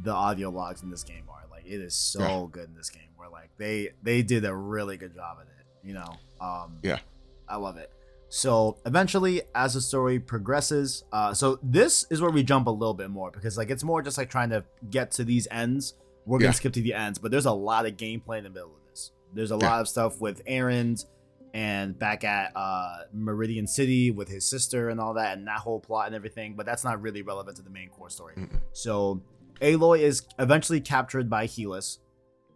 the 0.02 0.12
audio 0.12 0.50
logs 0.50 0.84
in 0.84 0.90
this 0.90 1.04
game 1.04 1.24
are. 1.30 1.44
Like 1.52 1.66
it 1.66 1.82
is 1.82 1.94
so 1.96 2.20
Yeah. 2.22 2.46
good 2.52 2.70
in 2.70 2.76
this 2.76 2.90
game. 2.90 3.04
Where 3.18 3.30
like 3.30 3.50
they 3.58 3.90
they 4.04 4.22
did 4.24 4.46
a 4.46 4.54
really 4.56 4.98
good 4.98 5.14
job 5.14 5.38
at 5.42 5.48
it. 5.48 5.66
You 5.88 5.94
know, 5.96 6.16
um, 6.40 6.78
Yeah. 6.84 7.00
I 7.48 7.58
love 7.58 7.78
it. 7.78 7.92
So 8.30 8.78
eventually, 8.86 9.42
as 9.54 9.74
the 9.74 9.82
story 9.82 10.18
progresses, 10.20 11.04
uh, 11.12 11.34
so 11.34 11.60
this 11.62 12.06
is 12.10 12.22
where 12.22 12.32
we 12.32 12.44
jump 12.44 12.68
a 12.68 12.72
little 12.72 12.94
bit 12.94 13.10
more 13.10 13.30
because 13.30 13.58
like 13.58 13.70
it's 13.70 13.84
more 13.84 14.02
just 14.02 14.18
like 14.18 14.30
trying 14.30 14.50
to 14.52 14.64
get 14.90 15.12
to 15.12 15.24
these 15.26 15.48
ends. 15.52 15.96
We're 16.26 16.38
gonna 16.40 16.50
Yeah. 16.50 16.54
skip 16.54 16.74
to 16.74 16.82
the 16.82 16.94
ends, 16.94 17.20
but 17.20 17.32
there's 17.32 17.46
a 17.48 17.52
lot 17.52 17.86
of 17.86 17.98
gameplay 17.98 18.38
in 18.38 18.44
the 18.46 18.50
middle 18.50 18.70
of 18.70 18.90
this. 18.90 19.12
There's 19.34 19.52
a 19.52 19.58
Yeah. 19.60 19.70
lot 19.70 19.82
of 19.82 19.90
stuff 19.90 20.22
with 20.22 20.42
errands 20.46 21.08
and 21.54 21.98
back 21.98 22.24
at 22.24 22.52
uh, 22.56 23.00
Meridian 23.14 23.68
City 23.68 24.12
with 24.12 24.30
his 24.30 24.48
sister 24.48 24.90
and 24.90 25.00
all 25.00 25.16
that, 25.16 25.38
and 25.38 25.48
that 25.48 25.60
whole 25.60 25.80
plot 25.80 26.08
and 26.08 26.16
everything. 26.16 26.56
But 26.56 26.66
that's 26.66 26.84
not 26.84 27.02
really 27.02 27.22
relevant 27.22 27.58
to 27.58 27.64
the 27.64 27.70
main 27.70 27.90
core 27.90 28.10
story. 28.10 28.36
Mm-mm. 28.36 28.62
So 28.72 29.22
Aloy 29.62 30.00
is 30.00 30.24
eventually 30.40 30.82
captured 30.82 31.30
by 31.30 31.46
Helis, 31.48 32.00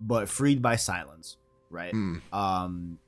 but 0.02 0.30
freed 0.30 0.62
by 0.62 0.76
Sylens. 0.76 1.38
Right. 1.70 1.92
Hmm. 1.92 2.18
Um, 2.32 3.00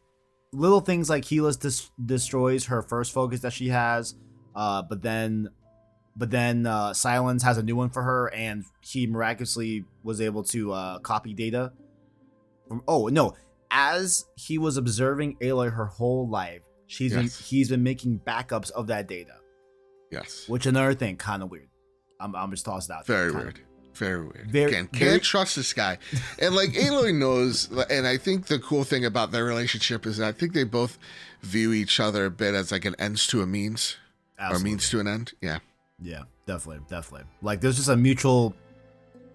little 0.52 0.82
things 0.82 1.10
like 1.10 1.24
Helis 1.24 1.60
dis- 1.60 1.90
destroys 2.04 2.66
her 2.66 2.82
first 2.82 3.14
focus 3.14 3.42
that 3.42 3.54
she 3.54 3.70
has, 3.70 4.16
uh, 4.56 4.82
but 4.82 5.02
then, 5.02 5.50
but 6.16 6.32
then 6.32 6.66
uh, 6.66 6.90
Sylens 6.90 7.44
has 7.44 7.58
a 7.58 7.64
new 7.64 7.76
one 7.76 7.90
for 7.90 8.04
her, 8.04 8.34
and 8.34 8.66
he 8.82 9.08
miraculously 9.08 9.86
was 10.04 10.20
able 10.20 10.44
to 10.46 10.74
uh, 10.74 11.00
copy 11.00 11.34
data. 11.34 11.72
From 12.68 12.84
oh 12.88 13.08
no, 13.08 13.36
as 13.72 14.26
he 14.36 14.58
was 14.58 14.78
observing 14.78 15.38
Aloy 15.42 15.72
her 15.74 15.86
whole 15.86 16.28
life, 16.30 16.62
she's 16.88 17.14
been, 17.14 17.28
he's 17.28 17.70
been 17.70 17.84
making 17.84 18.22
backups 18.26 18.72
of 18.72 18.88
that 18.88 19.08
data, 19.08 19.36
Yes. 20.12 20.46
which 20.48 20.66
another 20.66 20.94
thing 20.94 21.18
kind 21.18 21.44
of 21.44 21.52
weird. 21.52 21.70
I'm 22.20 22.36
I'm 22.36 22.50
just 22.52 22.66
tossed 22.66 22.90
out. 22.90 23.06
there, 23.06 23.18
Very 23.18 23.32
kinda 23.32 23.44
weird. 23.46 23.60
Very 23.94 24.22
weird. 24.22 24.52
Very- 24.52 24.72
Again, 24.72 24.88
can't 24.88 25.00
very- 25.04 25.20
trust 25.20 25.56
this 25.56 25.74
guy. 25.74 25.98
And 26.40 26.56
like 26.56 26.70
Aloy 26.74 27.14
knows, 27.16 27.70
and 27.90 28.08
I 28.08 28.18
think 28.18 28.46
the 28.48 28.60
cool 28.60 28.84
thing 28.84 29.06
about 29.06 29.32
their 29.32 29.44
relationship 29.44 30.06
is 30.06 30.18
that 30.18 30.28
I 30.28 30.32
think 30.32 30.54
they 30.54 30.64
both 30.64 30.98
view 31.42 31.74
each 31.74 32.00
other 32.00 32.26
a 32.26 32.32
bit 32.32 32.54
as 32.56 32.72
like 32.72 32.86
an 32.86 32.96
ends 33.00 33.28
to 33.28 33.42
a 33.42 33.46
means 33.48 33.98
or 34.40 34.60
means 34.60 34.90
to 34.92 35.00
an 35.00 35.08
end. 35.08 35.34
Yeah. 35.42 35.60
Yeah, 36.00 36.24
definitely, 36.46 36.84
definitely. 36.88 37.28
Like 37.42 37.60
there's 37.62 37.78
just 37.78 37.90
a 37.90 37.98
mutual. 37.98 38.54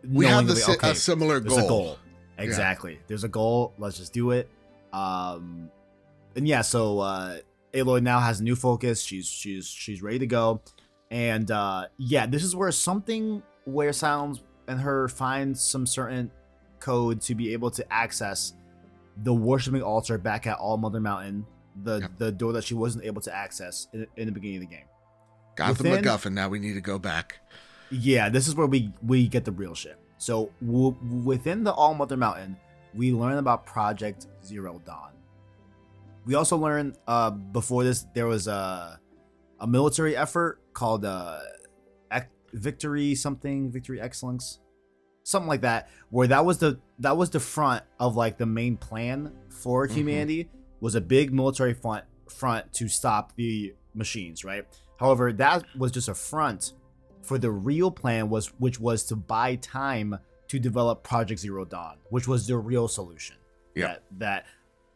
We 0.09 0.26
have 0.26 0.47
the, 0.49 0.64
okay, 0.78 0.91
a 0.91 0.95
similar 0.95 1.39
goal. 1.41 1.68
goal. 1.68 1.99
Exactly. 2.45 2.99
There's 3.07 3.24
a 3.24 3.28
goal. 3.28 3.74
Let's 3.78 3.99
just 3.99 4.12
do 4.12 4.30
it. 4.32 4.49
Um, 4.93 5.70
and 6.36 6.47
yeah, 6.47 6.62
so 6.62 6.99
uh, 7.01 7.38
Aloy 7.74 8.03
now 8.03 8.20
has 8.20 8.40
a 8.40 8.43
new 8.45 8.57
focus. 8.57 9.03
She's 9.03 9.26
she's 9.26 9.66
she's 9.66 10.03
ready 10.03 10.18
to 10.20 10.26
go, 10.26 10.61
and 11.11 11.51
uh, 11.51 11.86
yeah, 11.99 12.26
this 12.26 12.45
is 12.45 12.55
where 12.57 12.70
something 12.72 13.43
where 13.64 13.90
Sylens 13.90 14.40
and 14.68 14.80
her 14.80 15.09
find 15.09 15.57
some 15.57 15.86
certain 15.86 16.30
code 16.80 17.20
to 17.22 17.34
be 17.34 17.53
able 17.53 17.70
to 17.70 17.93
access 17.93 18.55
the 19.22 19.32
worshiping 19.32 19.82
altar 19.82 20.18
back 20.18 20.47
at 20.47 20.57
All 20.59 20.76
Mother 20.76 21.01
Mountain, 21.01 21.47
the 21.84 22.01
Yep. 22.01 22.11
the 22.18 22.32
door 22.32 22.53
that 22.55 22.64
she 22.64 22.74
wasn't 22.74 23.05
able 23.05 23.20
to 23.22 23.34
access 23.34 23.88
in, 23.93 24.07
in 24.16 24.26
the 24.26 24.32
beginning 24.32 24.57
of 24.62 24.68
the 24.68 24.74
game. 24.76 24.84
Got 25.55 25.76
the 25.78 25.84
Within- 25.84 26.05
MacGuffin. 26.05 26.32
Now 26.32 26.49
we 26.49 26.59
need 26.59 26.74
to 26.74 26.80
go 26.80 26.99
back. 26.99 27.38
Yeah, 27.90 28.30
this 28.30 28.49
is 28.49 28.55
where 28.55 28.66
we 28.66 28.90
we 29.07 29.28
get 29.28 29.45
the 29.45 29.53
real 29.53 29.74
shit. 29.74 29.99
So 30.23 30.53
w- 30.64 30.95
within 31.25 31.64
the 31.64 31.73
All 31.73 31.95
Mother 31.95 32.16
Mountain, 32.16 32.57
we 32.95 33.12
learn 33.12 33.39
about 33.39 33.66
Project 33.66 34.29
Zero 34.45 34.81
Dawn. 34.87 35.11
We 36.25 36.37
also 36.37 36.57
learn 36.57 36.95
uh, 37.09 37.31
before 37.31 37.83
this 37.83 38.07
there 38.14 38.29
was 38.29 38.47
a 38.47 39.01
a 39.59 39.66
military 39.66 40.16
effort 40.16 40.61
called 40.75 41.05
uh, 41.05 41.41
Ec- 42.12 42.31
Victory 42.53 43.16
something 43.16 43.73
Victory 43.73 44.01
Excellence, 44.01 44.61
something 45.25 45.49
like 45.49 45.62
that, 45.62 45.89
where 46.11 46.29
that 46.29 46.45
was 46.45 46.59
the 46.59 46.79
that 47.01 47.16
was 47.16 47.31
the 47.31 47.41
front 47.41 47.83
of 47.99 48.14
like 48.14 48.39
the 48.39 48.47
main 48.47 48.77
plan 48.77 49.33
for 49.51 49.89
Mhm. 49.89 49.91
humanity 49.91 50.51
was 50.79 50.95
a 50.95 51.01
big 51.01 51.33
military 51.33 51.75
front 51.75 52.05
front 52.31 52.73
to 52.75 52.87
stop 52.87 53.35
the 53.35 53.75
machines, 53.93 54.45
right? 54.45 54.64
However, 55.01 55.33
that 55.33 55.64
was 55.77 55.91
just 55.91 56.09
a 56.09 56.14
front 56.14 56.75
for 57.23 57.39
the 57.39 57.51
real 57.51 57.91
plan 57.91 58.29
was 58.29 58.49
which 58.59 58.79
was 58.81 59.05
to 59.05 59.16
buy 59.16 59.57
time 59.57 60.18
to 60.49 60.59
develop 60.59 61.03
Project 61.03 61.41
Zero 61.41 61.64
Dawn, 61.64 61.97
which 62.11 62.29
was 62.29 62.47
the 62.47 62.57
real 62.57 62.89
solution 62.89 63.37
Yeah. 63.75 63.87
that 63.87 64.03
that 64.18 64.47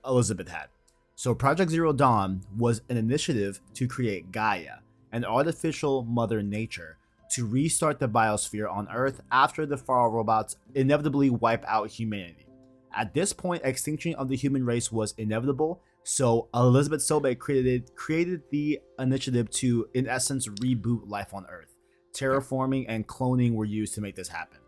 Elizabeth 0.04 0.48
had. 0.48 0.68
So 1.14 1.34
Project 1.34 1.70
Zero 1.70 1.92
Dawn 1.92 2.42
was 2.56 2.82
an 2.88 2.96
initiative 2.96 3.60
to 3.74 3.88
create 3.88 4.32
Gaia, 4.32 4.78
an 5.12 5.24
artificial 5.24 6.04
mother 6.04 6.42
nature, 6.42 6.98
to 7.32 7.46
restart 7.46 7.98
the 7.98 8.08
biosphere 8.08 8.70
on 8.70 8.88
Earth 8.92 9.20
after 9.32 9.64
the 9.66 9.76
Faro 9.78 10.10
robots 10.10 10.56
inevitably 10.74 11.30
wipe 11.30 11.64
out 11.66 11.90
humanity. 11.90 12.46
At 12.94 13.14
this 13.14 13.32
point, 13.32 13.62
extinction 13.64 14.14
of 14.14 14.28
the 14.28 14.36
human 14.36 14.64
race 14.64 14.92
was 14.92 15.12
inevitable, 15.18 15.82
so 16.04 16.48
Elizabeth 16.54 17.00
Sobek 17.00 17.38
created 17.38 17.94
created 17.96 18.42
the 18.50 18.80
initiative 18.98 19.50
to, 19.50 19.88
in 19.94 20.06
essence, 20.06 20.46
reboot 20.48 21.08
life 21.08 21.34
on 21.34 21.46
Earth. 21.46 21.75
Terraforming 22.16 22.86
and 22.88 23.06
cloning 23.06 23.54
were 23.54 23.64
used 23.64 23.94
to 23.94 24.00
make 24.00 24.16
this 24.16 24.28
happen. 24.28 24.58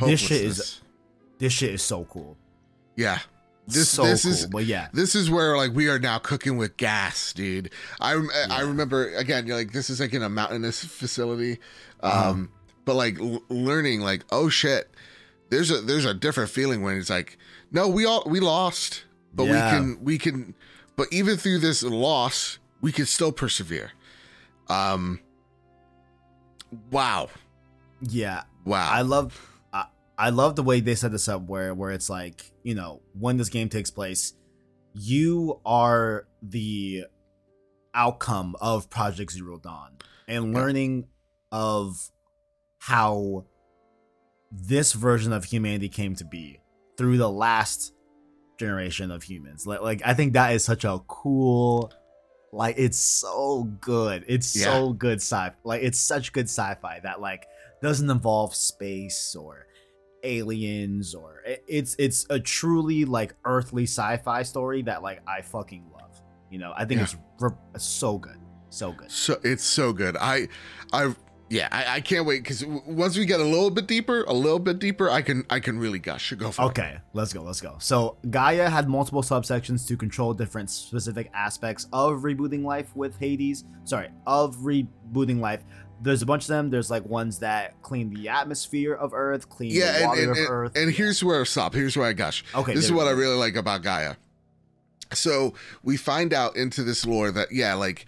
This 0.00 0.20
shit 0.20 0.42
is 0.42 0.80
this 1.38 1.52
shit 1.52 1.74
is 1.74 1.82
so 1.82 2.04
cool. 2.04 2.36
Yeah. 2.96 3.18
This 3.66 3.88
so 3.90 4.04
this 4.04 4.22
cool. 4.22 4.32
is 4.32 4.46
but 4.46 4.64
yeah, 4.64 4.88
this 4.92 5.14
is 5.14 5.30
where 5.30 5.56
like 5.56 5.72
we 5.72 5.88
are 5.88 5.98
now 5.98 6.18
cooking 6.18 6.56
with 6.56 6.76
gas, 6.76 7.32
dude. 7.32 7.70
I 8.00 8.14
rem- 8.14 8.30
I 8.50 8.62
remember 8.62 9.14
again, 9.14 9.46
you're 9.46 9.56
like 9.56 9.72
this 9.72 9.90
is 9.90 10.00
like 10.00 10.12
in 10.14 10.22
a 10.22 10.28
mountainous 10.28 10.82
facility, 10.84 11.58
um, 12.02 12.10
Uh-huh. 12.10 12.34
but 12.84 12.94
like 12.94 13.20
l- 13.20 13.42
learning 13.50 14.00
like 14.00 14.24
oh 14.32 14.48
shit, 14.48 14.90
there's 15.50 15.70
a 15.70 15.80
there's 15.80 16.06
a 16.06 16.14
different 16.14 16.50
feeling 16.50 16.82
when 16.82 16.96
it's 16.96 17.10
like 17.10 17.38
no 17.70 17.86
we 17.88 18.04
all 18.04 18.24
we 18.26 18.40
lost, 18.40 19.04
but 19.34 19.44
Yeah. 19.44 19.52
we 19.70 19.76
can 19.78 20.04
we 20.04 20.18
can, 20.18 20.54
but 20.96 21.06
even 21.12 21.36
through 21.36 21.58
this 21.58 21.82
loss 21.84 22.58
we 22.80 22.90
can 22.92 23.06
still 23.06 23.30
persevere. 23.30 23.92
Um. 24.68 25.20
Wow. 26.90 27.28
yeah. 28.00 28.44
Wow. 28.64 28.88
I 28.90 29.02
love 29.02 29.60
I, 29.72 29.86
I 30.18 30.30
love 30.30 30.56
the 30.56 30.62
way 30.62 30.80
they 30.80 30.94
set 30.94 31.12
this 31.12 31.28
up 31.28 31.42
where 31.42 31.74
where 31.74 31.90
it's 31.90 32.08
like, 32.08 32.52
you 32.62 32.74
know, 32.74 33.02
when 33.18 33.36
this 33.36 33.48
game 33.48 33.68
takes 33.68 33.90
place, 33.90 34.34
you 34.94 35.60
are 35.64 36.26
the 36.42 37.04
outcome 37.94 38.56
of 38.60 38.88
Project 38.90 39.32
Zero 39.32 39.58
Dawn 39.58 39.96
and 40.28 40.54
learning 40.54 41.06
of 41.50 42.10
how 42.78 43.44
this 44.50 44.92
version 44.92 45.32
of 45.32 45.44
humanity 45.44 45.88
came 45.88 46.14
to 46.16 46.24
be 46.24 46.60
through 46.96 47.16
the 47.16 47.30
last 47.30 47.92
generation 48.58 49.10
of 49.10 49.22
humans. 49.22 49.66
Like 49.66 49.80
like 49.80 50.02
I 50.04 50.14
think 50.14 50.34
that 50.34 50.54
is 50.54 50.64
such 50.64 50.84
a 50.84 51.00
cool 51.06 51.92
like 52.52 52.76
it's 52.78 52.98
so 52.98 53.64
good. 53.80 54.24
It's 54.28 54.46
so 54.46 54.92
good 54.92 55.18
sci 55.20 55.50
like 55.64 55.82
it's 55.82 55.98
such 55.98 56.32
good 56.32 56.44
sci-fi 56.46 57.00
that 57.02 57.20
like 57.20 57.46
doesn't 57.80 58.08
involve 58.10 58.54
space 58.54 59.34
or 59.34 59.66
aliens 60.22 61.14
or 61.14 61.42
it's 61.66 61.96
it's 61.98 62.26
a 62.30 62.38
truly 62.38 63.04
like 63.04 63.34
earthly 63.44 63.84
sci-fi 63.84 64.42
story 64.42 64.82
that 64.82 65.02
like 65.02 65.20
I 65.26 65.42
fucking 65.42 65.84
love. 65.92 66.20
You 66.50 66.58
know, 66.58 66.72
I 66.76 66.84
think 66.84 66.98
Yeah. 66.98 67.04
it's 67.04 67.16
r- 67.40 67.58
so 67.78 68.18
good. 68.18 68.36
So 68.68 68.92
good. 68.92 69.10
So 69.10 69.38
it's 69.42 69.64
so 69.64 69.92
good. 69.92 70.16
I, 70.18 70.48
I, 70.92 71.14
yeah, 71.52 71.68
I, 71.70 71.96
I 71.96 72.00
can't 72.00 72.24
wait 72.24 72.42
because 72.42 72.64
once 72.64 73.18
we 73.18 73.26
get 73.26 73.38
a 73.38 73.44
little 73.44 73.70
bit 73.70 73.86
deeper, 73.86 74.22
a 74.24 74.32
little 74.32 74.58
bit 74.58 74.78
deeper, 74.78 75.10
I 75.10 75.20
can, 75.20 75.44
I 75.50 75.60
can 75.60 75.78
really 75.78 75.98
gush. 75.98 76.32
Go 76.32 76.50
for 76.50 76.62
it. 76.62 76.64
Okay, 76.68 76.98
let's 77.12 77.34
go, 77.34 77.42
let's 77.42 77.60
go. 77.60 77.76
So 77.78 78.16
Gaia 78.30 78.70
had 78.70 78.88
multiple 78.88 79.20
subsections 79.22 79.86
to 79.88 79.96
control 79.98 80.32
different 80.32 80.70
specific 80.70 81.30
aspects 81.34 81.88
of 81.92 82.20
rebooting 82.22 82.64
life 82.64 82.96
with 82.96 83.18
Hades. 83.18 83.64
Sorry, 83.84 84.08
of 84.26 84.56
rebooting 84.56 85.40
life. 85.40 85.62
There's 86.00 86.22
a 86.22 86.26
bunch 86.26 86.44
of 86.44 86.48
them. 86.48 86.70
There's 86.70 86.90
like 86.90 87.04
ones 87.04 87.38
that 87.40 87.80
clean 87.82 88.12
the 88.14 88.30
atmosphere 88.30 88.94
of 88.94 89.12
Earth, 89.12 89.50
clean 89.50 89.72
Yeah, 89.72 89.92
the 89.92 89.98
and 89.98 90.06
water 90.08 90.22
and, 90.22 90.30
of 90.30 90.36
and, 90.38 90.46
Earth. 90.48 90.72
and 90.76 90.90
here's 90.90 91.22
where 91.22 91.42
I 91.42 91.44
stop. 91.44 91.74
Here's 91.74 91.96
where 91.98 92.08
I 92.08 92.14
gush. 92.14 92.44
okay, 92.54 92.74
this 92.74 92.86
is 92.86 92.92
what 92.92 93.06
I 93.06 93.10
really 93.10 93.36
like 93.36 93.56
about 93.56 93.82
Gaia. 93.82 94.14
So 95.12 95.52
we 95.82 95.98
find 95.98 96.32
out 96.32 96.56
into 96.56 96.82
this 96.82 97.04
lore 97.04 97.30
that 97.32 97.52
yeah, 97.52 97.74
like 97.74 98.06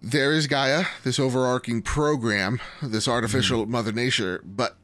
there 0.00 0.32
is 0.32 0.46
Gaia, 0.46 0.84
this 1.04 1.18
overarching 1.18 1.82
program, 1.82 2.60
this 2.82 3.08
artificial 3.08 3.62
Mm-hmm. 3.62 3.72
Mother 3.72 3.92
Nature, 3.92 4.40
but 4.44 4.76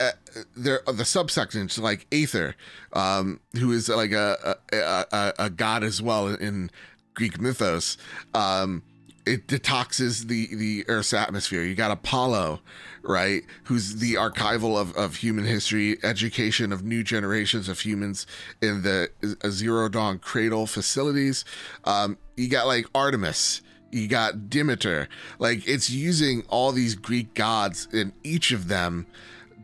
uh, 0.00 0.10
there 0.56 0.80
are 0.86 0.92
the 0.92 1.04
subsections 1.04 1.78
like 1.78 2.06
Aether, 2.10 2.56
um, 2.92 3.40
who 3.58 3.70
is 3.72 3.88
like 3.88 4.12
a 4.12 4.56
a, 4.72 4.76
a 4.76 5.06
a- 5.12 5.32
a 5.46 5.50
god 5.50 5.84
as 5.84 6.02
well 6.02 6.28
in 6.28 6.70
Greek 7.14 7.40
mythos. 7.40 7.96
Um, 8.34 8.82
it 9.26 9.46
detoxes 9.46 10.26
the 10.26 10.54
the 10.54 10.84
Earth's 10.88 11.12
atmosphere. 11.14 11.62
You 11.62 11.74
got 11.74 11.90
Apollo, 11.92 12.60
right, 13.02 13.42
who's 13.64 13.96
the 13.96 14.14
archival 14.14 14.76
of 14.80 14.94
of 14.96 15.16
human 15.16 15.44
history, 15.44 15.98
education 16.02 16.72
of 16.72 16.82
new 16.84 17.04
generations 17.04 17.68
of 17.68 17.80
humans 17.80 18.26
in 18.60 18.82
the 18.82 19.10
uh, 19.42 19.48
Zero 19.50 19.88
Dawn 19.88 20.18
Cradle 20.18 20.66
facilities. 20.66 21.44
Um, 21.84 22.18
you 22.36 22.48
got 22.48 22.66
like 22.66 22.86
Artemis. 22.94 23.60
You 23.94 24.08
got 24.08 24.50
Demeter. 24.50 25.08
Like 25.38 25.66
it's 25.68 25.88
using 25.88 26.42
all 26.48 26.72
these 26.72 26.94
Greek 26.94 27.32
gods, 27.34 27.86
and 27.92 28.12
each 28.24 28.50
of 28.50 28.68
them 28.68 29.06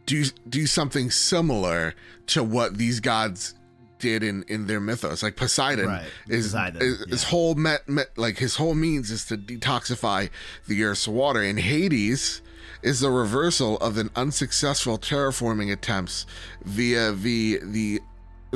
do 0.07 0.25
do 0.49 0.67
something 0.67 1.11
similar 1.11 1.95
to 2.29 2.45
what 2.45 2.79
these 2.79 3.01
gods 3.01 3.55
did 3.99 4.23
in 4.23 4.45
in 4.45 4.67
their 4.67 4.81
mythos. 4.81 5.23
Like 5.23 5.37
Poseidon 5.37 5.87
Right, 5.87 6.07
is, 6.29 6.47
Poseidon, 6.47 6.81
is- 6.83 7.05
his 7.09 7.25
whole 7.25 7.55
met, 7.57 7.89
met 7.89 8.17
like 8.17 8.39
his 8.39 8.57
whole 8.57 8.75
means 8.75 9.11
is 9.11 9.25
to 9.27 9.37
detoxify 9.37 10.31
the 10.69 10.85
Earth's 10.85 11.09
water, 11.09 11.43
and 11.43 11.59
Hades 11.59 12.41
is 12.83 13.01
the 13.01 13.11
reversal 13.11 13.77
of 13.79 13.99
an 13.99 14.11
unsuccessful 14.17 14.97
terraforming 14.97 15.73
attempts 15.73 16.25
via 16.65 17.13
the 17.13 17.59
the 17.65 18.01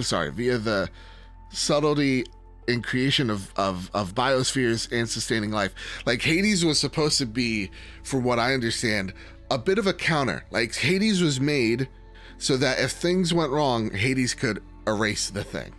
sorry 0.00 0.30
via 0.30 0.56
the 0.56 0.88
subtlety 1.50 2.24
and 2.68 2.84
creation 2.84 3.30
of, 3.30 3.52
of 3.56 3.90
of 3.94 4.14
biospheres 4.14 4.90
and 4.92 5.08
sustaining 5.08 5.50
life. 5.50 5.74
Like 6.06 6.22
Hades 6.22 6.64
was 6.64 6.78
supposed 6.78 7.18
to 7.18 7.26
be, 7.26 7.70
from 8.02 8.24
what 8.24 8.38
I 8.38 8.54
understand, 8.54 9.12
a 9.50 9.58
bit 9.58 9.78
of 9.78 9.86
a 9.86 9.92
counter. 9.92 10.44
Like 10.50 10.74
Hades 10.74 11.22
was 11.22 11.40
made 11.40 11.88
so 12.38 12.56
that 12.56 12.78
if 12.78 12.92
things 12.92 13.32
went 13.32 13.52
wrong, 13.52 13.90
Hades 13.90 14.34
could 14.34 14.62
erase 14.86 15.30
the 15.30 15.44
thing, 15.44 15.72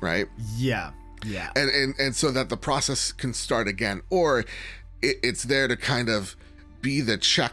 right? 0.00 0.26
Yeah. 0.56 0.92
Yeah. 1.24 1.50
and 1.56 1.70
and 1.70 1.94
and 1.98 2.14
so 2.14 2.30
that 2.32 2.50
the 2.50 2.56
process 2.56 3.10
can 3.12 3.32
start 3.32 3.66
again 3.66 4.02
or 4.10 4.40
it, 5.00 5.16
it's 5.22 5.44
there 5.44 5.68
to 5.68 5.76
kind 5.76 6.08
of 6.10 6.36
be 6.82 7.00
the 7.00 7.16
check 7.16 7.52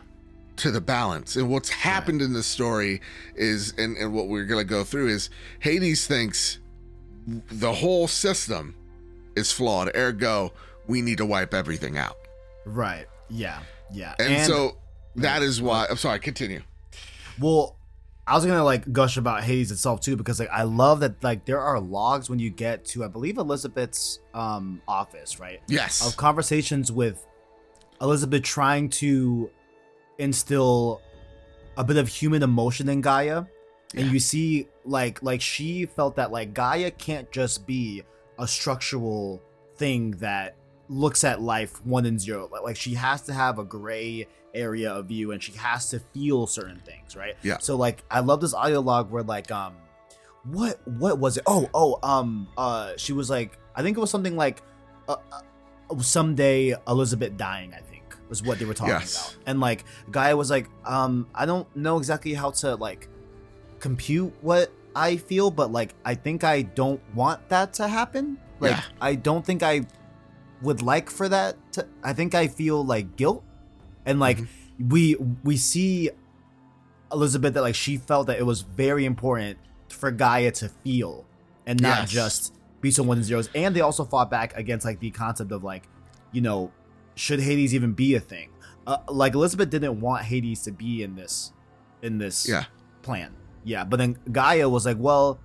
to 0.57 0.71
the 0.71 0.82
balance 0.82 1.38
and 1.38 1.49
what's 1.49 1.69
happened 1.69 2.21
in 2.21 2.34
the 2.34 2.43
story 2.43 3.01
is 3.36 3.73
and, 3.77 3.95
and 3.95 4.13
what 4.13 4.27
we're 4.27 4.43
gonna 4.43 4.65
go 4.65 4.84
through 4.84 5.07
is 5.07 5.29
hades 5.59 6.05
thinks 6.05 6.59
the 7.28 7.72
whole 7.72 8.07
system 8.07 8.76
is 9.36 9.51
flawed 9.51 9.91
ergo 9.95 10.51
we 10.88 11.01
need 11.01 11.17
to 11.17 11.26
wipe 11.26 11.53
everything 11.53 11.97
out 11.97 12.17
Right. 12.65 13.07
Yeah. 13.30 13.59
Yeah. 13.91 14.13
and, 14.19 14.45
so 14.45 14.78
that 15.15 15.41
is 15.41 15.61
why 15.61 15.88
i'm 15.89 15.97
sorry 15.97 16.19
continue 16.19 16.61
Well, 17.39 17.76
I 18.28 18.36
was 18.36 18.45
gonna 18.45 18.63
like 18.63 18.91
gush 18.93 19.17
about 19.17 19.43
Hades 19.43 19.72
itself 19.72 19.99
too 19.99 20.15
because 20.15 20.39
like 20.39 20.49
I 20.51 20.63
love 20.63 20.99
that 21.01 21.22
like 21.24 21.43
there 21.45 21.59
are 21.59 21.80
logs 21.80 22.30
when 22.30 22.39
you 22.39 22.49
get 22.49 22.86
to 22.86 23.03
I 23.03 23.07
believe 23.07 23.38
Elizabeth's 23.38 24.19
um 24.34 24.82
office, 24.88 25.39
right? 25.39 25.59
yes 25.67 26.05
Of 26.07 26.15
conversations 26.17 26.91
with 26.91 27.26
Elizabeth 27.99 28.43
trying 28.43 28.89
to 28.89 29.49
instill 30.17 31.01
a 31.78 31.84
bit 31.84 31.97
of 31.97 32.07
human 32.07 32.43
emotion 32.43 32.88
in 32.89 33.01
Gaia. 33.01 33.45
And 33.95 34.11
you 34.11 34.19
see 34.19 34.67
like 34.86 35.21
like 35.23 35.41
she 35.41 35.86
felt 35.86 36.15
that 36.15 36.32
like 36.32 36.53
Gaia 36.53 36.91
can't 36.91 37.32
just 37.32 37.65
be 37.67 38.03
a 38.39 38.47
structural 38.47 39.41
thing 39.77 40.11
that 40.11 40.55
looks 40.89 41.23
at 41.23 41.41
life 41.41 41.84
one 41.86 42.05
and 42.05 42.19
zero. 42.19 42.49
Like, 42.51 42.63
like 42.63 42.75
she 42.75 42.93
has 42.95 43.21
to 43.23 43.34
have 43.34 43.59
a 43.59 43.63
gray 43.63 44.27
area 44.53 44.91
of 44.91 45.05
view 45.07 45.32
and 45.32 45.41
she 45.41 45.53
has 45.53 45.89
to 45.91 45.99
feel 46.13 46.47
certain 46.47 46.79
things, 46.86 47.15
right? 47.15 47.36
Yeah. 47.43 47.57
So 47.59 47.77
like 47.77 48.03
I 48.11 48.19
love 48.19 48.41
this 48.41 48.53
audio 48.53 48.79
log 48.82 49.11
where 49.11 49.23
like 49.23 49.51
um 49.51 49.75
what 50.43 50.86
what 50.88 51.19
was 51.19 51.38
it? 51.38 51.43
Oh, 51.47 51.69
oh, 51.73 51.99
um 52.03 52.47
uh 52.57 52.93
she 52.97 53.13
was 53.13 53.29
like 53.29 53.57
I 53.75 53.82
think 53.84 53.95
it 53.97 53.99
was 54.01 54.09
something 54.09 54.36
like 54.36 54.61
uh, 55.07 55.15
uh, 55.32 55.97
someday 55.99 56.75
Elizabeth 56.88 57.38
dying, 57.38 57.73
I 57.73 57.79
think, 57.79 58.03
was 58.29 58.43
what 58.43 58.59
they 58.59 58.65
were 58.65 58.73
talking 58.73 58.93
Yes. 58.93 59.34
about. 59.36 59.43
And 59.45 59.59
like 59.59 59.86
Gaia 60.09 60.36
was 60.36 60.49
like, 60.49 60.67
um, 60.86 61.27
I 61.34 61.45
don't 61.45 61.73
know 61.75 61.97
exactly 61.97 62.34
how 62.34 62.51
to 62.51 62.75
like 62.75 63.07
compute 63.82 64.34
what 64.41 64.71
I 64.95 65.17
feel, 65.17 65.51
but 65.51 65.71
like 65.71 65.93
I 66.05 66.15
think 66.15 66.43
I 66.45 66.61
don't 66.61 67.01
want 67.13 67.49
that 67.49 67.73
to 67.73 67.88
happen. 67.88 68.38
Like 68.61 68.71
Yeah. 68.71 68.84
I 69.01 69.15
don't 69.15 69.45
think 69.45 69.61
I 69.63 69.82
would 70.61 70.82
like 70.82 71.09
for 71.09 71.27
that 71.27 71.55
to 71.73 71.88
I 72.03 72.13
think 72.13 72.34
I 72.36 72.47
feel 72.47 72.86
like 72.86 73.15
guilt. 73.17 73.43
And 74.05 74.19
like 74.19 74.38
Mm-hmm. 74.38 74.89
we 74.89 75.15
we 75.43 75.57
see 75.57 76.09
Elizabeth 77.11 77.53
that 77.55 77.61
like 77.61 77.75
she 77.75 77.97
felt 77.97 78.27
that 78.27 78.39
it 78.39 78.45
was 78.45 78.61
very 78.61 79.05
important 79.05 79.57
for 79.89 80.11
Gaia 80.11 80.51
to 80.51 80.69
feel 80.69 81.25
and 81.65 81.82
not 81.82 81.99
Yes. 82.03 82.11
just 82.11 82.53
be 82.79 82.89
so 82.91 83.03
ones 83.03 83.19
and 83.19 83.25
zeros. 83.25 83.49
And 83.53 83.75
they 83.75 83.82
also 83.82 84.05
fought 84.05 84.29
back 84.32 84.55
against 84.57 84.86
like 84.86 84.99
the 84.99 85.11
concept 85.11 85.51
of 85.51 85.63
like, 85.63 85.84
you 86.32 86.41
know, 86.41 86.71
should 87.15 87.39
Hades 87.41 87.75
even 87.75 87.93
be 87.93 88.15
a 88.15 88.19
thing? 88.19 88.49
Uh, 88.88 88.97
like 89.09 89.34
Elizabeth 89.36 89.69
didn't 89.69 89.99
want 90.01 90.23
Hades 90.25 90.63
to 90.63 90.71
be 90.71 91.03
in 91.03 91.15
this 91.15 91.51
in 92.01 92.17
this 92.17 92.47
Yeah. 92.49 92.65
plan. 93.03 93.32
Yeah, 93.64 93.84
but 93.84 93.97
then 93.97 94.18
Gaia 94.32 94.68
was 94.68 94.86
like, 94.86 94.97
well, 94.99 95.39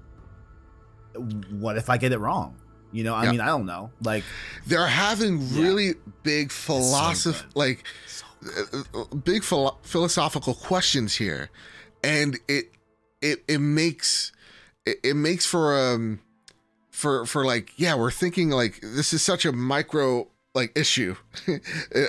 what 1.50 1.76
if 1.76 1.88
I 1.90 1.96
get 1.98 2.12
it 2.12 2.18
wrong? 2.18 2.56
You 2.92 3.04
know, 3.04 3.14
I 3.14 3.24
Yeah. 3.24 3.30
mean, 3.32 3.40
I 3.40 3.46
don't 3.46 3.66
know. 3.66 3.90
Like, 4.02 4.24
they're 4.66 4.86
having 4.86 5.40
Yeah. 5.40 5.62
really 5.62 5.94
big 6.22 6.50
philosoph 6.52 7.42
good. 7.44 7.56
like 7.56 7.84
uh, 8.46 8.82
uh, 8.94 9.04
big 9.16 9.42
philo- 9.42 9.78
philosophical 9.82 10.54
questions 10.54 11.16
here 11.16 11.50
and 12.04 12.38
it 12.48 12.70
it 13.20 13.42
it 13.48 13.58
makes 13.58 14.30
it, 14.84 14.98
it 15.02 15.14
makes 15.14 15.44
for 15.46 15.76
um 15.76 16.20
for 16.90 17.26
for 17.26 17.44
like 17.44 17.72
yeah 17.76 17.94
we're 17.94 18.10
thinking 18.10 18.50
like 18.50 18.78
this 18.82 19.12
is 19.12 19.22
such 19.22 19.44
a 19.46 19.52
micro 19.52 20.28
like 20.54 20.70
issue 20.76 21.16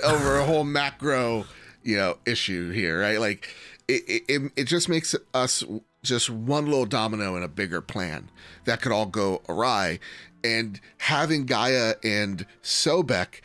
over 0.04 0.36
a 0.38 0.44
whole 0.44 0.64
macro 0.64 1.44
you 1.82 1.96
know 1.96 2.18
issue 2.26 2.70
here 2.70 3.00
right 3.00 3.18
like 3.20 3.48
it 3.88 4.22
it 4.28 4.52
it 4.54 4.64
just 4.64 4.88
makes 4.88 5.14
us 5.34 5.64
just 6.02 6.30
one 6.30 6.66
little 6.66 6.86
domino 6.86 7.36
in 7.36 7.42
a 7.42 7.48
bigger 7.48 7.80
plan 7.80 8.30
that 8.64 8.80
could 8.80 8.92
all 8.92 9.06
go 9.06 9.42
awry. 9.48 9.98
And 10.44 10.80
having 10.98 11.46
Gaia 11.46 11.94
and 12.04 12.46
Sobek 12.62 13.40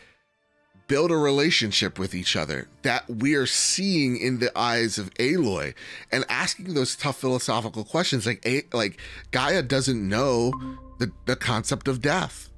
build 0.87 1.11
a 1.11 1.17
relationship 1.17 1.97
with 1.97 2.13
each 2.13 2.35
other 2.35 2.67
that 2.83 3.09
we 3.09 3.33
are 3.35 3.45
seeing 3.45 4.17
in 4.17 4.39
the 4.39 4.55
eyes 4.57 4.97
of 4.97 5.11
Aloy 5.15 5.73
and 6.11 6.25
asking 6.29 6.73
those 6.73 6.95
tough 6.95 7.19
philosophical 7.19 7.83
questions 7.83 8.25
like 8.25 8.67
like 8.73 8.99
Gaia 9.31 9.63
doesn't 9.63 10.07
know 10.07 10.51
the 10.99 11.11
the 11.25 11.35
concept 11.35 11.87
of 11.87 12.01
death. 12.01 12.49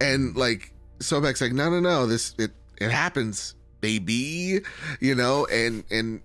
And 0.00 0.36
like 0.36 0.72
Sobek's 0.98 1.40
like 1.40 1.52
no 1.52 1.68
no 1.68 1.80
no 1.80 2.06
this 2.06 2.34
it 2.38 2.52
it 2.80 2.90
happens 2.90 3.54
baby 3.80 4.60
you 5.00 5.14
know 5.14 5.46
and 5.46 5.84
and 5.90 6.22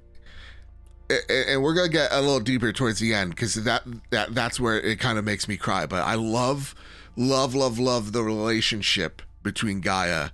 and 1.30 1.64
we're 1.64 1.74
gonna 1.74 1.90
get 1.90 2.12
a 2.12 2.22
little 2.22 2.40
deeper 2.40 2.72
towards 2.72 3.00
the 3.00 3.14
end 3.14 3.32
because 3.32 3.56
that 3.56 3.84
that 4.12 4.34
that's 4.36 4.60
where 4.60 4.80
it 4.80 5.00
kind 5.00 5.18
of 5.18 5.26
makes 5.26 5.48
me 5.48 5.58
cry 5.58 5.86
but 5.86 6.02
i 6.04 6.16
love 6.16 6.76
love 7.16 7.56
love 7.56 7.80
love 7.80 8.12
the 8.12 8.24
relationship 8.24 9.22
between 9.44 9.82
gaia 9.82 10.30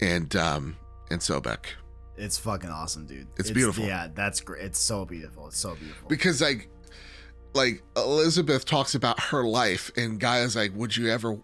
and 0.00 0.36
um 0.36 0.76
and 1.10 1.20
sobek 1.20 1.64
it's 2.16 2.36
fucking 2.36 2.68
awesome, 2.68 3.06
dude. 3.06 3.28
It's 3.38 3.50
beautiful. 3.50 3.86
Yeah, 3.86 4.08
that's 4.14 4.42
great. 4.42 4.62
It's 4.62 4.78
so 4.78 5.06
beautiful. 5.06 5.46
It's 5.46 5.56
so 5.56 5.74
beautiful. 5.74 6.06
because 6.06 6.42
like 6.42 6.68
like 7.54 7.82
elizabeth 7.96 8.66
talks 8.66 8.94
about 8.94 9.18
her 9.18 9.42
life 9.42 9.90
and 9.96 10.20
gaia's 10.20 10.54
like 10.54 10.70
would 10.76 10.96
you 10.96 11.08
ever 11.08 11.38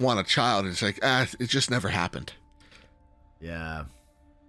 want 0.00 0.18
a 0.18 0.24
child 0.24 0.64
and 0.64 0.72
it's 0.72 0.82
like 0.82 0.98
ah 1.02 1.26
it 1.38 1.48
just 1.48 1.70
never 1.70 1.88
happened 1.88 2.32
yeah. 3.40 3.84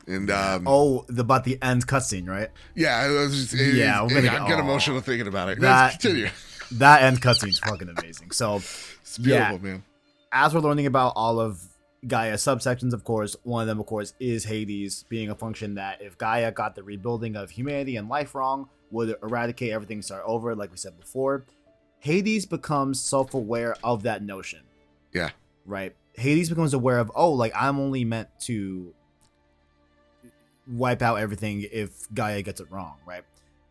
And 0.08 0.32
um 0.32 0.64
Oh, 0.68 1.05
the, 1.10 1.22
about 1.22 1.43
the 1.43 1.62
end 1.62 1.86
cutscene, 1.88 2.28
right? 2.28 2.49
yeah 2.76 3.05
it 3.08 3.12
was 3.14 3.36
just, 3.49 3.53
it- 3.53 3.76
Yeah, 3.76 3.99
it- 4.03 4.12
we're 4.12 4.22
gonna 4.22 4.36
i 4.36 4.39
get- 4.39 4.47
get 4.47 4.60
emotional 4.60 5.01
thinking 5.01 5.28
about 5.28 5.49
it 5.49 5.60
That- 5.62 5.91
Let's 5.91 5.97
continue 6.01 6.30
That 6.74 7.03
end 7.03 7.22
cutscene's 7.22 7.60
fucking 7.60 7.89
amazing. 7.89 8.32
So, 8.32 8.55
it's 9.01 9.18
beautiful 9.18 9.60
man 9.60 9.84
as 10.32 10.53
we're 10.53 10.60
learning 10.62 10.86
about 10.86 11.14
all 11.16 11.39
of 11.39 11.62
Gaia's 12.05 12.41
subsections, 12.41 12.93
of 12.93 13.03
course, 13.05 13.36
one 13.43 13.62
of 13.62 13.68
them, 13.68 13.80
of 13.80 13.86
course, 13.86 14.14
is 14.20 14.43
Hades 14.43 15.03
being 15.10 15.30
a 15.30 15.36
function 15.36 15.76
that 15.76 16.01
if 16.01 16.18
Gaia 16.18 16.51
got 16.51 16.76
the 16.76 16.84
rebuilding 16.84 17.36
of 17.38 17.49
humanity 17.49 17.95
and 17.95 18.08
life 18.10 18.36
wrong, 18.36 18.70
would 18.91 19.16
eradicate 19.24 19.72
everything, 19.72 20.01
start 20.01 20.24
over, 20.26 20.53
like 20.55 20.70
we 20.70 20.78
said 20.78 20.97
before. 20.99 21.45
Hades 21.99 22.45
becomes 22.45 23.01
self 23.01 23.34
aware 23.34 23.76
of 23.84 24.03
that 24.03 24.22
notion. 24.22 24.60
Yeah. 25.14 25.30
Right? 25.66 25.95
Hades 26.14 26.49
becomes 26.49 26.74
aware 26.74 26.99
of, 26.99 27.10
oh, 27.16 27.32
like 27.32 27.53
I'm 27.55 27.80
only 27.80 28.03
meant 28.05 28.28
to 28.41 28.93
wipe 30.70 31.01
out 31.01 31.15
everything 31.20 31.65
if 31.72 32.07
Gaia 32.13 32.41
gets 32.41 32.59
it 32.61 32.70
wrong, 32.72 32.95
right? 33.05 33.24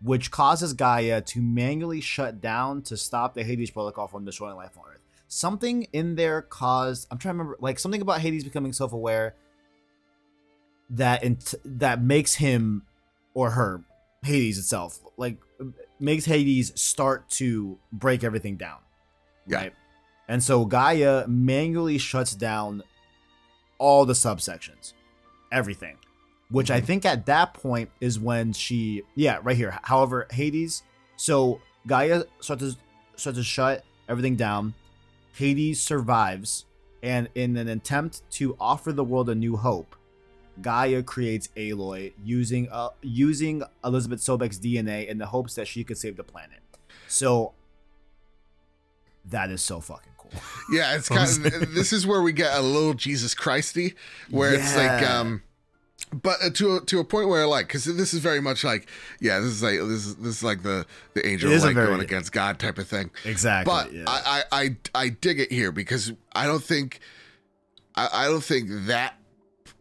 Which 0.02 0.30
causes 0.30 0.72
Gaia 0.72 1.20
to 1.22 1.40
manually 1.42 2.00
shut 2.00 2.40
down 2.40 2.82
to 2.82 2.96
stop 2.96 3.34
the 3.34 3.42
Hades 3.44 3.70
protocol 3.70 4.06
from 4.08 4.24
destroying 4.24 4.56
life 4.56 4.76
on 4.78 4.84
Earth 4.90 5.00
something 5.28 5.88
in 5.92 6.14
there 6.14 6.40
caused 6.40 7.08
i'm 7.10 7.18
trying 7.18 7.34
to 7.34 7.38
remember 7.38 7.56
like 7.60 7.80
something 7.80 8.00
about 8.00 8.20
hades 8.20 8.44
becoming 8.44 8.72
self-aware 8.72 9.34
that 10.88 11.24
int- 11.24 11.54
that 11.64 12.00
makes 12.00 12.34
him 12.36 12.82
or 13.34 13.50
her 13.50 13.82
hades 14.22 14.56
itself 14.56 15.00
like 15.16 15.38
makes 15.98 16.24
hades 16.26 16.80
start 16.80 17.28
to 17.28 17.76
break 17.90 18.22
everything 18.22 18.56
down 18.56 18.78
Yeah. 19.48 19.56
right 19.58 19.72
and 20.28 20.40
so 20.42 20.64
gaia 20.64 21.26
manually 21.26 21.98
shuts 21.98 22.32
down 22.34 22.84
all 23.78 24.06
the 24.06 24.14
subsections 24.14 24.92
everything. 25.52 25.96
Which 26.48 26.70
I 26.70 26.80
think 26.80 27.04
at 27.04 27.26
that 27.26 27.54
point 27.54 27.90
is 28.00 28.20
when 28.20 28.52
she, 28.52 29.02
yeah, 29.14 29.40
right 29.42 29.56
here. 29.56 29.78
However, 29.82 30.28
Hades. 30.30 30.84
So 31.16 31.60
Gaia 31.86 32.24
starts 32.40 32.62
to 32.62 32.76
starts 33.16 33.38
to 33.38 33.44
shut 33.44 33.84
everything 34.08 34.36
down. 34.36 34.74
Hades 35.34 35.80
survives, 35.80 36.64
and 37.02 37.28
in 37.34 37.56
an 37.56 37.68
attempt 37.68 38.22
to 38.32 38.56
offer 38.60 38.92
the 38.92 39.04
world 39.04 39.28
a 39.28 39.34
new 39.34 39.56
hope, 39.56 39.96
Gaia 40.62 41.02
creates 41.02 41.48
Aloy 41.56 42.12
using 42.24 42.68
uh, 42.70 42.90
using 43.02 43.62
Elizabeth 43.84 44.20
Sobek's 44.20 44.58
DNA 44.58 45.06
in 45.06 45.18
the 45.18 45.26
hopes 45.26 45.54
that 45.56 45.68
she 45.68 45.84
could 45.84 45.98
save 45.98 46.16
the 46.16 46.24
planet. 46.24 46.60
So 47.08 47.52
that 49.26 49.50
is 49.50 49.62
so 49.62 49.80
fucking 49.80 50.12
cool. 50.16 50.30
Yeah, 50.70 50.96
it's 50.96 51.08
kind 51.10 51.28
of 51.28 51.74
this 51.74 51.92
is 51.92 52.06
where 52.06 52.22
we 52.22 52.32
get 52.32 52.56
a 52.56 52.62
little 52.62 52.94
Jesus 52.94 53.34
Christy, 53.34 53.94
where 54.30 54.54
it's 54.54 54.76
like 54.76 55.02
um 55.02 55.42
but 56.12 56.36
uh, 56.42 56.50
to 56.50 56.76
a, 56.76 56.80
to 56.82 56.98
a 57.00 57.04
point 57.04 57.28
where 57.28 57.46
like 57.46 57.66
because 57.66 57.84
this 57.84 58.14
is 58.14 58.20
very 58.20 58.40
much 58.40 58.64
like 58.64 58.88
yeah 59.20 59.38
this 59.40 59.48
is 59.50 59.62
like 59.62 59.78
this 59.80 60.06
is 60.06 60.16
this 60.16 60.36
is 60.36 60.42
like 60.42 60.62
the 60.62 60.86
the 61.14 61.26
angel 61.26 61.50
like 61.50 61.74
very- 61.74 61.86
going 61.88 62.00
against 62.00 62.32
God 62.32 62.58
type 62.58 62.78
of 62.78 62.88
thing. 62.88 63.10
Exactly. 63.24 63.70
But 63.70 63.92
yeah. 63.92 64.04
I, 64.06 64.42
I 64.50 64.60
I 64.62 64.76
I 64.94 65.08
dig 65.08 65.40
it 65.40 65.50
here 65.52 65.72
because 65.72 66.12
I 66.32 66.46
don't 66.46 66.62
think 66.62 67.00
I, 67.94 68.08
I 68.12 68.24
don't 68.26 68.44
think 68.44 68.68
that 68.86 69.14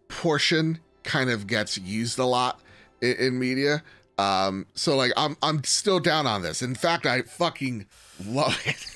portion 0.08 0.80
kind 1.04 1.30
of 1.30 1.48
gets 1.48 1.78
used 1.78 2.18
a 2.20 2.26
lot 2.26 2.60
in, 3.02 3.14
in 3.18 3.40
media. 3.40 3.84
Um, 4.18 4.66
so 4.74 4.96
like 4.96 5.12
I'm 5.18 5.38
I'm 5.44 5.64
still 5.64 6.00
down 6.00 6.26
on 6.28 6.42
this. 6.42 6.62
In 6.62 6.76
fact, 6.76 7.06
I 7.06 7.22
fucking 7.24 7.86
love 8.26 8.60
it. 8.66 8.86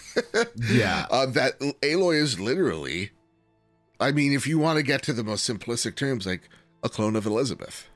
Yeah. 0.69 1.05
uh, 1.11 1.27
that 1.27 1.59
Aloy 1.59 2.15
is 2.19 2.39
literally. 2.41 3.11
I 4.01 4.11
mean, 4.11 4.33
if 4.33 4.47
you 4.47 4.59
want 4.59 4.75
to 4.77 4.83
get 4.83 5.01
to 5.03 5.13
the 5.13 5.23
most 5.23 5.49
simplistic 5.49 5.95
terms, 5.95 6.25
like 6.25 6.49
a 6.83 6.89
clone 6.89 7.15
of 7.15 7.25
Elizabeth. 7.25 7.87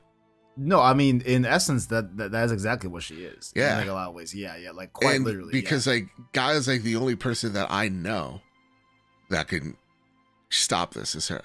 no, 0.56 0.80
I 0.80 0.94
mean, 0.94 1.20
in 1.22 1.44
essence, 1.44 1.86
that 1.86 2.16
that, 2.16 2.30
that 2.32 2.44
is 2.44 2.52
exactly 2.52 2.88
what 2.88 3.02
she 3.02 3.16
is. 3.24 3.52
in, 3.54 3.62
Yeah. 3.62 3.78
like 3.78 3.88
a 3.88 3.92
lot 3.92 4.08
of 4.08 4.14
ways. 4.14 4.34
Yeah, 4.34 4.56
yeah, 4.56 4.70
like 4.72 4.92
quite 4.92 5.16
and 5.16 5.24
literally. 5.24 5.52
because 5.52 5.86
like 5.86 6.08
Gaia 6.32 6.54
is 6.56 6.68
like 6.68 6.82
the 6.82 6.96
only 6.96 7.16
person 7.16 7.52
that 7.54 7.68
I 7.70 7.88
know 7.88 8.40
that 9.30 9.48
can 9.48 9.76
stop 10.50 10.94
this 10.94 11.14
is 11.14 11.28
her. 11.28 11.42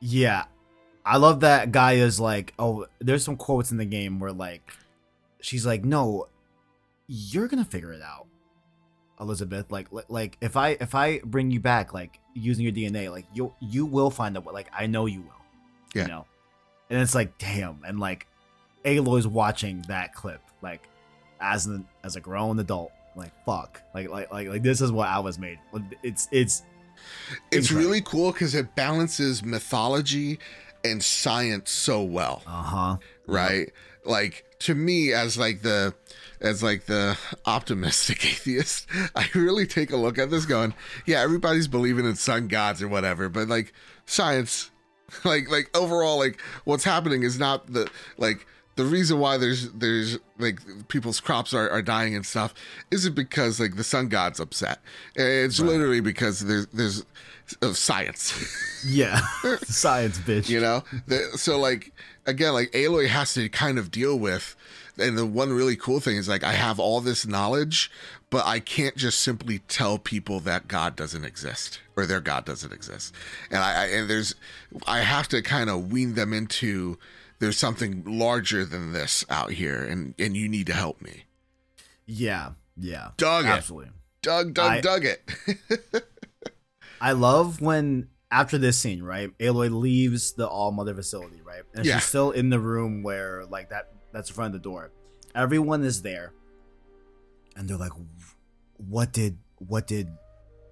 yeah. 0.00 0.20
yeah, 0.22 0.44
I 1.04 1.18
love 1.18 1.40
that 1.40 1.70
Gaia 1.70 1.96
is 2.04 2.18
like, 2.18 2.54
oh, 2.58 2.86
there's 2.98 3.22
some 3.24 3.36
quotes 3.36 3.70
in 3.70 3.76
the 3.76 3.84
game 3.84 4.18
where 4.18 4.32
like, 4.32 4.72
she's 5.40 5.64
like, 5.64 5.84
no, 5.84 6.26
you're 7.06 7.46
gonna 7.46 7.64
figure 7.64 7.92
it 7.92 8.02
out, 8.02 8.26
Elizabeth. 9.20 9.70
Like, 9.70 9.86
like, 10.08 10.36
if 10.40 10.56
I 10.56 10.70
if 10.80 10.94
I 10.96 11.20
bring 11.24 11.52
you 11.52 11.60
back, 11.60 11.94
like 11.94 12.18
using 12.34 12.64
your 12.64 12.72
DNA, 12.72 13.12
like 13.12 13.26
you 13.32 13.54
you 13.60 13.86
will 13.86 14.10
find 14.10 14.36
a 14.36 14.40
way. 14.40 14.52
Like 14.52 14.68
I 14.72 14.86
know 14.88 15.06
you 15.06 15.20
will. 15.22 15.30
Yeah. 15.94 16.02
You 16.02 16.08
know, 16.08 16.26
and 16.90 17.00
it's 17.00 17.14
like, 17.14 17.38
damn, 17.38 17.80
and 17.86 17.98
like, 17.98 18.26
Aloy's 18.84 19.26
watching 19.26 19.82
that 19.88 20.14
clip, 20.14 20.40
like, 20.62 20.88
as 21.40 21.66
an 21.66 21.86
as 22.04 22.16
a 22.16 22.20
grown 22.20 22.58
adult, 22.58 22.92
like, 23.16 23.32
fuck, 23.44 23.80
like, 23.94 24.08
like, 24.08 24.30
like, 24.32 24.48
like, 24.48 24.62
this 24.62 24.80
is 24.80 24.92
what 24.92 25.08
I 25.08 25.18
was 25.18 25.38
made. 25.38 25.58
It's 26.02 26.28
it's 26.30 26.62
It's 27.50 27.70
Incredible. 27.70 27.78
really 27.90 28.00
cool 28.02 28.32
because 28.32 28.54
it 28.54 28.74
balances 28.74 29.42
mythology 29.42 30.38
and 30.84 31.02
science 31.02 31.70
so 31.70 32.02
well, 32.02 32.42
uh 32.46 32.62
huh. 32.62 32.96
right? 33.26 33.70
Like 34.04 34.44
to 34.60 34.74
me, 34.74 35.12
as 35.12 35.36
like 35.36 35.62
the 35.62 35.94
as 36.40 36.62
like 36.62 36.86
the 36.86 37.18
optimistic 37.44 38.24
atheist, 38.32 38.86
I 39.14 39.28
really 39.34 39.66
take 39.66 39.90
a 39.90 39.96
look 39.96 40.16
at 40.18 40.30
this, 40.30 40.46
going, 40.46 40.74
yeah, 41.06 41.20
everybody's 41.20 41.66
believing 41.68 42.04
in 42.06 42.14
sun 42.14 42.46
gods 42.48 42.82
or 42.82 42.88
whatever, 42.88 43.28
but 43.28 43.48
like 43.48 43.72
science, 44.06 44.70
like 45.24 45.50
like 45.50 45.70
overall, 45.76 46.18
like 46.18 46.40
what's 46.64 46.84
happening 46.84 47.22
is 47.22 47.38
not 47.38 47.66
the 47.72 47.88
like 48.18 48.46
the 48.76 48.84
reason 48.84 49.18
why 49.18 49.38
there's 49.38 49.70
there's 49.72 50.18
like 50.38 50.60
people's 50.88 51.18
crops 51.20 51.54
are, 51.54 51.70
are 51.70 51.80
dying 51.82 52.14
and 52.14 52.26
stuff 52.26 52.52
isn't 52.90 53.14
because 53.14 53.58
like 53.58 53.76
the 53.76 53.84
sun 53.84 54.08
god's 54.08 54.38
upset. 54.40 54.80
It's 55.14 55.58
Right. 55.60 55.68
literally 55.70 56.00
because 56.00 56.40
there's 56.40 56.66
there's 56.68 57.04
of 57.62 57.76
science. 57.76 58.32
Yeah, 58.88 59.20
science, 59.64 60.18
bitch. 60.18 60.48
you 60.48 60.60
know 60.60 60.84
the, 61.08 61.18
so 61.36 61.58
like 61.58 61.92
again 62.26 62.52
like 62.52 62.70
aloy 62.72 63.08
has 63.08 63.34
to 63.34 63.48
kind 63.48 63.78
of 63.78 63.90
deal 63.90 64.16
with 64.16 64.54
and 64.98 65.16
the 65.18 65.26
one 65.26 65.52
really 65.52 65.76
cool 65.76 66.00
thing 66.00 66.16
is 66.16 66.28
like 66.28 66.42
i 66.44 66.52
have 66.52 66.78
all 66.80 67.00
this 67.00 67.26
knowledge 67.26 67.90
but 68.30 68.44
i 68.46 68.58
can't 68.60 68.96
just 68.96 69.20
simply 69.20 69.58
tell 69.68 69.98
people 69.98 70.40
that 70.40 70.68
god 70.68 70.96
doesn't 70.96 71.24
exist 71.24 71.80
or 71.96 72.06
their 72.06 72.20
god 72.20 72.44
doesn't 72.44 72.72
exist 72.72 73.14
and 73.50 73.62
i, 73.62 73.82
I 73.82 73.86
and 73.86 74.08
there's 74.10 74.34
i 74.86 75.00
have 75.00 75.28
to 75.28 75.42
kind 75.42 75.68
of 75.70 75.92
wean 75.92 76.14
them 76.14 76.32
into 76.32 76.98
there's 77.38 77.58
something 77.58 78.02
larger 78.06 78.64
than 78.64 78.92
this 78.92 79.24
out 79.28 79.52
here 79.52 79.82
and 79.82 80.14
and 80.18 80.36
you 80.36 80.48
need 80.48 80.66
to 80.68 80.72
help 80.74 81.00
me 81.02 81.24
Yeah, 82.06 82.50
yeah, 82.76 83.10
Dug 83.16 83.44
it. 83.44 83.48
absolutely. 83.48 83.90
doug 84.22 84.54
doug 84.54 84.72
I- 84.72 84.80
dug 84.80 85.04
it 85.04 85.20
I 87.00 87.12
love 87.12 87.60
when 87.60 88.08
after 88.30 88.56
this 88.58 88.78
scene, 88.78 89.02
right? 89.02 89.30
Aloy 89.38 89.70
leaves 89.70 90.32
the 90.32 90.48
All 90.48 90.72
Mother 90.72 90.94
facility, 90.94 91.40
right? 91.42 91.62
And 91.74 91.84
Yeah. 91.84 91.96
she's 91.98 92.04
still 92.08 92.30
in 92.30 92.48
the 92.48 92.58
room 92.58 93.02
where 93.02 93.44
like 93.44 93.68
that 93.68 93.92
that's 94.16 94.30
in 94.30 94.34
front 94.34 94.54
of 94.54 94.62
the 94.62 94.64
door. 94.68 94.90
Everyone 95.34 95.84
is 95.84 96.00
there. 96.00 96.32
And 97.54 97.68
they're 97.68 97.76
like 97.76 97.92
what 98.78 99.12
did 99.12 99.38
what 99.58 99.86
did 99.86 100.08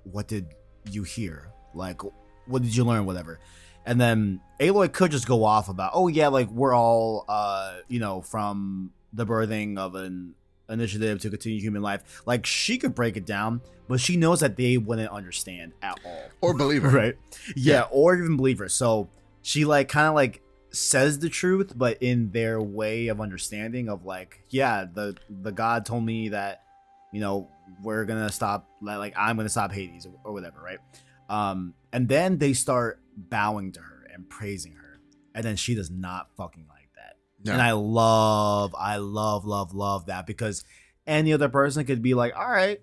what 0.04 0.28
did 0.28 0.46
you 0.90 1.02
hear? 1.02 1.48
Like 1.74 2.00
what 2.46 2.62
did 2.62 2.74
you 2.74 2.84
learn 2.84 3.04
whatever? 3.06 3.40
And 3.86 4.00
then 4.00 4.40
Aloy 4.60 4.90
could 4.90 5.10
just 5.10 5.26
go 5.26 5.44
off 5.44 5.68
about, 5.68 5.90
"Oh 5.94 6.08
yeah, 6.08 6.28
like 6.28 6.48
we're 6.50 6.74
all 6.74 7.26
uh, 7.28 7.76
you 7.88 8.00
know, 8.00 8.22
from 8.22 8.92
the 9.12 9.26
birthing 9.26 9.76
of 9.78 9.94
an 9.94 10.34
initiative 10.70 11.20
to 11.20 11.30
continue 11.30 11.60
human 11.60 11.82
life." 11.82 12.22
Like 12.24 12.46
she 12.46 12.78
could 12.78 12.94
break 12.94 13.18
it 13.18 13.26
down, 13.26 13.60
but 13.88 14.00
she 14.00 14.16
knows 14.16 14.40
that 14.40 14.56
they 14.56 14.78
wouldn't 14.78 15.10
understand 15.10 15.72
at 15.82 15.98
all. 16.04 16.22
or 16.40 16.54
believe 16.54 16.82
her, 16.82 16.88
right 16.98 17.18
yeah, 17.56 17.74
Yeah. 17.74 17.82
or 17.90 18.16
even 18.16 18.38
believe 18.38 18.58
her 18.58 18.68
so 18.70 19.08
she 19.42 19.66
like 19.66 19.88
kind 19.90 20.08
of 20.08 20.14
like 20.14 20.40
says 20.74 21.18
the 21.20 21.28
truth 21.28 21.72
but 21.76 22.02
in 22.02 22.30
their 22.32 22.60
way 22.60 23.08
of 23.08 23.20
understanding 23.20 23.88
of 23.88 24.04
like 24.04 24.42
yeah 24.50 24.84
the 24.92 25.16
the 25.28 25.52
god 25.52 25.86
told 25.86 26.04
me 26.04 26.28
that 26.30 26.62
you 27.12 27.20
know 27.20 27.48
we're 27.82 28.04
gonna 28.04 28.30
stop 28.30 28.68
like 28.82 28.98
like 28.98 29.14
i'm 29.16 29.36
gonna 29.36 29.48
stop 29.48 29.72
hades 29.72 30.04
or, 30.06 30.12
or 30.24 30.32
whatever 30.32 30.60
right 30.62 30.78
um 31.30 31.74
and 31.92 32.08
then 32.08 32.38
they 32.38 32.52
start 32.52 33.00
bowing 33.16 33.72
to 33.72 33.80
her 33.80 34.06
and 34.12 34.28
praising 34.28 34.72
her 34.74 34.98
and 35.34 35.44
then 35.44 35.56
she 35.56 35.74
does 35.74 35.90
not 35.90 36.28
fucking 36.36 36.66
like 36.68 36.88
that 36.96 37.16
No. 37.44 37.52
and 37.52 37.62
i 37.62 37.72
love 37.72 38.74
i 38.78 38.96
love 38.96 39.44
love 39.44 39.74
love 39.74 40.06
that 40.06 40.26
because 40.26 40.64
any 41.06 41.32
other 41.32 41.48
person 41.48 41.84
could 41.84 42.02
be 42.02 42.14
like 42.14 42.36
all 42.36 42.50
right 42.50 42.80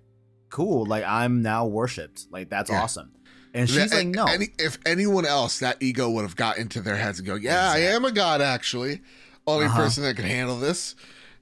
cool 0.50 0.84
like 0.86 1.04
i'm 1.04 1.42
now 1.42 1.66
worshipped 1.66 2.26
like 2.30 2.48
that's 2.50 2.70
Yeah. 2.70 2.82
awesome 2.82 3.12
and 3.54 3.68
she's 3.68 3.90
Yeah, 3.92 3.98
like 3.98 4.06
no 4.06 4.24
Any, 4.26 4.48
if 4.58 4.78
anyone 4.86 5.26
else, 5.26 5.58
that 5.60 5.76
ego 5.80 6.08
would 6.10 6.22
have 6.22 6.36
got 6.36 6.58
into 6.58 6.80
their 6.80 6.96
heads 6.96 7.18
and 7.18 7.26
go, 7.26 7.34
"Yeah, 7.34 7.70
I 7.70 7.78
am 7.78 8.04
a 8.04 8.12
god. 8.12 8.40
Actually, 8.40 9.00
only 9.46 9.66
Uh-huh. 9.66 9.76
person 9.82 10.02
that 10.04 10.16
can 10.16 10.24
handle 10.24 10.58
this. 10.58 10.94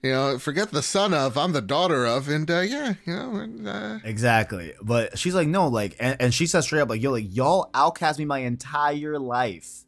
You 0.03 0.13
know, 0.13 0.39
forget 0.39 0.71
the 0.71 0.83
son 0.83 1.13
of. 1.13 1.37
I'm 1.37 1.53
the 1.53 1.61
daughter 1.61 2.07
of, 2.07 2.29
and 2.29 2.51
uh, 2.51 2.61
yeah, 2.61 2.95
you 3.05 3.13
know, 3.15 3.37
and, 3.37 3.69
uh, 3.69 3.99
Exactly. 4.03 4.73
But 4.83 5.19
she's 5.19 5.35
like, 5.35 5.47
no, 5.47 5.69
like, 5.69 5.95
and, 6.01 6.17
and 6.19 6.33
she 6.33 6.47
says 6.47 6.65
straight 6.65 6.81
up, 6.81 6.89
like, 6.89 7.03
yo, 7.03 7.11
like, 7.11 7.27
y'all 7.37 7.69
outcast 7.75 8.19
me 8.19 8.25
my 8.25 8.39
entire 8.39 9.19
life. 9.19 9.85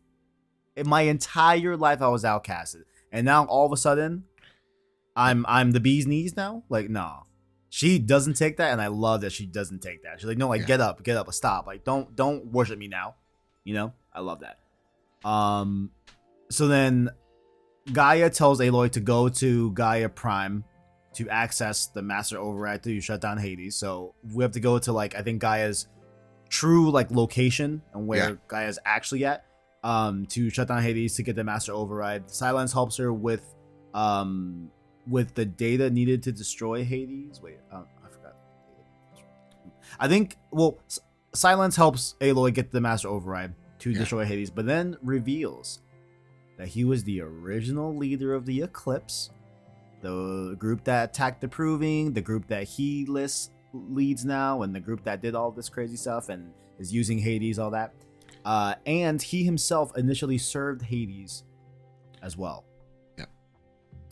In 0.76 0.86
my 0.86 1.02
entire 1.02 1.78
life, 1.78 2.02
I 2.02 2.08
was 2.08 2.24
outcasted. 2.24 2.82
And 3.10 3.24
now 3.24 3.44
all 3.46 3.64
of 3.64 3.72
a 3.72 3.76
sudden, 3.78 4.24
I'm 5.16 5.46
I'm 5.48 5.72
the 5.72 5.80
bee's 5.80 6.06
knees 6.06 6.36
now? 6.36 6.64
Like, 6.68 6.90
no. 6.90 7.24
She 7.74 7.98
doesn't 7.98 8.34
take 8.34 8.58
that, 8.58 8.70
and 8.72 8.82
I 8.82 8.88
love 8.88 9.22
that 9.22 9.32
she 9.32 9.46
doesn't 9.46 9.80
take 9.80 10.02
that. 10.02 10.20
She's 10.20 10.26
like, 10.28 10.36
no, 10.36 10.46
like, 10.50 10.60
Yeah. 10.60 10.66
get 10.66 10.80
up, 10.82 11.02
get 11.02 11.16
up, 11.16 11.32
stop. 11.32 11.66
Like, 11.66 11.84
don't 11.84 12.14
don't 12.14 12.44
worship 12.52 12.78
me 12.78 12.86
now. 12.86 13.14
You 13.64 13.72
know? 13.72 13.92
I 14.12 14.20
love 14.20 14.40
that. 14.40 14.58
Um 15.26 15.90
so 16.50 16.68
then 16.68 17.08
Gaia 17.90 18.28
tells 18.28 18.60
Aloy 18.60 18.90
to 18.92 19.00
go 19.00 19.30
to 19.30 19.70
Gaia 19.72 20.10
Prime 20.10 20.64
to 21.14 21.26
access 21.30 21.86
the 21.86 22.02
master 22.02 22.38
override 22.38 22.82
to 22.82 23.00
shut 23.00 23.22
down 23.22 23.38
Hades. 23.38 23.76
So 23.76 24.14
we 24.34 24.44
have 24.44 24.52
to 24.52 24.60
go 24.60 24.78
to 24.78 24.92
like 24.92 25.14
I 25.14 25.22
think 25.22 25.40
Gaia's 25.40 25.88
true 26.50 26.90
like 26.90 27.10
location 27.10 27.80
and 27.94 28.06
where 28.06 28.30
Yeah. 28.30 28.34
Gaia's 28.48 28.78
actually 28.84 29.24
at 29.24 29.46
um 29.82 30.26
to 30.26 30.50
shut 30.50 30.68
down 30.68 30.82
Hades 30.82 31.14
to 31.16 31.22
get 31.22 31.36
the 31.36 31.44
master 31.44 31.72
override. 31.72 32.28
Silence 32.28 32.70
helps 32.74 32.98
her 32.98 33.10
with 33.14 33.42
um 33.94 34.70
with 35.06 35.34
the 35.34 35.44
data 35.44 35.90
needed 35.90 36.22
to 36.24 36.32
destroy 36.32 36.84
Hades. 36.84 37.40
Wait, 37.42 37.58
um, 37.72 37.86
I 38.04 38.08
forgot. 38.08 38.36
I 39.98 40.08
think 40.08 40.36
well 40.50 40.78
S- 40.88 41.00
Sylens 41.32 41.76
helps 41.76 42.14
Aloy 42.20 42.52
get 42.54 42.70
the 42.70 42.80
master 42.80 43.08
override 43.08 43.54
to 43.80 43.90
Yeah. 43.90 43.98
destroy 44.00 44.24
Hades, 44.24 44.50
but 44.50 44.66
then 44.66 44.96
reveals 45.02 45.80
that 46.58 46.68
he 46.68 46.84
was 46.84 47.02
the 47.04 47.20
original 47.20 47.96
leader 47.96 48.34
of 48.34 48.46
the 48.46 48.62
Eclipse, 48.62 49.30
the 50.02 50.54
group 50.58 50.84
that 50.84 51.10
attacked 51.10 51.40
the 51.40 51.48
Proving, 51.48 52.12
the 52.12 52.20
group 52.20 52.46
that 52.48 52.64
Helis 52.66 53.50
leads 53.72 54.24
now, 54.24 54.62
and 54.62 54.74
the 54.74 54.80
group 54.80 55.02
that 55.04 55.22
did 55.22 55.34
all 55.34 55.50
this 55.50 55.68
crazy 55.68 55.96
stuff 55.96 56.28
and 56.28 56.52
is 56.78 56.92
using 56.92 57.18
Hades, 57.18 57.58
all 57.58 57.70
that. 57.70 57.92
Uh, 58.44 58.74
and 58.86 59.20
he 59.22 59.44
himself 59.44 59.96
initially 59.96 60.36
served 60.38 60.82
Hades 60.82 61.44
as 62.22 62.36
well. 62.36 62.64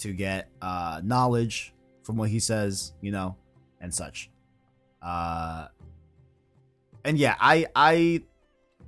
To 0.00 0.12
get 0.12 0.48
uh, 0.60 1.00
knowledge 1.04 1.72
from 2.02 2.16
what 2.16 2.30
he 2.30 2.40
says, 2.40 2.92
you 3.00 3.12
know, 3.12 3.36
and 3.80 3.94
such. 3.94 4.30
Uh, 5.02 5.68
and 7.04 7.18
yeah, 7.18 7.36
I 7.40 7.66
I 7.74 8.22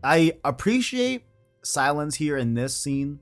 I 0.02 0.38
appreciate 0.44 1.24
Sylens 1.64 2.14
here 2.14 2.36
in 2.36 2.54
this 2.54 2.76
scene 2.76 3.20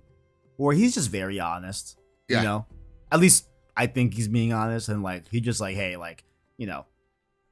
where 0.57 0.75
he's 0.75 0.95
just 0.95 1.11
very 1.11 1.41
honest. 1.41 1.99
Yeah. 2.29 2.39
You 2.39 2.45
know, 2.45 2.67
at 3.11 3.21
least 3.21 3.49
I 3.77 3.87
think 3.87 4.15
he's 4.15 4.29
being 4.29 4.53
honest 4.53 4.89
and 4.89 5.03
like 5.03 5.29
he 5.29 5.41
just 5.41 5.61
like, 5.61 5.77
hey, 5.77 5.97
like 5.97 6.25
you 6.57 6.67
know, 6.67 6.87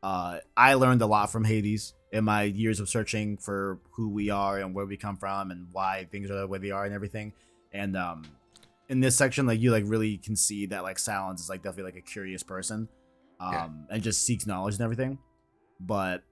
uh, 0.02 0.38
I 0.56 0.74
learned 0.74 1.02
a 1.02 1.06
lot 1.06 1.30
from 1.30 1.44
Hades 1.44 1.94
in 2.12 2.24
my 2.24 2.42
years 2.42 2.80
of 2.80 2.88
searching 2.88 3.36
for 3.36 3.78
who 3.92 4.08
we 4.08 4.30
are 4.30 4.58
and 4.58 4.74
where 4.74 4.86
we 4.86 4.96
come 4.96 5.16
from 5.16 5.50
and 5.50 5.68
why 5.72 6.06
things 6.10 6.30
are 6.30 6.40
the 6.40 6.46
way 6.46 6.58
they 6.58 6.70
are 6.70 6.84
and 6.84 6.94
everything. 6.94 7.32
And 7.72 7.96
um, 7.96 8.24
in 8.88 9.00
this 9.00 9.16
section, 9.16 9.46
like 9.46 9.60
you 9.60 9.70
like 9.70 9.84
really 9.86 10.16
can 10.18 10.36
see 10.36 10.66
that 10.66 10.82
like 10.82 10.96
Sylens 10.96 11.40
is 11.40 11.48
like 11.48 11.62
definitely 11.62 11.92
like 11.92 11.96
a 11.96 12.00
curious 12.10 12.42
person, 12.42 12.88
um, 13.40 13.52
Yeah. 13.52 13.68
and 13.90 14.02
just 14.02 14.24
seeks 14.24 14.46
knowledge 14.46 14.74
and 14.74 14.82
everything. 14.82 15.18
But 15.80 16.22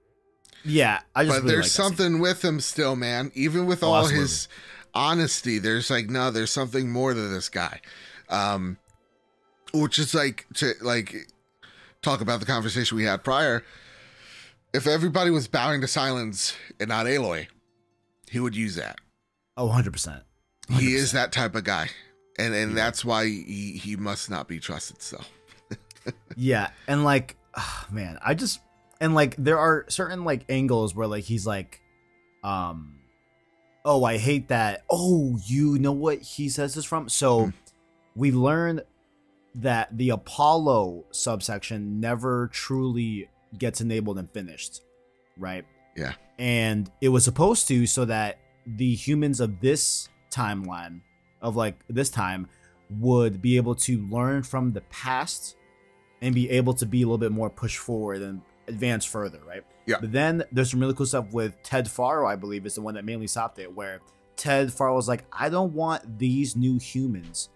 yeah, 0.63 1.01
I 1.15 1.23
just 1.23 1.35
but 1.35 1.43
really 1.43 1.53
there's 1.55 1.65
like 1.65 1.71
that 1.89 1.97
something 1.97 2.19
with 2.19 2.43
him 2.43 2.59
still, 2.59 2.95
man. 2.95 3.31
Even 3.35 3.65
with 3.65 3.83
Oh, 3.83 3.87
all 3.89 3.95
absolutely. 3.99 4.21
his 4.23 4.47
honesty, 4.93 5.59
there's 5.59 5.89
like 5.89 6.09
no, 6.09 6.31
there's 6.31 6.51
something 6.51 6.91
more 6.91 7.13
to 7.13 7.19
this 7.27 7.49
guy. 7.49 7.79
Um, 8.29 8.77
which 9.73 9.99
is 9.99 10.13
like 10.15 10.45
to 10.55 10.73
like 10.81 11.15
talk 12.01 12.21
about 12.21 12.39
the 12.39 12.45
conversation 12.45 12.97
we 12.97 13.03
had 13.03 13.23
prior. 13.23 13.63
If 14.73 14.85
everybody 14.87 15.29
was 15.31 15.47
bowing 15.47 15.81
to 15.81 15.87
Sylens 15.87 16.55
and 16.79 16.89
not 16.89 17.05
Aloy, 17.05 17.47
he 18.29 18.39
would 18.39 18.55
use 18.55 18.75
that. 18.75 18.97
Oh, 19.55 19.65
100 19.67 19.91
percent. 19.93 20.23
He 20.69 20.93
is 20.95 21.13
that 21.13 21.31
type 21.31 21.55
of 21.55 21.63
guy, 21.63 21.89
and 22.37 22.53
and 22.53 22.71
Yeah. 22.71 22.75
that's 22.75 23.03
why 23.05 23.25
he 23.25 23.79
he 23.83 23.95
must 23.95 24.29
not 24.29 24.47
be 24.47 24.59
trusted. 24.59 25.01
So 25.01 25.21
Yeah, 26.35 26.69
and 26.87 27.03
like, 27.03 27.35
ah, 27.55 27.87
man, 27.91 28.17
I 28.23 28.33
just 28.33 28.59
and 29.01 29.13
like 29.15 29.35
there 29.37 29.57
are 29.59 29.85
certain 29.89 30.23
like 30.23 30.45
angles 30.49 30.95
where 30.95 31.07
like 31.07 31.23
he's 31.25 31.45
like, 31.45 31.81
um, 32.43 32.99
oh, 33.85 34.03
I 34.03 34.17
hate 34.17 34.47
that. 34.49 34.83
Oh, 34.89 35.37
you 35.45 35.77
know 35.79 35.91
what 35.91 36.19
he 36.19 36.49
says 36.49 36.75
this 36.75 36.85
from? 36.85 37.09
So 37.09 37.45
Hmm. 37.45 37.49
we 38.15 38.31
learned 38.31 38.83
that 39.55 39.97
the 39.97 40.11
Apollo 40.11 41.05
subsection 41.11 41.99
never 41.99 42.47
truly 42.53 43.27
gets 43.57 43.81
enabled 43.81 44.17
and 44.19 44.29
finished, 44.29 44.81
right? 45.37 45.65
Yeah. 45.95 46.13
And 46.37 46.91
it 47.01 47.09
was 47.09 47.23
supposed 47.23 47.67
to 47.69 47.87
so 47.87 48.05
that 48.05 48.37
the 48.67 48.93
humans 48.93 49.39
of 49.39 49.59
this 49.59 50.09
timeline 50.29 51.01
of 51.41 51.55
like 51.55 51.75
this 51.89 52.09
time 52.09 52.47
would 52.99 53.41
be 53.41 53.57
able 53.57 53.75
to 53.75 53.99
learn 54.07 54.43
from 54.43 54.73
the 54.73 54.81
past 54.81 55.55
and 56.21 56.33
be 56.33 56.49
able 56.49 56.73
to 56.73 56.85
be 56.85 57.01
a 57.01 57.05
little 57.05 57.17
bit 57.17 57.31
more 57.31 57.49
push 57.49 57.77
forward 57.77 58.21
and 58.21 58.41
advance 58.67 59.05
further, 59.05 59.39
right? 59.47 59.63
Yeah. 59.85 59.97
But 59.99 60.11
then 60.11 60.43
there's 60.51 60.71
some 60.71 60.79
really 60.79 60.93
cool 60.93 61.05
stuff 61.05 61.31
with 61.31 61.61
Ted 61.63 61.89
Faro, 61.89 62.27
I 62.27 62.35
believe, 62.35 62.65
is 62.65 62.75
the 62.75 62.81
one 62.81 62.95
that 62.95 63.05
mainly 63.05 63.27
stopped 63.27 63.59
it, 63.59 63.73
where 63.73 64.01
Ted 64.35 64.71
Faro 64.73 64.95
was 64.95 65.07
like, 65.07 65.25
I 65.31 65.49
don't 65.49 65.73
want 65.73 66.19
these 66.19 66.55
new 66.55 66.77
humans 66.79 67.49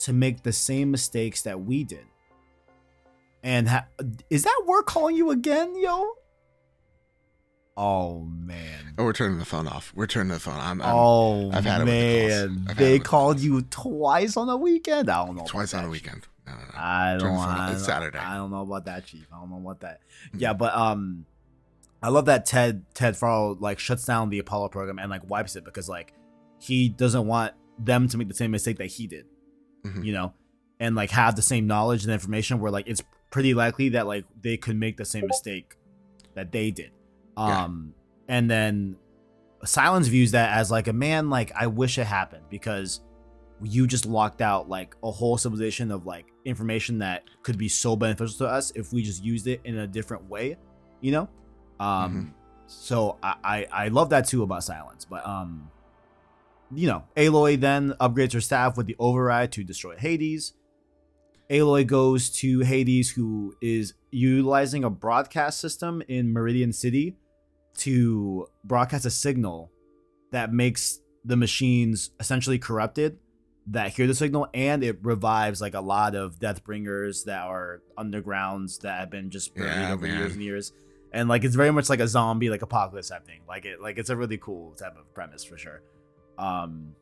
to 0.00 0.12
make 0.12 0.42
the 0.42 0.52
same 0.52 0.90
mistakes 0.90 1.42
that 1.42 1.60
we 1.60 1.84
did. 1.84 2.04
And 3.42 3.68
ha- 3.68 3.86
is 4.28 4.44
that 4.44 4.62
we're 4.66 4.82
calling 4.82 5.16
you 5.16 5.30
again, 5.30 5.80
yo? 5.80 6.12
Oh 7.76 8.20
man. 8.24 8.94
oh, 8.98 9.04
we're 9.04 9.12
turning 9.12 9.38
the 9.38 9.44
phone 9.44 9.66
off. 9.66 9.92
We're 9.94 10.06
turning 10.06 10.32
the 10.32 10.40
phone. 10.40 10.58
I'm, 10.58 10.82
I'm 10.82 10.94
oh 10.94 11.50
I've 11.52 11.64
had 11.64 11.82
it 11.82 11.84
the 11.86 11.90
man, 11.90 12.64
I've 12.68 12.76
had 12.76 12.76
it 12.76 12.78
they 12.78 12.98
the 12.98 13.04
called 13.04 13.40
you 13.40 13.62
twice 13.62 14.36
on 14.36 14.46
the 14.48 14.56
weekend. 14.56 15.08
I 15.08 15.24
don't 15.24 15.36
know. 15.36 15.44
twice 15.46 15.72
on 15.74 15.84
a 15.84 15.88
weekend. 15.88 16.26
No, 16.46 16.52
no, 16.52 16.58
no. 16.60 16.66
I 16.76 17.16
don't. 17.18 17.34
the. 17.34 17.40
I 17.40 17.72
It's 17.72 17.84
Saturday. 17.84 18.18
I 18.18 18.34
don't 18.36 18.50
know 18.50 18.62
about 18.62 18.84
that, 18.86 19.06
Chief. 19.06 19.26
I 19.32 19.38
don't 19.40 19.50
know 19.50 19.58
about 19.58 19.80
that. 19.80 20.00
Mhm. 20.34 20.40
Yeah, 20.40 20.52
but 20.52 20.74
um, 20.74 21.24
I 22.02 22.08
love 22.08 22.26
that 22.26 22.44
Ted 22.44 22.84
Ted 22.92 23.16
Faro 23.16 23.56
like 23.60 23.78
shuts 23.78 24.04
down 24.04 24.30
the 24.30 24.40
Apollo 24.40 24.70
program 24.70 24.98
and 24.98 25.08
like 25.10 25.28
wipes 25.30 25.54
it 25.56 25.64
because 25.64 25.88
like 25.88 26.12
he 26.58 26.88
doesn't 26.88 27.26
want 27.26 27.54
them 27.78 28.08
to 28.08 28.18
make 28.18 28.28
the 28.28 28.34
same 28.34 28.50
mistake 28.50 28.78
that 28.78 28.86
he 28.88 29.06
did. 29.06 29.26
Mhm. 29.86 30.04
You 30.04 30.12
know, 30.12 30.34
and 30.80 30.94
like 30.96 31.10
have 31.10 31.36
the 31.36 31.42
same 31.42 31.66
knowledge 31.66 32.04
and 32.04 32.12
information 32.12 32.58
where 32.58 32.70
like 32.72 32.88
it's 32.88 33.02
pretty 33.30 33.54
likely 33.54 33.90
that 33.90 34.06
like 34.06 34.24
they 34.42 34.56
could 34.56 34.76
make 34.76 34.96
the 34.96 35.04
same 35.04 35.26
mistake 35.28 35.76
that 36.34 36.50
they 36.52 36.70
did. 36.70 36.90
Yeah. 37.36 37.64
Um, 37.64 37.94
and 38.28 38.50
then 38.50 38.96
Sylens 39.64 40.08
views 40.08 40.32
that 40.32 40.56
as 40.56 40.70
like 40.70 40.88
a 40.88 40.92
man 40.92 41.30
like 41.30 41.52
I 41.54 41.66
wish 41.66 41.98
it 41.98 42.04
happened 42.04 42.44
because 42.48 43.00
you 43.62 43.86
just 43.86 44.06
locked 44.06 44.40
out 44.40 44.68
like 44.68 44.96
a 45.02 45.10
whole 45.10 45.36
civilization 45.36 45.90
of 45.90 46.06
like 46.06 46.26
information 46.44 46.98
that 46.98 47.24
could 47.42 47.58
be 47.58 47.68
so 47.68 47.94
beneficial 47.94 48.38
to 48.38 48.46
us 48.46 48.72
if 48.74 48.92
we 48.92 49.02
just 49.02 49.22
used 49.22 49.46
it 49.46 49.60
in 49.64 49.78
a 49.78 49.86
different 49.86 50.28
way, 50.28 50.56
you 51.00 51.12
know? 51.12 51.28
Um 51.78 52.34
so 52.66 53.18
I, 53.22 53.34
I 53.44 53.66
I 53.72 53.88
love 53.88 54.10
that 54.10 54.26
too 54.26 54.42
about 54.42 54.60
Sylens. 54.60 55.06
But 55.08 55.26
um 55.26 55.70
you 56.72 56.86
know, 56.86 57.04
Aloy 57.16 57.60
then 57.60 57.94
upgrades 58.00 58.32
her 58.32 58.40
staff 58.40 58.76
with 58.76 58.86
the 58.86 58.96
override 58.98 59.52
to 59.52 59.64
destroy 59.64 59.96
Hades. 59.96 60.54
Aloy 61.50 61.86
goes 61.86 62.30
to 62.30 62.60
Hades, 62.60 63.10
who 63.10 63.54
is 63.60 63.94
utilizing 64.10 64.84
a 64.84 64.90
broadcast 64.90 65.60
system 65.60 66.02
in 66.08 66.32
Meridian 66.32 66.72
City 66.72 67.16
to 67.78 68.46
broadcast 68.64 69.04
a 69.04 69.10
signal 69.10 69.70
that 70.32 70.52
makes 70.52 71.00
the 71.24 71.36
machines 71.36 72.10
essentially 72.20 72.58
corrupted 72.58 73.18
that 73.66 73.92
hear 73.92 74.06
the 74.06 74.14
signal 74.14 74.48
and 74.54 74.82
it 74.82 74.98
revives 75.02 75.60
like 75.60 75.74
a 75.74 75.80
lot 75.80 76.14
of 76.14 76.38
deathbringers 76.38 77.24
that 77.24 77.42
are 77.42 77.82
undergrounds 77.98 78.80
that 78.80 78.98
have 78.98 79.10
been 79.10 79.30
just 79.30 79.54
buried 79.54 79.68
Yeah, 79.68 79.92
over 79.92 80.06
years 80.06 80.32
and 80.32 80.42
years. 80.42 80.72
And 81.12 81.28
like 81.28 81.44
it's 81.44 81.54
very 81.54 81.70
much 81.70 81.88
like 81.88 82.00
a 82.00 82.08
zombie 82.08 82.48
like 82.48 82.62
apocalypse 82.62 83.08
type 83.08 83.26
thing. 83.26 83.40
Like 83.46 83.66
it 83.66 83.80
like 83.80 83.98
it's 83.98 84.10
a 84.10 84.16
really 84.16 84.38
cool 84.38 84.74
type 84.74 84.96
of 84.96 85.12
premise 85.14 85.44
for 85.44 85.58
sure. 85.58 85.82
Um 86.38 86.94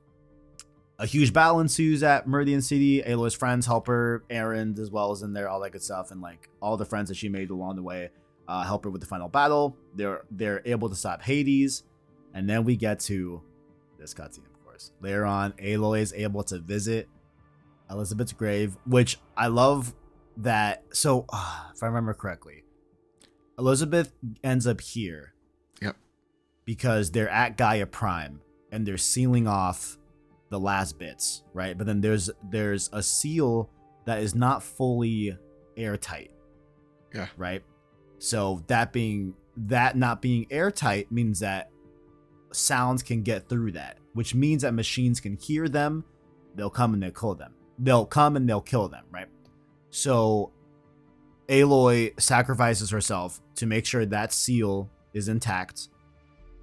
a 0.98 1.06
huge 1.06 1.32
battle 1.32 1.60
ensues 1.60 2.02
at 2.02 2.26
Meridian 2.26 2.60
City. 2.60 3.02
Aloy's 3.02 3.34
friends 3.34 3.66
help 3.66 3.86
her, 3.86 4.24
Erend 4.30 4.78
as 4.78 4.90
well 4.90 5.12
as 5.12 5.22
in 5.22 5.32
there, 5.32 5.48
all 5.48 5.60
that 5.60 5.70
good 5.70 5.82
stuff, 5.82 6.10
and 6.10 6.20
like 6.20 6.48
all 6.60 6.76
the 6.76 6.84
friends 6.84 7.08
that 7.08 7.16
she 7.16 7.28
made 7.28 7.50
along 7.50 7.76
the 7.76 7.82
way 7.82 8.10
uh, 8.48 8.64
help 8.64 8.84
her 8.84 8.90
with 8.90 9.00
the 9.00 9.06
final 9.06 9.28
battle. 9.28 9.76
They're 9.94 10.22
they're 10.30 10.62
able 10.64 10.88
to 10.88 10.96
stop 10.96 11.22
Hades, 11.22 11.84
and 12.34 12.48
then 12.48 12.64
we 12.64 12.76
get 12.76 12.98
to 13.00 13.42
this 13.98 14.14
cutscene, 14.14 14.46
of 14.46 14.64
course. 14.64 14.92
Later 15.00 15.24
on, 15.24 15.52
Aloy 15.52 16.00
is 16.00 16.12
able 16.14 16.42
to 16.44 16.58
visit 16.58 17.08
Elizabeth's 17.90 18.32
grave, 18.32 18.76
which 18.86 19.18
I 19.36 19.48
love 19.48 19.94
that. 20.38 20.82
So, 20.92 21.26
uh, 21.32 21.64
if 21.74 21.82
I 21.82 21.86
remember 21.86 22.14
correctly, 22.14 22.64
Elizabeth 23.58 24.12
ends 24.42 24.66
up 24.66 24.80
here. 24.80 25.34
Yep. 25.80 25.96
Because 26.64 27.12
they're 27.12 27.30
at 27.30 27.56
Gaia 27.56 27.86
Prime 27.86 28.40
and 28.70 28.86
they're 28.86 28.98
sealing 28.98 29.46
off 29.46 29.98
the 30.50 30.58
last 30.58 30.98
bits, 30.98 31.42
right? 31.52 31.76
But 31.76 31.86
then 31.86 32.00
there's 32.00 32.30
there's 32.50 32.88
a 32.92 33.02
seal 33.02 33.70
that 34.04 34.20
is 34.20 34.34
not 34.34 34.62
fully 34.62 35.36
airtight. 35.76 36.30
Yeah. 37.14 37.28
Right? 37.36 37.62
So 38.18 38.62
that 38.66 38.92
being 38.92 39.34
that 39.56 39.96
not 39.96 40.22
being 40.22 40.46
airtight 40.50 41.10
means 41.10 41.40
that 41.40 41.70
sounds 42.52 43.02
can 43.02 43.22
get 43.22 43.48
through 43.48 43.72
that, 43.72 43.98
which 44.14 44.34
means 44.34 44.62
that 44.62 44.72
machines 44.72 45.20
can 45.20 45.36
hear 45.36 45.68
them, 45.68 46.04
they'll 46.54 46.70
come 46.70 46.94
and 46.94 47.02
they'll 47.02 47.10
kill 47.10 47.34
them. 47.34 47.54
They'll 47.78 48.06
come 48.06 48.36
and 48.36 48.48
they'll 48.48 48.60
kill 48.60 48.88
them, 48.88 49.04
right? 49.10 49.28
So 49.90 50.52
Aloy 51.48 52.18
sacrifices 52.20 52.90
herself 52.90 53.40
to 53.56 53.66
make 53.66 53.86
sure 53.86 54.04
that 54.06 54.32
seal 54.32 54.90
is 55.14 55.28
intact 55.28 55.88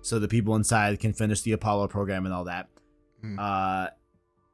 so 0.01 0.19
the 0.19 0.27
people 0.27 0.55
inside 0.55 0.99
can 0.99 1.13
finish 1.13 1.41
the 1.41 1.53
Apollo 1.53 1.87
program 1.87 2.25
and 2.25 2.33
all 2.33 2.43
that. 2.43 2.67
Mm. 3.25 3.39
Uh 3.39 3.89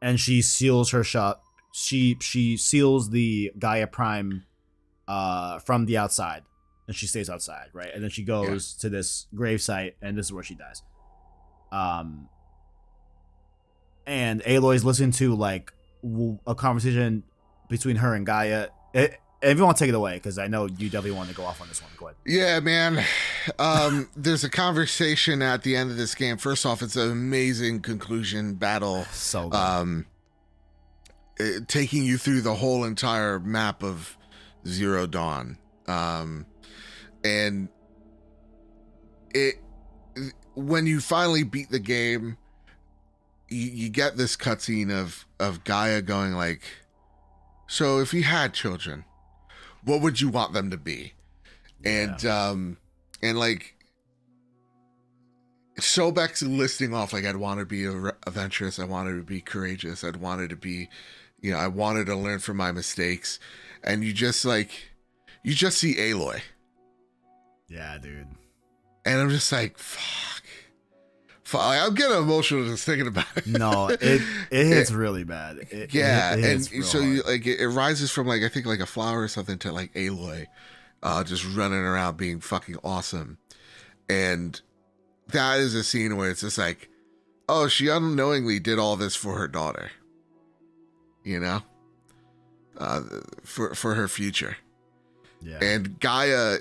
and 0.01 0.19
she 0.19 0.41
seals 0.41 0.91
her 0.91 1.03
shop. 1.03 1.43
She 1.73 2.17
she 2.21 2.57
seals 2.57 3.09
the 3.11 3.51
Gaia 3.57 3.87
Prime 3.87 4.45
uh 5.07 5.59
from 5.59 5.85
the 5.85 5.97
outside 5.97 6.43
and 6.87 6.95
she 6.95 7.07
stays 7.07 7.29
outside, 7.29 7.67
right? 7.73 7.91
And 7.93 8.03
then 8.03 8.09
she 8.09 8.23
goes 8.23 8.73
to 8.81 8.89
this 8.89 9.27
grave 9.35 9.61
site 9.61 9.95
and 10.01 10.17
this 10.17 10.27
is 10.27 10.33
where 10.33 10.43
she 10.43 10.55
dies. 10.55 10.81
Um 11.71 12.29
and 14.07 14.41
Aloy's 14.45 14.83
listening 14.83 15.11
to 15.13 15.35
like 15.35 15.71
w- 16.03 16.39
a 16.47 16.55
conversation 16.55 17.23
between 17.69 17.97
her 17.97 18.13
and 18.15 18.25
Gaia. 18.25 18.69
It, 18.93 19.17
if 19.41 19.57
you 19.57 19.63
want 19.63 19.77
to 19.77 19.83
take 19.83 19.89
it 19.89 19.95
away, 19.95 20.13
because 20.15 20.37
I 20.37 20.47
know 20.47 20.67
you 20.67 20.89
definitely 20.89 21.11
want 21.11 21.29
to 21.29 21.35
go 21.35 21.43
off 21.43 21.61
on 21.61 21.67
this 21.67 21.81
one. 21.81 21.91
Go 21.97 22.05
ahead. 22.07 22.17
Yeah, 22.25 22.59
man. 22.59 23.03
Um, 23.57 24.09
there's 24.15 24.43
a 24.43 24.49
conversation 24.49 25.41
at 25.41 25.63
the 25.63 25.75
end 25.75 25.89
of 25.89 25.97
this 25.97 26.13
game. 26.13 26.37
First 26.37 26.65
off, 26.65 26.81
it's 26.81 26.95
an 26.95 27.11
amazing 27.11 27.81
conclusion 27.81 28.55
battle. 28.55 29.05
So 29.13 29.49
good. 29.49 29.57
Um, 29.57 30.05
eh, 31.39 31.59
taking 31.67 32.03
you 32.03 32.17
through 32.17 32.41
the 32.41 32.55
whole 32.55 32.83
entire 32.83 33.39
map 33.39 33.83
of 33.83 34.17
Zero 34.67 35.07
Dawn. 35.07 35.57
Um, 35.87 36.45
and 37.23 37.69
it 39.33 39.55
when 40.55 40.85
you 40.85 40.99
finally 40.99 41.43
beat 41.43 41.69
the 41.69 41.79
game, 41.79 42.37
you, 43.47 43.69
you 43.69 43.89
get 43.89 44.17
this 44.17 44.35
cutscene 44.35 44.91
of 44.91 45.25
of 45.39 45.63
Gaia 45.63 46.01
going 46.01 46.33
like, 46.33 46.61
"So 47.67 47.99
if 47.99 48.13
you 48.13 48.23
had 48.23 48.53
children, 48.53 49.05
what 49.83 50.01
would 50.01 50.19
you 50.21 50.29
want 50.29 50.53
them 50.53 50.69
to 50.71 50.77
be?" 50.77 51.13
And 51.83 52.23
um, 52.25 52.77
and 53.21 53.37
like 53.39 53.75
Sobek's 55.79 56.41
listing 56.43 56.93
off 56.93 57.13
like 57.13 57.25
I'd 57.25 57.37
want 57.37 57.59
to 57.59 57.65
be 57.65 57.85
a- 57.85 58.15
adventurous, 58.27 58.77
I 58.79 58.83
wanted 58.85 59.15
to 59.17 59.23
be 59.23 59.41
courageous, 59.41 60.03
I'd 60.03 60.17
wanted 60.17 60.49
to 60.51 60.55
be, 60.55 60.89
you 61.39 61.51
know, 61.51 61.57
I 61.57 61.67
wanted 61.67 62.05
to 62.07 62.15
learn 62.15 62.39
from 62.39 62.57
my 62.57 62.71
mistakes, 62.71 63.39
and 63.83 64.03
you 64.03 64.13
just 64.13 64.45
like, 64.45 64.69
you 65.43 65.53
just 65.53 65.79
see 65.79 65.95
Aloy, 65.95 66.41
Yeah, 67.67 67.97
dude. 67.97 68.27
and 69.05 69.19
I'm 69.21 69.29
just 69.29 69.51
like, 69.51 69.77
fuck. 69.77 70.40
I'm 71.59 71.93
getting 71.93 72.17
emotional 72.17 72.65
just 72.65 72.85
thinking 72.85 73.07
about 73.07 73.25
it. 73.35 73.47
No, 73.47 73.87
it 73.89 74.21
it 74.51 74.65
hits 74.65 74.91
really 74.91 75.23
bad. 75.23 75.57
It, 75.69 75.93
yeah, 75.93 76.35
it, 76.35 76.43
it 76.43 76.71
and 76.71 76.85
so 76.85 76.99
you, 76.99 77.23
like 77.23 77.45
it, 77.45 77.59
it 77.59 77.67
rises 77.69 78.11
from 78.11 78.27
like 78.27 78.41
I 78.43 78.49
think 78.49 78.65
like 78.65 78.79
a 78.79 78.85
flower 78.85 79.21
or 79.21 79.27
something 79.27 79.57
to 79.59 79.71
like 79.71 79.93
Aloy, 79.93 80.47
uh, 81.03 81.23
just 81.23 81.45
running 81.55 81.79
around 81.79 82.17
being 82.17 82.39
fucking 82.39 82.77
awesome, 82.83 83.37
and 84.09 84.59
that 85.29 85.59
is 85.59 85.75
a 85.75 85.83
scene 85.83 86.17
where 86.17 86.29
it's 86.29 86.41
just 86.41 86.57
like, 86.57 86.89
oh, 87.49 87.67
she 87.67 87.87
unknowingly 87.87 88.59
did 88.59 88.79
all 88.79 88.95
this 88.95 89.15
for 89.15 89.37
her 89.37 89.47
daughter, 89.47 89.91
you 91.23 91.39
know, 91.39 91.61
uh, 92.77 93.01
for 93.43 93.73
for 93.75 93.95
her 93.95 94.07
future, 94.07 94.57
yeah. 95.41 95.59
and 95.61 95.99
Gaia, 95.99 96.57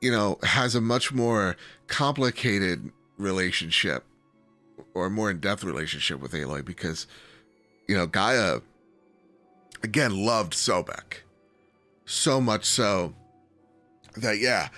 you 0.00 0.10
know, 0.10 0.38
has 0.42 0.74
a 0.74 0.80
much 0.80 1.12
more 1.12 1.56
complicated 1.86 2.90
relationship 3.16 4.04
or 4.94 5.08
more 5.08 5.30
in-depth 5.30 5.64
relationship 5.64 6.20
with 6.20 6.32
Aloy 6.32 6.64
because 6.64 7.06
you 7.88 7.96
know 7.96 8.06
Gaia 8.06 8.60
again 9.82 10.24
loved 10.24 10.52
Sobek. 10.52 11.22
So 12.04 12.40
much 12.40 12.64
so 12.64 13.14
that 14.16 14.38
yeah 14.38 14.68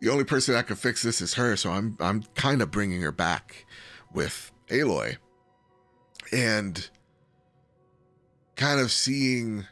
the 0.00 0.10
only 0.10 0.24
person 0.24 0.54
that 0.54 0.66
could 0.66 0.78
fix 0.78 1.02
this 1.02 1.20
is 1.20 1.34
her. 1.34 1.56
So 1.56 1.70
I'm 1.70 1.96
I'm 2.00 2.22
kind 2.34 2.62
of 2.62 2.70
bringing 2.70 3.02
her 3.02 3.12
back 3.12 3.66
with 4.12 4.52
Aloy. 4.68 5.16
And 6.32 6.88
kind 8.56 8.80
of 8.80 8.92
seeing 8.92 9.66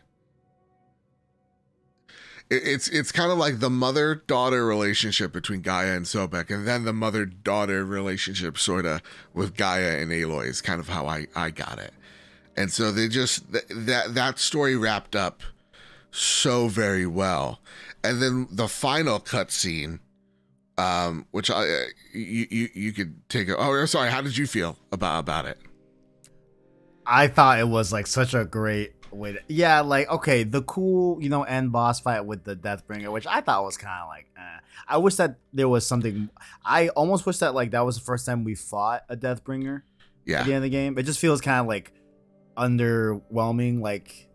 it's 2.49 2.88
it's 2.88 3.11
kind 3.11 3.32
of 3.32 3.38
like 3.38 3.59
the 3.59 3.70
mother 3.70 4.14
daughter 4.14 4.64
relationship 4.64 5.32
between 5.32 5.62
Gaia 5.62 5.97
and 5.97 6.07
Sobek, 6.07 6.51
and 6.51 6.66
then 6.66 6.84
the 6.84 6.92
mother 6.92 7.24
daughter 7.24 7.84
relationship 7.84 8.57
sort 8.57 8.86
of 8.86 9.03
with 9.34 9.57
Gaia 9.57 9.99
and 9.99 10.11
Aloy 10.12 10.47
is 10.47 10.61
kind 10.61 10.80
of 10.80 10.88
how 10.88 11.07
I 11.07 11.26
I 11.34 11.51
got 11.51 11.78
it, 11.78 11.92
and 12.57 12.72
so 12.72 12.92
they 12.92 13.09
just 13.09 13.53
th- 13.53 13.64
that 13.70 14.14
that 14.14 14.38
story 14.38 14.76
wrapped 14.76 15.16
up 15.16 15.42
so 16.12 16.68
very 16.68 17.07
well, 17.07 17.61
and 18.05 18.22
then 18.22 18.47
the 18.51 18.68
final 18.68 19.18
cutscene, 19.18 19.99
um, 20.78 21.26
which 21.32 21.51
I 21.51 21.64
you 22.12 22.47
you 22.49 22.68
you 22.74 22.92
could 22.92 23.28
take 23.28 23.49
a 23.49 23.57
oh 23.57 23.84
sorry 23.86 24.11
how 24.11 24.20
did 24.20 24.36
you 24.36 24.47
feel 24.47 24.76
about 24.92 25.18
about 25.18 25.47
it? 25.47 25.59
I 27.07 27.28
thought 27.28 27.59
it 27.61 27.68
was 27.68 27.92
like 27.92 28.07
such 28.07 28.34
a 28.34 28.44
great 28.44 28.95
to, 29.24 29.40
yeah, 29.48 29.80
like 29.80 30.08
okay, 30.10 30.42
the 30.44 30.62
cool, 30.62 31.20
you 31.22 31.28
know, 31.28 31.42
end 31.42 31.72
boss 31.72 32.00
fight 32.00 32.24
with 32.26 32.44
the 32.44 32.54
Deathbringer, 32.56 33.10
which 33.12 33.26
I 33.26 33.40
thought 33.40 33.64
was 33.64 33.76
kind 33.76 34.02
of 34.02 34.08
like, 34.08 34.26
eh. 34.36 34.60
I 34.88 34.98
wish 34.98 35.16
that 35.16 35.36
there 35.52 35.68
was 35.68 35.86
something. 35.86 36.28
I 36.64 36.88
almost 36.90 37.26
wish 37.26 37.38
that 37.38 37.54
like 37.54 37.70
that 37.72 37.84
was 37.84 37.96
the 37.96 38.04
first 38.04 38.26
time 38.26 38.44
we 38.44 38.54
fought 38.54 39.04
a 39.08 39.16
Deathbringer 39.16 39.82
Yeah, 40.24 40.40
at 40.40 40.46
the 40.46 40.52
end 40.52 40.58
of 40.58 40.62
the 40.64 40.70
game. 40.70 40.98
It 40.98 41.04
just 41.04 41.18
feels 41.18 41.40
kind 41.40 41.60
of 41.60 41.66
like 41.66 41.92
underwhelming, 42.56 43.80
like 43.80 44.28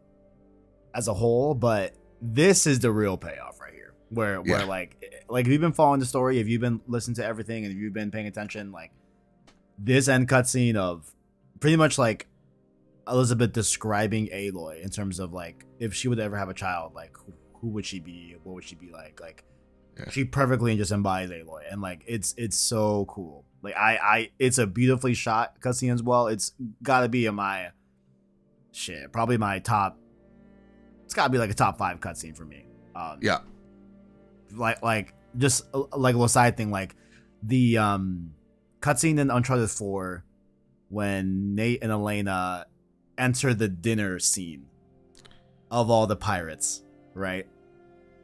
as 0.93 1.07
a 1.07 1.13
whole. 1.13 1.53
But 1.53 1.93
this 2.21 2.67
is 2.67 2.79
the 2.79 2.91
real 2.91 3.17
payoff 3.17 3.59
right 3.59 3.73
here, 3.73 3.93
where 4.09 4.41
where 4.41 4.59
Yeah. 4.61 4.65
like 4.65 5.23
like 5.29 5.45
if 5.45 5.51
you've 5.51 5.61
been 5.61 5.73
following 5.73 5.99
the 5.99 6.05
story, 6.05 6.39
if 6.39 6.47
you've 6.47 6.61
been 6.61 6.81
listening 6.87 7.15
to 7.15 7.25
everything, 7.25 7.65
and 7.65 7.73
if 7.73 7.79
you've 7.79 7.93
been 7.93 8.11
paying 8.11 8.27
attention, 8.27 8.71
like 8.71 8.91
this 9.77 10.07
end 10.07 10.27
cutscene 10.29 10.75
of 10.75 11.11
pretty 11.59 11.75
much 11.77 11.97
like 11.97 12.27
Elizabeth 13.07 13.51
describing 13.51 14.27
Aloy 14.27 14.81
in 14.81 14.89
terms 14.89 15.19
of 15.19 15.33
like 15.33 15.65
if 15.79 15.93
she 15.93 16.07
would 16.07 16.19
ever 16.19 16.37
have 16.37 16.49
a 16.49 16.53
child, 16.53 16.93
like 16.93 17.15
who, 17.17 17.33
who 17.55 17.67
would 17.69 17.85
she 17.85 17.99
be? 17.99 18.35
What 18.43 18.53
would 18.53 18.63
she 18.63 18.75
be 18.75 18.91
like? 18.91 19.19
Like 19.19 19.43
Yeah. 19.97 20.09
she 20.09 20.25
perfectly 20.25 20.75
just 20.77 20.91
embodies 20.91 21.29
Aloy, 21.31 21.61
and 21.71 21.81
like 21.81 22.03
it's 22.07 22.33
it's 22.37 22.57
so 22.57 23.05
cool. 23.05 23.45
Like 23.61 23.75
I 23.75 23.97
I 23.97 24.31
it's 24.39 24.57
a 24.57 24.67
beautifully 24.67 25.13
shot 25.13 25.59
cutscene 25.61 25.93
as 25.93 26.01
well. 26.03 26.27
It's 26.27 26.53
got 26.83 27.01
to 27.01 27.09
be 27.09 27.25
in 27.25 27.35
my 27.35 27.69
shit, 28.71 29.11
probably 29.11 29.37
my 29.37 29.59
top. 29.59 29.97
It's 31.05 31.13
got 31.13 31.25
to 31.25 31.29
be 31.29 31.37
like 31.37 31.49
a 31.51 31.53
top 31.55 31.77
five 31.77 31.99
cutscene 31.99 32.35
for 32.37 32.45
me. 32.45 32.65
Um, 32.95 33.19
yeah, 33.21 33.39
like 34.53 34.81
like 34.81 35.13
just 35.37 35.65
like 35.73 36.13
a 36.13 36.17
little 36.17 36.27
side 36.27 36.57
thing 36.57 36.71
like 36.71 36.95
the 37.43 37.77
um 37.77 38.31
cutscene 38.81 39.17
in 39.19 39.31
uncharted 39.31 39.69
4 39.69 40.25
when 40.89 41.55
nate 41.55 41.81
and 41.81 41.91
elena 41.91 42.65
enter 43.21 43.53
the 43.53 43.67
dinner 43.69 44.19
scene 44.19 44.65
of 45.69 45.89
all 45.89 46.07
the 46.07 46.15
pirates 46.15 46.83
right? 47.13 47.47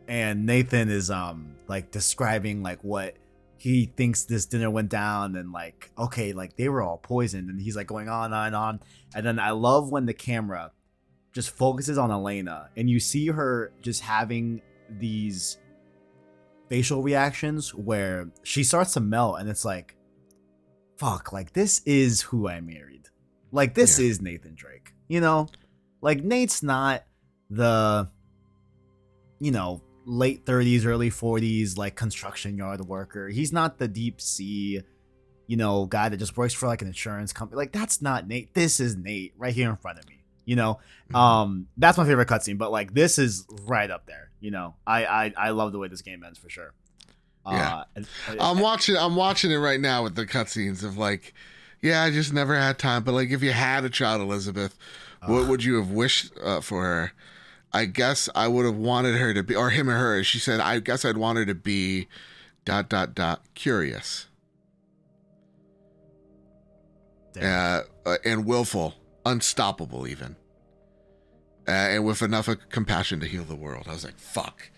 And 0.08 0.46
nathan 0.46 0.90
is 0.90 1.12
um 1.12 1.56
like 1.68 1.92
describing 1.92 2.64
like 2.64 2.84
what 2.84 3.16
he 3.58 3.86
thinks 3.86 4.24
this 4.24 4.46
dinner 4.46 4.70
went 4.70 4.90
down 4.90 5.36
and 5.36 5.52
like 5.52 5.92
okay 5.98 6.32
like 6.32 6.56
they 6.56 6.70
were 6.70 6.82
all 6.82 6.98
poisoned 6.98 7.50
and 7.50 7.60
he's 7.60 7.76
like 7.76 7.88
going 7.88 8.08
on 8.10 8.34
and 8.34 8.56
on. 8.56 8.80
And 9.14 9.26
then 9.26 9.40
i 9.40 9.52
love 9.52 9.92
when 9.92 10.06
the 10.06 10.14
camera 10.14 10.72
just 11.34 11.50
focuses 11.52 11.98
on 11.98 12.12
elena 12.12 12.70
and 12.78 12.90
you 12.90 13.00
see 13.00 13.28
her 13.28 13.72
just 13.82 14.02
having 14.02 14.62
these 14.90 15.58
facial 16.70 17.02
reactions 17.04 17.74
where 17.74 18.30
she 18.44 18.64
starts 18.64 18.94
to 18.94 19.00
melt 19.00 19.40
and 19.40 19.50
it's 19.50 19.66
like 19.66 19.96
fuck 20.98 21.32
like 21.32 21.54
this 21.54 21.82
is 21.86 22.22
who 22.22 22.48
i 22.48 22.60
married 22.60 22.97
like 23.52 23.74
this 23.74 24.00
Yeah. 24.00 24.08
is 24.08 24.22
nathan 24.22 24.56
drake 24.56 24.94
you 25.08 25.20
know 25.22 25.48
like 26.02 26.24
nate's 26.24 26.62
not 26.64 27.04
the 27.50 28.10
you 29.40 29.52
know 29.52 29.82
late 30.06 30.46
30s 30.46 30.86
early 30.86 31.10
40s 31.10 31.78
like 31.78 31.96
construction 31.96 32.58
yard 32.58 32.82
worker 32.82 33.28
he's 33.30 33.52
not 33.52 33.78
the 33.78 33.88
deep 33.88 34.22
sea 34.22 34.82
you 35.48 35.58
know 35.58 35.86
guy 35.86 36.10
that 36.10 36.18
just 36.18 36.38
works 36.38 36.54
for 36.54 36.68
like 36.68 36.82
an 36.82 36.88
insurance 36.88 37.34
company 37.34 37.58
like 37.58 37.72
that's 37.72 38.02
not 38.02 38.28
nate 38.28 38.54
this 38.54 38.80
is 38.80 38.96
nate 38.96 39.34
right 39.38 39.54
here 39.54 39.70
in 39.70 39.76
front 39.76 40.00
of 40.00 40.08
me 40.08 40.24
you 40.46 40.56
know 40.56 40.80
Mhm. 41.12 41.16
um 41.16 41.68
that's 41.78 41.98
my 41.98 42.06
favorite 42.06 42.28
cutscene 42.28 42.58
but 42.58 42.72
like 42.72 42.94
this 42.94 43.18
is 43.20 43.46
right 43.66 43.90
up 43.92 44.06
there 44.08 44.32
you 44.40 44.52
know 44.52 44.76
i 44.86 45.06
i, 45.06 45.34
I 45.38 45.50
love 45.52 45.72
the 45.72 45.80
way 45.80 45.88
this 45.88 46.02
game 46.02 46.24
ends 46.24 46.38
for 46.40 46.50
sure 46.50 46.74
Yeah. 47.46 47.76
uh, 47.78 47.84
and- 47.96 48.08
I'm 48.42 48.60
watching. 48.60 48.98
I'm 48.98 49.16
watching 49.16 49.52
it 49.52 49.58
right 49.58 49.80
now 49.80 50.04
with 50.04 50.16
the 50.16 50.26
cutscenes 50.26 50.84
of 50.84 50.98
like, 50.98 51.34
yeah, 51.82 52.04
I 52.04 52.12
just 52.12 52.34
never 52.34 52.56
had 52.56 52.80
time. 52.80 53.04
But 53.04 53.14
like, 53.14 53.30
if 53.30 53.44
you 53.44 53.52
had 53.52 53.84
a 53.86 53.90
child, 53.90 54.22
Elizabeth, 54.22 54.78
what 55.26 55.48
would 55.48 55.64
you 55.64 55.76
have 55.76 55.92
wished 55.92 56.32
uh, 56.42 56.62
for 56.62 56.84
her? 56.84 57.12
I 57.74 57.86
guess 57.86 58.30
I 58.34 58.48
would 58.48 58.66
have 58.66 58.78
wanted 58.78 59.16
her 59.16 59.34
to 59.34 59.44
be, 59.44 59.56
or 59.56 59.70
him 59.70 59.90
or 59.90 59.98
her. 59.98 60.24
She 60.24 60.40
said, 60.40 60.60
I 60.60 60.80
guess 60.80 61.04
I'd 61.06 61.18
want 61.18 61.38
her 61.38 61.46
to 61.46 61.56
be, 61.56 62.08
dot 62.66 62.90
dot 62.90 63.14
dot, 63.14 63.42
curious, 63.56 64.28
uh, 67.42 67.82
uh, 68.06 68.18
and 68.26 68.46
willful, 68.46 68.96
unstoppable, 69.26 70.08
even, 70.08 70.38
uh, 71.68 71.72
and 71.72 72.06
with 72.06 72.22
enough 72.22 72.48
of 72.48 72.70
compassion 72.70 73.20
to 73.20 73.28
heal 73.28 73.44
the 73.44 73.56
world. 73.56 73.86
I 73.88 73.94
was 73.94 74.06
like, 74.06 74.18
fuck. 74.18 74.70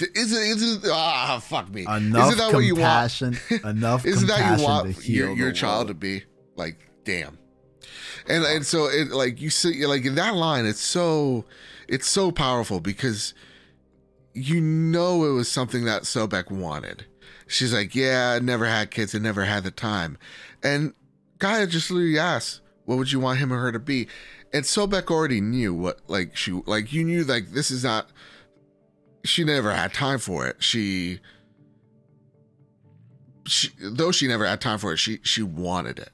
Is 0.00 0.32
it? 0.32 0.38
Is 0.38 0.76
it? 0.76 0.90
Ah, 0.92 1.40
fuck 1.42 1.68
me. 1.70 1.82
enough 1.82 2.32
Isn't 2.32 2.38
that 2.38 2.54
what 2.54 2.60
you 2.60 2.76
want? 2.76 2.84
compassion 2.84 3.36
enough 3.64 4.06
Isn't 4.06 4.28
that 4.28 4.38
compassion 4.38 4.60
you 4.60 4.64
want 4.64 5.08
your, 5.08 5.32
your 5.34 5.52
child 5.52 5.88
to 5.88 5.94
be 5.94 6.22
like 6.58 6.90
damn. 7.04 7.38
And 8.26 8.44
and 8.44 8.66
so 8.66 8.86
it 8.86 9.10
like 9.10 9.40
you 9.40 9.48
see 9.48 9.86
like 9.86 10.04
in 10.04 10.16
that 10.16 10.34
line 10.34 10.66
it's 10.66 10.80
so 10.80 11.46
it's 11.88 12.08
so 12.08 12.30
powerful 12.30 12.80
because 12.80 13.32
you 14.34 14.60
know 14.60 15.24
it 15.24 15.32
was 15.32 15.50
something 15.50 15.84
that 15.84 16.02
Sobek 16.02 16.50
wanted. 16.50 17.06
She's 17.46 17.72
like 17.72 17.94
yeah 17.94 18.34
I 18.36 18.40
never 18.40 18.66
had 18.66 18.90
kids. 18.90 19.14
And 19.14 19.22
never 19.22 19.44
had 19.44 19.64
the 19.64 19.70
time. 19.70 20.18
And 20.62 20.92
Gaia 21.38 21.66
just 21.66 21.90
literally 21.90 22.18
asked 22.18 22.60
what 22.84 22.98
would 22.98 23.12
you 23.12 23.20
want 23.20 23.38
him 23.38 23.52
or 23.52 23.58
her 23.58 23.72
to 23.72 23.78
be? 23.78 24.08
And 24.52 24.64
Sobek 24.64 25.10
already 25.10 25.40
knew 25.40 25.72
what 25.72 26.00
like 26.08 26.36
she 26.36 26.52
like 26.66 26.92
you 26.92 27.04
knew 27.04 27.24
like 27.24 27.50
this 27.50 27.70
is 27.70 27.84
not 27.84 28.10
she 29.24 29.44
never 29.44 29.72
had 29.72 29.92
time 29.92 30.18
for 30.18 30.46
it. 30.46 30.62
She 30.62 31.20
she, 33.46 33.70
though 33.80 34.12
she 34.12 34.28
never 34.28 34.46
had 34.46 34.60
time 34.60 34.78
for 34.78 34.92
it, 34.92 34.98
she 34.98 35.20
she 35.22 35.42
wanted 35.42 35.98
it, 35.98 36.10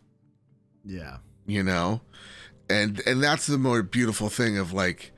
yeah 0.84 1.18
you 1.46 1.62
know, 1.62 2.00
and 2.68 3.00
and 3.06 3.22
that's 3.22 3.46
the 3.46 3.58
more 3.58 3.82
beautiful 3.82 4.28
thing 4.28 4.58
of 4.58 4.72
like, 4.72 5.12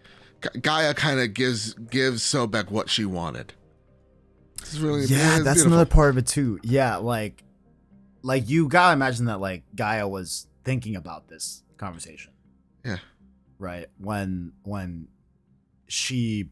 Gaia 0.61 0.95
kind 0.95 1.21
of 1.21 1.35
gives 1.35 1.75
gives 1.75 2.23
Sobek 2.23 2.71
what 2.71 2.91
she 2.91 3.05
wanted. 3.05 3.55
It's 4.61 4.79
really 4.79 5.05
yeah 5.07 5.39
that's 5.39 5.43
beautiful. 5.43 5.67
another 5.67 5.87
part 5.87 6.11
of 6.11 6.19
it 6.19 6.27
too 6.27 6.59
yeah 6.65 6.97
like 6.97 7.45
like 8.23 8.49
you 8.49 8.67
gotta 8.69 8.95
imagine 8.95 9.27
that 9.27 9.41
like 9.41 9.63
Gaia 9.77 10.09
was 10.09 10.49
thinking 10.65 10.97
about 10.97 11.29
this 11.29 11.63
conversation. 11.77 12.33
Yeah. 12.85 12.99
Right 13.59 13.87
when 13.99 14.53
when 14.65 15.09
she 15.87 16.51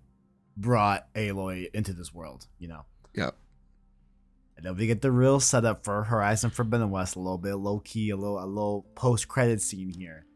brought 0.56 1.12
Aloy 1.14 1.68
into 1.74 1.92
this 1.92 2.14
world, 2.14 2.46
you 2.58 2.68
know. 2.68 2.84
Yep. 3.14 3.36
And 4.56 4.64
then 4.64 4.76
we 4.76 4.86
get 4.86 5.02
the 5.02 5.10
real 5.10 5.40
setup 5.40 5.84
for 5.84 6.04
Horizon 6.04 6.50
Forbidden 6.50 6.90
West, 6.90 7.16
a 7.16 7.18
little 7.18 7.38
bit 7.38 7.54
low 7.54 7.80
key, 7.80 8.10
a 8.10 8.16
little 8.16 8.38
a 8.38 8.46
little 8.46 8.86
post 8.94 9.28
credit 9.28 9.60
scene 9.60 9.90
here. 9.90 10.26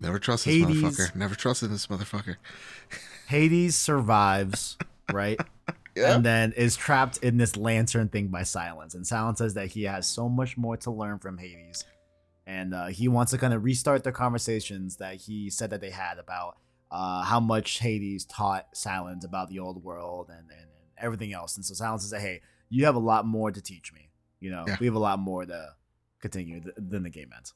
Never 0.00 0.18
trust 0.18 0.46
this 0.46 0.54
Hades. 0.54 0.82
motherfucker. 0.82 1.14
Never 1.14 1.34
trusted 1.34 1.70
this 1.70 1.86
motherfucker. 1.86 2.36
Hades 3.28 3.76
survives, 3.76 4.76
right? 5.12 5.38
Yeah. 5.94 6.14
And 6.14 6.24
then 6.24 6.52
is 6.52 6.76
trapped 6.76 7.18
in 7.18 7.36
this 7.36 7.56
lantern 7.56 8.08
thing 8.08 8.28
by 8.28 8.42
Sylens. 8.42 8.94
And 8.94 9.04
Sylens 9.04 9.38
says 9.38 9.54
that 9.54 9.68
he 9.68 9.84
has 9.84 10.06
so 10.06 10.28
much 10.28 10.56
more 10.56 10.76
to 10.78 10.90
learn 10.90 11.18
from 11.18 11.36
Hades. 11.36 11.84
And 12.46 12.74
uh, 12.74 12.86
he 12.86 13.08
wants 13.08 13.32
to 13.32 13.38
kind 13.38 13.52
of 13.52 13.62
restart 13.62 14.02
the 14.02 14.12
conversations 14.12 14.96
that 14.96 15.16
he 15.16 15.50
said 15.50 15.70
that 15.70 15.80
they 15.80 15.90
had 15.90 16.18
about 16.18 16.56
uh, 16.90 17.22
how 17.22 17.38
much 17.38 17.78
Hades 17.78 18.24
taught 18.24 18.74
Sylens 18.74 19.24
about 19.24 19.48
the 19.48 19.58
old 19.58 19.84
world 19.84 20.28
and, 20.30 20.50
and, 20.50 20.60
and 20.60 20.90
everything 20.98 21.32
else. 21.32 21.56
And 21.56 21.64
so 21.64 21.74
Sylens 21.74 22.00
says, 22.00 22.20
hey, 22.20 22.40
you 22.70 22.86
have 22.86 22.94
a 22.94 23.00
lot 23.00 23.26
more 23.26 23.50
to 23.50 23.60
teach 23.60 23.92
me. 23.92 24.08
You 24.40 24.50
know, 24.50 24.64
Yeah. 24.66 24.76
we 24.80 24.86
have 24.86 24.94
a 24.94 24.98
lot 25.00 25.18
more 25.18 25.44
to 25.44 25.74
continue 26.20 26.60
th- 26.60 26.74
than 26.78 27.02
the 27.02 27.10
game 27.10 27.30
ends. 27.36 27.52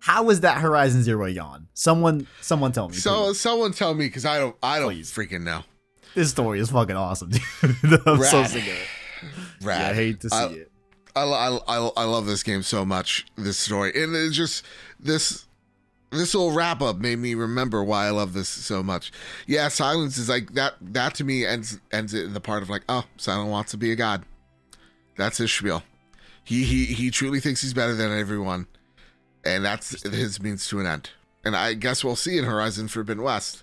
How 0.00 0.28
is 0.30 0.40
that 0.40 0.58
Horizon 0.58 1.02
Zero 1.02 1.26
yawn? 1.26 1.68
Someone, 1.72 2.26
someone 2.40 2.72
tell 2.72 2.88
me. 2.88 2.94
So 2.96 3.26
please. 3.28 3.40
someone 3.40 3.72
tell 3.72 3.94
me 3.94 4.06
because 4.06 4.26
I 4.26 4.38
don't 4.38 4.54
I 4.62 4.78
don't 4.78 4.90
Please. 4.90 5.10
freaking 5.12 5.42
know. 5.42 5.62
This 6.14 6.30
story 6.30 6.60
is 6.60 6.70
fucking 6.70 6.94
awesome, 6.94 7.30
dude. 7.30 7.42
I'm 8.06 8.22
so 8.22 8.44
sick 8.44 8.62
of 8.62 8.68
it. 8.68 8.86
Rad. 9.62 9.80
Yeah, 9.80 9.88
I 9.88 9.94
hate 9.94 10.20
to 10.20 10.30
see 10.30 10.36
I- 10.36 10.46
it. 10.48 10.70
I, 11.16 11.22
I, 11.22 11.58
I, 11.68 11.90
I 11.98 12.04
love 12.04 12.26
this 12.26 12.42
game 12.42 12.62
so 12.64 12.84
much. 12.84 13.24
This 13.36 13.56
story 13.56 13.92
and 14.02 14.14
it's 14.16 14.34
just 14.36 14.64
this 14.98 15.46
this 16.16 16.34
little 16.34 16.52
wrap 16.52 16.80
up 16.80 16.96
made 16.96 17.18
me 17.18 17.34
remember 17.34 17.82
why 17.82 18.06
I 18.06 18.10
love 18.10 18.32
this 18.32 18.48
so 18.48 18.82
much. 18.82 19.12
Yeah, 19.46 19.66
Sylens 19.66 20.18
is 20.18 20.28
like 20.28 20.52
that. 20.54 20.74
That 20.80 21.14
to 21.16 21.24
me 21.24 21.44
ends 21.44 21.78
ends 21.92 22.14
it 22.14 22.24
in 22.24 22.34
the 22.34 22.40
part 22.40 22.62
of 22.62 22.70
like, 22.70 22.82
oh, 22.88 23.04
Sylens 23.18 23.50
wants 23.50 23.70
to 23.72 23.76
be 23.76 23.92
a 23.92 23.96
god. 23.96 24.24
That's 25.16 25.38
his 25.38 25.52
spiel. 25.52 25.82
He 26.42 26.64
he 26.64 26.84
he 26.86 27.10
truly 27.10 27.40
thinks 27.40 27.62
he's 27.62 27.74
better 27.74 27.94
than 27.94 28.16
everyone, 28.16 28.66
and 29.44 29.64
that's 29.64 30.02
his 30.02 30.40
means 30.40 30.68
to 30.68 30.80
an 30.80 30.86
end. 30.86 31.10
And 31.44 31.54
I 31.54 31.74
guess 31.74 32.02
we'll 32.02 32.16
see 32.16 32.38
in 32.38 32.44
Horizon 32.44 32.88
Forbidden 32.88 33.22
West 33.22 33.62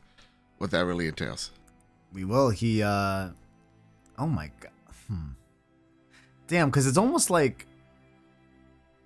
what 0.57 0.71
that 0.71 0.85
really 0.85 1.07
entails. 1.07 1.51
We 2.13 2.25
will. 2.25 2.49
He, 2.49 2.83
uh, 2.83 3.29
oh 4.19 4.27
my 4.27 4.51
god. 4.59 4.71
Hmm. 5.07 5.29
Damn, 6.47 6.69
because 6.69 6.85
it's 6.87 6.97
almost 6.97 7.29
like. 7.29 7.65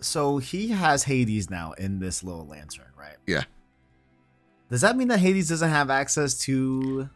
So 0.01 0.37
he 0.37 0.69
has 0.69 1.03
Hades 1.03 1.49
now 1.49 1.71
in 1.73 1.99
this 1.99 2.23
little 2.23 2.45
lantern, 2.45 2.91
right? 3.07 3.17
Yeah. 3.27 3.43
Does 4.69 4.81
that 4.81 4.97
mean 4.97 5.07
that 5.09 5.19
Hades 5.19 5.49
doesn't 5.49 5.69
have 5.69 5.89
access 5.89 6.37
to 6.39 7.09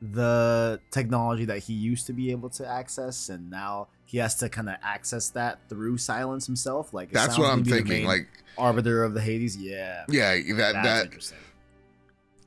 the 0.00 0.80
technology 0.90 1.44
that 1.46 1.58
he 1.60 1.72
used 1.72 2.06
to 2.06 2.12
be 2.12 2.30
able 2.30 2.48
to 2.50 2.66
access, 2.66 3.28
and 3.28 3.50
now 3.50 3.88
he 4.04 4.18
has 4.18 4.34
to 4.36 4.48
kind 4.48 4.68
of 4.68 4.76
access 4.82 5.30
that 5.30 5.58
through 5.68 5.96
Sylens 5.96 6.46
himself? 6.46 6.94
Like 6.94 7.10
That's 7.10 7.38
what 7.38 7.50
I'm 7.50 7.64
thinking. 7.64 8.06
Like, 8.06 8.28
arbiter 8.56 9.02
of 9.02 9.14
the 9.14 9.20
Hades. 9.20 9.56
Yeah, 9.56 10.04
yeah, 10.08 10.34
that 10.34 10.56
that's 10.56 10.74
that 10.86 11.04
interesting. 11.06 11.38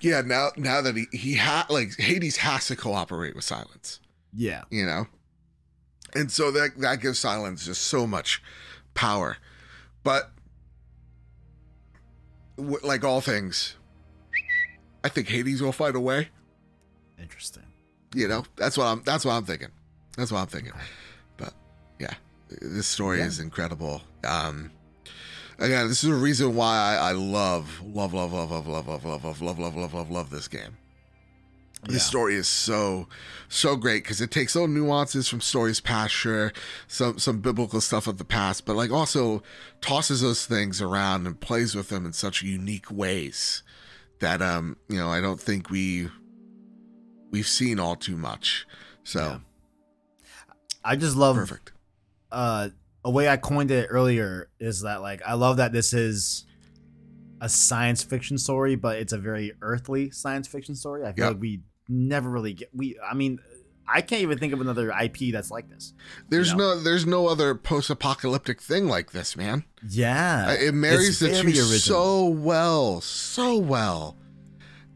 yeah. 0.02 0.22
Now 0.22 0.50
now 0.56 0.82
that 0.82 0.96
he 0.96 1.06
he 1.12 1.36
ha 1.36 1.66
like 1.70 1.98
Hades 1.98 2.38
has 2.38 2.68
to 2.68 2.76
cooperate 2.76 3.36
with 3.36 3.46
Sylens. 3.46 4.00
Yeah, 4.34 4.64
you 4.70 4.86
know 4.86 5.08
and 6.16 6.32
so 6.32 6.52
that 6.52 6.72
that 6.80 7.02
gives 7.02 7.22
Sylens 7.22 7.64
just 7.66 7.84
so 7.84 8.08
much 8.08 8.42
power 8.94 9.38
but 10.04 10.32
like 12.84 13.04
all 13.04 13.22
things 13.22 13.76
i 15.04 15.10
think 15.10 15.28
hades 15.28 15.62
will 15.62 15.72
find 15.72 15.96
a 15.96 16.00
way 16.00 16.30
interesting. 17.22 17.64
you 18.14 18.28
know 18.28 18.44
that's 18.56 18.78
what 18.78 18.86
i'm 18.86 19.02
that's 19.04 19.26
what 19.26 19.34
i'm 19.34 19.46
thinking 19.46 19.70
that's 20.18 20.32
what 20.32 20.40
i'm 20.40 20.48
thinking 20.48 20.72
Okay. 20.72 20.82
but 21.38 21.54
yeah 22.00 22.14
this 22.62 22.88
story 22.88 23.20
Yeah. 23.20 23.26
is 23.26 23.40
incredible 23.40 24.02
um 24.28 24.72
again 25.60 25.88
this 25.88 26.04
is 26.04 26.10
a 26.10 26.14
reason 26.16 26.56
why 26.56 26.76
I, 26.98 27.10
I 27.10 27.12
love 27.14 27.82
love 27.84 28.14
love 28.14 28.32
love 28.34 28.52
love 28.52 28.68
love 28.68 28.88
love 28.88 29.06
love 29.06 29.24
love 29.26 29.42
love 29.42 29.60
love 29.60 29.76
love 29.76 29.94
love 29.94 30.12
love 30.12 30.30
this 30.30 30.48
game 30.48 30.78
Yeah. 31.88 31.94
this 31.94 32.06
story 32.06 32.36
is 32.36 32.48
so 32.48 33.08
so 33.48 33.76
great 33.78 34.04
because 34.04 34.20
it 34.22 34.32
takes 34.32 34.54
little 34.54 34.68
nuances 34.68 35.28
from 35.30 35.40
stories 35.42 35.80
past 35.80 36.14
sure 36.14 36.52
some 36.88 37.18
some 37.18 37.40
biblical 37.40 37.80
stuff 37.82 38.06
of 38.06 38.18
the 38.18 38.26
past 38.26 38.66
but 38.66 38.76
like 38.76 38.92
also 38.92 39.42
tosses 39.82 40.22
those 40.22 40.46
things 40.46 40.82
around 40.82 41.26
and 41.26 41.40
plays 41.40 41.76
with 41.76 41.88
them 41.90 42.06
in 42.06 42.12
such 42.14 42.42
unique 42.44 42.92
ways 42.92 43.64
that 44.20 44.42
um 44.42 44.76
you 44.90 44.98
know 44.98 45.10
i 45.10 45.22
don't 45.22 45.40
think 45.40 45.70
we 45.70 46.10
we've 47.32 47.48
seen 47.48 47.80
all 47.80 47.96
too 47.96 48.18
much 48.18 48.68
so 49.04 49.20
Yeah. 49.22 49.38
I 50.84 50.96
just 50.96 51.16
love 51.16 51.36
perfect 51.38 51.72
uh 52.32 52.70
a 53.06 53.10
way 53.10 53.30
I 53.30 53.38
coined 53.38 53.72
it 53.72 53.88
earlier 53.90 54.50
is 54.60 54.82
that 54.82 55.02
like 55.02 55.22
I 55.26 55.34
love 55.36 55.58
that 55.58 55.72
this 55.72 55.94
is 55.94 56.46
a 57.42 57.48
science 57.48 58.04
fiction 58.04 58.38
story, 58.38 58.76
but 58.76 58.98
it's 58.98 59.14
a 59.14 59.18
very 59.18 59.54
earthly 59.62 60.12
science 60.12 60.46
fiction 60.50 60.76
story. 60.76 61.04
I 61.06 61.14
feel 61.14 61.26
Yep. 61.26 61.34
like 61.36 61.42
we 61.42 61.62
never 61.90 62.30
really 62.30 62.54
get 62.54 62.70
we 62.74 62.98
I 63.04 63.14
mean 63.16 63.40
I 63.92 64.02
can't 64.02 64.22
even 64.22 64.38
think 64.38 64.54
of 64.54 64.62
another 64.62 64.92
IP 64.92 65.32
that's 65.34 65.50
like 65.50 65.68
this. 65.68 65.94
there's 66.30 66.52
You 66.52 66.58
no 66.58 66.80
there's 66.80 67.08
no 67.08 67.28
other 67.28 67.56
post-apocalyptic 67.56 68.62
thing 68.62 68.88
like 68.88 69.12
this 69.12 69.36
man 69.36 69.66
Yeah. 69.88 70.50
Uh, 70.50 70.54
it 70.64 70.74
marries 70.76 71.18
the 71.20 71.30
two 71.42 71.52
so 71.54 72.26
well 72.28 73.02
so 73.02 73.58
well 73.58 74.16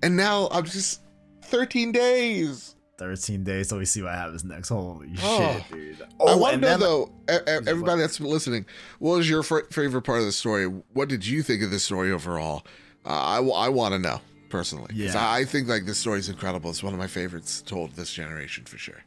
and 0.04 0.16
now 0.16 0.48
i'm 0.52 0.66
just 0.66 1.02
13 1.46 1.92
days 1.92 2.76
13 3.00 3.44
days 3.44 3.70
till 3.70 3.80
we 3.80 3.86
see 3.86 4.02
what 4.04 4.14
happens 4.14 4.44
next. 4.46 4.70
Holy 4.70 5.10
Oh. 5.22 5.64
shit, 5.68 5.72
dude. 5.72 6.02
I 6.04 6.06
Oh, 6.20 6.46
and 6.46 6.62
know 6.62 6.68
then- 6.68 6.80
though, 6.80 7.12
everybody 7.28 8.00
that's 8.02 8.20
been 8.20 8.30
listening, 8.30 8.66
what 9.00 9.18
was 9.18 9.28
your 9.30 9.42
favorite 9.44 10.04
part 10.04 10.20
of 10.20 10.26
the 10.26 10.32
story? 10.32 10.66
What 10.68 11.10
did 11.10 11.26
you 11.26 11.42
think 11.42 11.64
of 11.64 11.72
the 11.72 11.80
story 11.80 12.12
overall? 12.12 12.64
Uh, 13.04 13.10
I, 13.10 13.38
I 13.42 13.70
want 13.70 13.94
to 13.94 14.00
know 14.00 14.22
personally. 14.54 14.92
Yeah. 14.94 15.14
I, 15.18 15.46
think 15.46 15.68
like 15.68 15.86
this 15.86 15.98
story 15.98 16.20
is 16.20 16.30
incredible. 16.30 16.70
It's 16.70 16.84
one 16.84 16.94
of 16.94 17.00
my 17.00 17.08
favorites 17.08 17.64
told 17.66 17.92
this 17.94 18.14
generation 18.14 18.66
for 18.66 18.78
sure. 18.78 19.04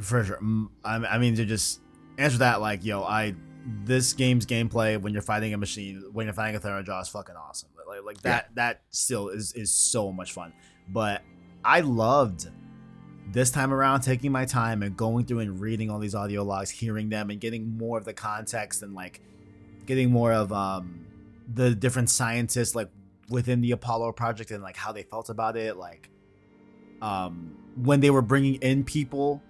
For 0.00 0.24
sure. 0.24 0.38
I, 0.84 0.94
I 0.94 1.18
mean, 1.18 1.34
to 1.34 1.44
just 1.44 1.80
answer 2.16 2.38
that, 2.38 2.60
like, 2.60 2.84
yo, 2.84 3.02
I 3.02 3.34
this 3.82 4.12
game's 4.12 4.46
gameplay 4.46 5.00
when 5.00 5.12
you're 5.12 5.22
fighting 5.22 5.52
a 5.52 5.58
machine, 5.58 6.04
when 6.12 6.26
you're 6.26 6.32
fighting 6.32 6.54
a 6.54 6.60
Thunderjaw 6.60 7.02
is 7.02 7.08
fucking 7.08 7.34
awesome. 7.34 7.70
Like, 7.88 8.04
like 8.04 8.20
that, 8.22 8.54
that 8.54 8.82
still 8.90 9.30
is 9.30 9.52
is 9.54 9.74
so 9.74 10.12
much 10.12 10.32
fun. 10.32 10.52
But 10.88 11.22
I 11.64 11.80
loved 11.80 12.48
this 13.32 13.50
time 13.50 13.74
around 13.74 14.02
taking 14.02 14.30
my 14.30 14.44
time 14.44 14.84
and 14.84 14.96
going 14.96 15.24
through 15.24 15.40
and 15.40 15.60
reading 15.60 15.90
all 15.90 15.98
these 15.98 16.14
audio 16.14 16.44
logs, 16.44 16.70
hearing 16.70 17.08
them, 17.08 17.30
and 17.30 17.40
getting 17.40 17.76
more 17.76 17.98
of 17.98 18.04
the 18.04 18.14
context 18.14 18.82
and 18.84 18.94
like 18.94 19.20
getting 19.86 20.12
more 20.12 20.32
of 20.32 20.52
um 20.52 21.04
the 21.52 21.74
different 21.74 22.10
scientists 22.10 22.76
like 22.76 22.90
within 23.30 23.60
the 23.60 23.72
Apollo 23.72 24.12
project 24.12 24.50
and 24.50 24.62
like 24.62 24.76
how 24.76 24.92
they 24.92 25.02
felt 25.02 25.30
about 25.30 25.56
it, 25.56 25.76
like 25.76 26.10
um 27.02 27.56
when 27.76 28.00
they 28.00 28.10
were 28.10 28.22
bringing 28.22 28.54
in 28.56 28.84
people 28.84 29.42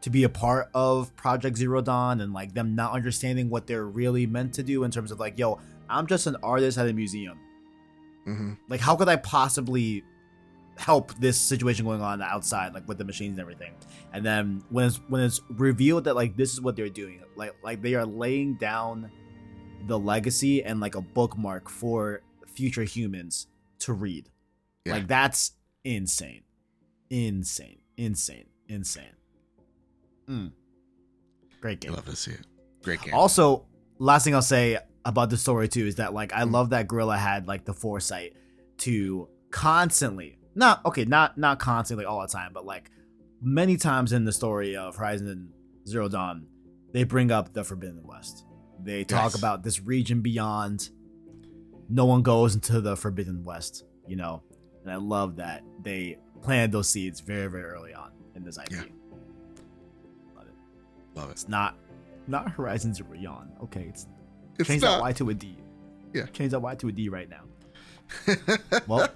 to 0.00 0.10
be 0.10 0.24
a 0.24 0.28
part 0.28 0.70
of 0.74 1.14
Project 1.16 1.56
Zero 1.56 1.80
Dawn 1.80 2.20
and 2.20 2.32
like 2.32 2.54
them 2.54 2.74
not 2.74 2.92
understanding 2.92 3.50
what 3.50 3.66
they're 3.66 3.86
really 3.86 4.26
meant 4.26 4.54
to 4.54 4.62
do 4.62 4.84
in 4.84 4.90
terms 4.90 5.10
of 5.10 5.18
like, 5.18 5.38
yo, 5.38 5.60
I'm 5.88 6.06
just 6.06 6.26
an 6.26 6.36
artist 6.42 6.78
at 6.78 6.88
a 6.88 6.92
museum. 6.92 7.38
hmm 8.24 8.52
Like, 8.68 8.80
how 8.80 8.96
could 8.96 9.08
I 9.08 9.16
possibly 9.16 10.04
help 10.76 11.12
this 11.18 11.38
situation 11.38 11.84
going 11.84 12.00
on 12.00 12.22
outside, 12.22 12.72
like 12.74 12.86
with 12.86 12.98
the 12.98 13.04
machines 13.04 13.32
and 13.32 13.40
everything? 13.40 13.74
And 14.12 14.24
then 14.24 14.62
when 14.70 14.86
it's 14.86 14.96
when 15.08 15.22
it's 15.22 15.40
revealed 15.50 16.04
that 16.04 16.14
like 16.14 16.36
this 16.36 16.52
is 16.52 16.60
what 16.60 16.76
they're 16.76 16.88
doing, 16.88 17.22
like 17.36 17.54
like 17.62 17.82
they 17.82 17.94
are 17.94 18.06
laying 18.06 18.54
down 18.54 19.10
the 19.86 19.98
legacy 19.98 20.62
and 20.62 20.80
like 20.80 20.94
a 20.94 21.00
bookmark 21.00 21.68
for 21.68 22.22
future 22.54 22.84
humans 22.84 23.46
to 23.80 23.92
read. 23.92 24.30
Yeah. 24.84 24.94
Like 24.94 25.06
that's 25.08 25.52
insane, 25.84 26.42
insane, 27.10 27.78
insane, 27.96 28.46
insane. 28.68 29.04
Mm. 30.28 30.52
Great 31.60 31.78
I 31.84 31.86
game. 31.88 31.92
love 31.94 32.04
to 32.06 32.16
see 32.16 32.32
it. 32.32 32.46
Great 32.82 33.02
game. 33.02 33.14
Also, 33.14 33.66
last 33.98 34.24
thing 34.24 34.34
I'll 34.34 34.42
say 34.42 34.78
about 35.04 35.30
the 35.30 35.36
story 35.36 35.68
too 35.68 35.86
is 35.86 35.96
that 35.96 36.12
like 36.14 36.32
I 36.32 36.42
Mm. 36.42 36.52
love 36.52 36.70
that 36.70 36.88
Guerrilla 36.88 37.16
had 37.16 37.46
like 37.48 37.64
the 37.64 37.74
foresight 37.74 38.34
to 38.78 39.28
constantly 39.50 40.38
not 40.54 40.84
okay, 40.86 41.04
not 41.04 41.38
not 41.38 41.58
constantly 41.58 42.04
like 42.04 42.12
all 42.12 42.20
the 42.22 42.28
time, 42.28 42.52
but 42.52 42.64
like 42.66 42.90
many 43.40 43.76
times 43.76 44.12
in 44.12 44.24
the 44.24 44.32
story 44.32 44.76
of 44.76 44.96
Horizon 44.96 45.52
Zero 45.86 46.08
Dawn, 46.08 46.46
they 46.92 47.04
bring 47.04 47.30
up 47.30 47.52
the 47.52 47.64
Forbidden 47.64 48.02
West. 48.06 48.44
They 48.80 49.04
talk 49.04 49.32
Yes. 49.32 49.38
about 49.38 49.62
this 49.62 49.80
region 49.80 50.20
beyond. 50.20 50.90
No 51.88 52.04
one 52.04 52.22
goes 52.22 52.54
into 52.54 52.80
the 52.80 52.96
Forbidden 52.96 53.44
West, 53.44 53.84
you 54.06 54.16
know, 54.16 54.42
and 54.82 54.92
I 54.92 54.96
love 54.96 55.36
that 55.36 55.62
they 55.82 56.18
planted 56.42 56.72
those 56.72 56.88
seeds 56.88 57.20
very 57.20 57.48
very 57.48 57.64
early 57.64 57.94
on 57.94 58.10
in 58.34 58.44
this 58.44 58.58
IP. 58.58 58.70
Yeah. 58.70 58.78
Love 60.36 60.46
it. 60.46 60.54
love 61.18 61.28
it. 61.28 61.32
It's 61.32 61.48
not 61.48 61.76
Not 62.26 62.50
Horizon 62.50 62.94
Zero 62.94 63.14
Dawn. 63.14 63.50
Okay, 63.64 63.86
it's, 63.88 64.06
It's 64.58 64.68
change 64.68 64.82
that. 64.82 65.00
Y 65.00 65.12
to 65.12 65.30
a 65.30 65.34
D. 65.34 65.56
Yeah. 66.12 66.26
Change 66.26 66.52
that 66.52 66.60
Y 66.60 66.74
to 66.76 66.88
a 66.88 66.92
D 66.92 67.08
right 67.08 67.28
now. 67.28 67.42
well, 68.86 69.08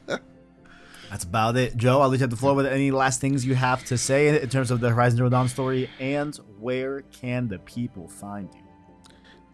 that's 1.11 1.25
about 1.25 1.57
it. 1.57 1.77
Joe, 1.77 2.01
I'll 2.01 2.09
let 2.09 2.17
you 2.17 2.23
have 2.23 2.31
the 2.31 2.37
floor 2.37 2.55
with 2.55 2.67
any 2.67 2.91
last 2.91 3.21
things 3.21 3.45
you 3.45 3.55
have 3.55 3.85
to 3.87 3.99
say 3.99 4.41
in 4.41 4.49
terms 4.49 4.71
of 4.71 4.81
the 4.81 4.91
Horizon 4.91 5.19
Zero 5.19 5.29
Dawn 5.29 5.49
story, 5.49 5.91
and 6.01 6.35
where 6.59 7.03
can 7.03 7.49
the 7.49 7.59
people 7.61 8.09
find 8.09 8.49
you? 8.55 8.61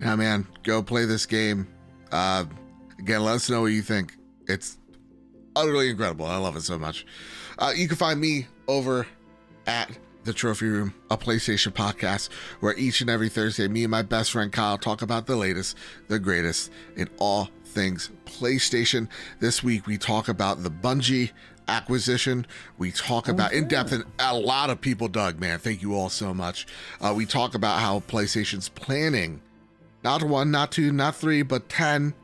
Yeah, 0.00 0.14
man, 0.14 0.46
go 0.62 0.82
play 0.82 1.04
this 1.04 1.26
game. 1.26 1.66
Uh, 2.12 2.44
again, 2.98 3.22
let 3.22 3.36
us 3.36 3.50
know 3.50 3.62
what 3.62 3.68
you 3.68 3.82
think. 3.82 4.14
It's 4.46 4.78
utterly 5.54 5.90
incredible. 5.90 6.26
I 6.26 6.36
love 6.36 6.56
it 6.56 6.62
so 6.62 6.78
much. 6.78 7.06
Uh, 7.58 7.72
you 7.74 7.88
can 7.88 7.96
find 7.96 8.20
me 8.20 8.46
over 8.66 9.06
at 9.66 9.90
the 10.24 10.32
Trophy 10.32 10.66
Room, 10.66 10.94
a 11.10 11.16
PlayStation 11.16 11.72
podcast, 11.72 12.28
where 12.60 12.76
each 12.76 13.00
and 13.00 13.08
every 13.08 13.28
Thursday, 13.28 13.66
me 13.68 13.84
and 13.84 13.90
my 13.90 14.02
best 14.02 14.32
friend 14.32 14.52
Kyle 14.52 14.78
talk 14.78 15.02
about 15.02 15.26
the 15.26 15.36
latest, 15.36 15.76
the 16.08 16.18
greatest 16.18 16.70
in 16.96 17.08
all 17.18 17.48
things 17.64 18.10
PlayStation. 18.26 19.08
This 19.40 19.62
week, 19.62 19.86
we 19.86 19.98
talk 19.98 20.28
about 20.28 20.62
the 20.62 20.70
Bungie 20.70 21.30
acquisition. 21.66 22.46
We 22.78 22.92
talk 22.92 23.28
about 23.28 23.52
in 23.52 23.68
depth, 23.68 23.92
and 23.92 24.04
a 24.18 24.36
lot 24.36 24.70
of 24.70 24.80
people 24.80 25.08
dug, 25.08 25.38
man. 25.38 25.58
Thank 25.58 25.82
you 25.82 25.94
all 25.94 26.08
so 26.08 26.32
much. 26.32 26.66
Uh, 27.00 27.12
we 27.16 27.26
talk 27.26 27.54
about 27.54 27.80
how 27.80 28.00
PlayStation's 28.00 28.68
planning 28.68 29.40
not 30.04 30.22
one, 30.22 30.50
not 30.50 30.70
two, 30.70 30.92
not 30.92 31.16
three, 31.16 31.42
but 31.42 31.68
10 31.68 32.14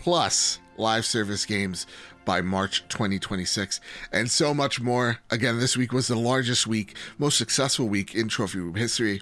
plus 0.00 0.58
live 0.76 1.04
service 1.04 1.44
games 1.44 1.86
by 2.24 2.40
March 2.40 2.84
2026, 2.88 3.80
and 4.12 4.30
so 4.30 4.54
much 4.54 4.80
more. 4.80 5.18
Again, 5.30 5.58
this 5.58 5.76
week 5.76 5.92
was 5.92 6.08
the 6.08 6.16
largest 6.16 6.66
week, 6.66 6.96
most 7.18 7.36
successful 7.38 7.88
week 7.88 8.14
in 8.14 8.28
Trophy 8.28 8.58
Room 8.58 8.74
history, 8.74 9.20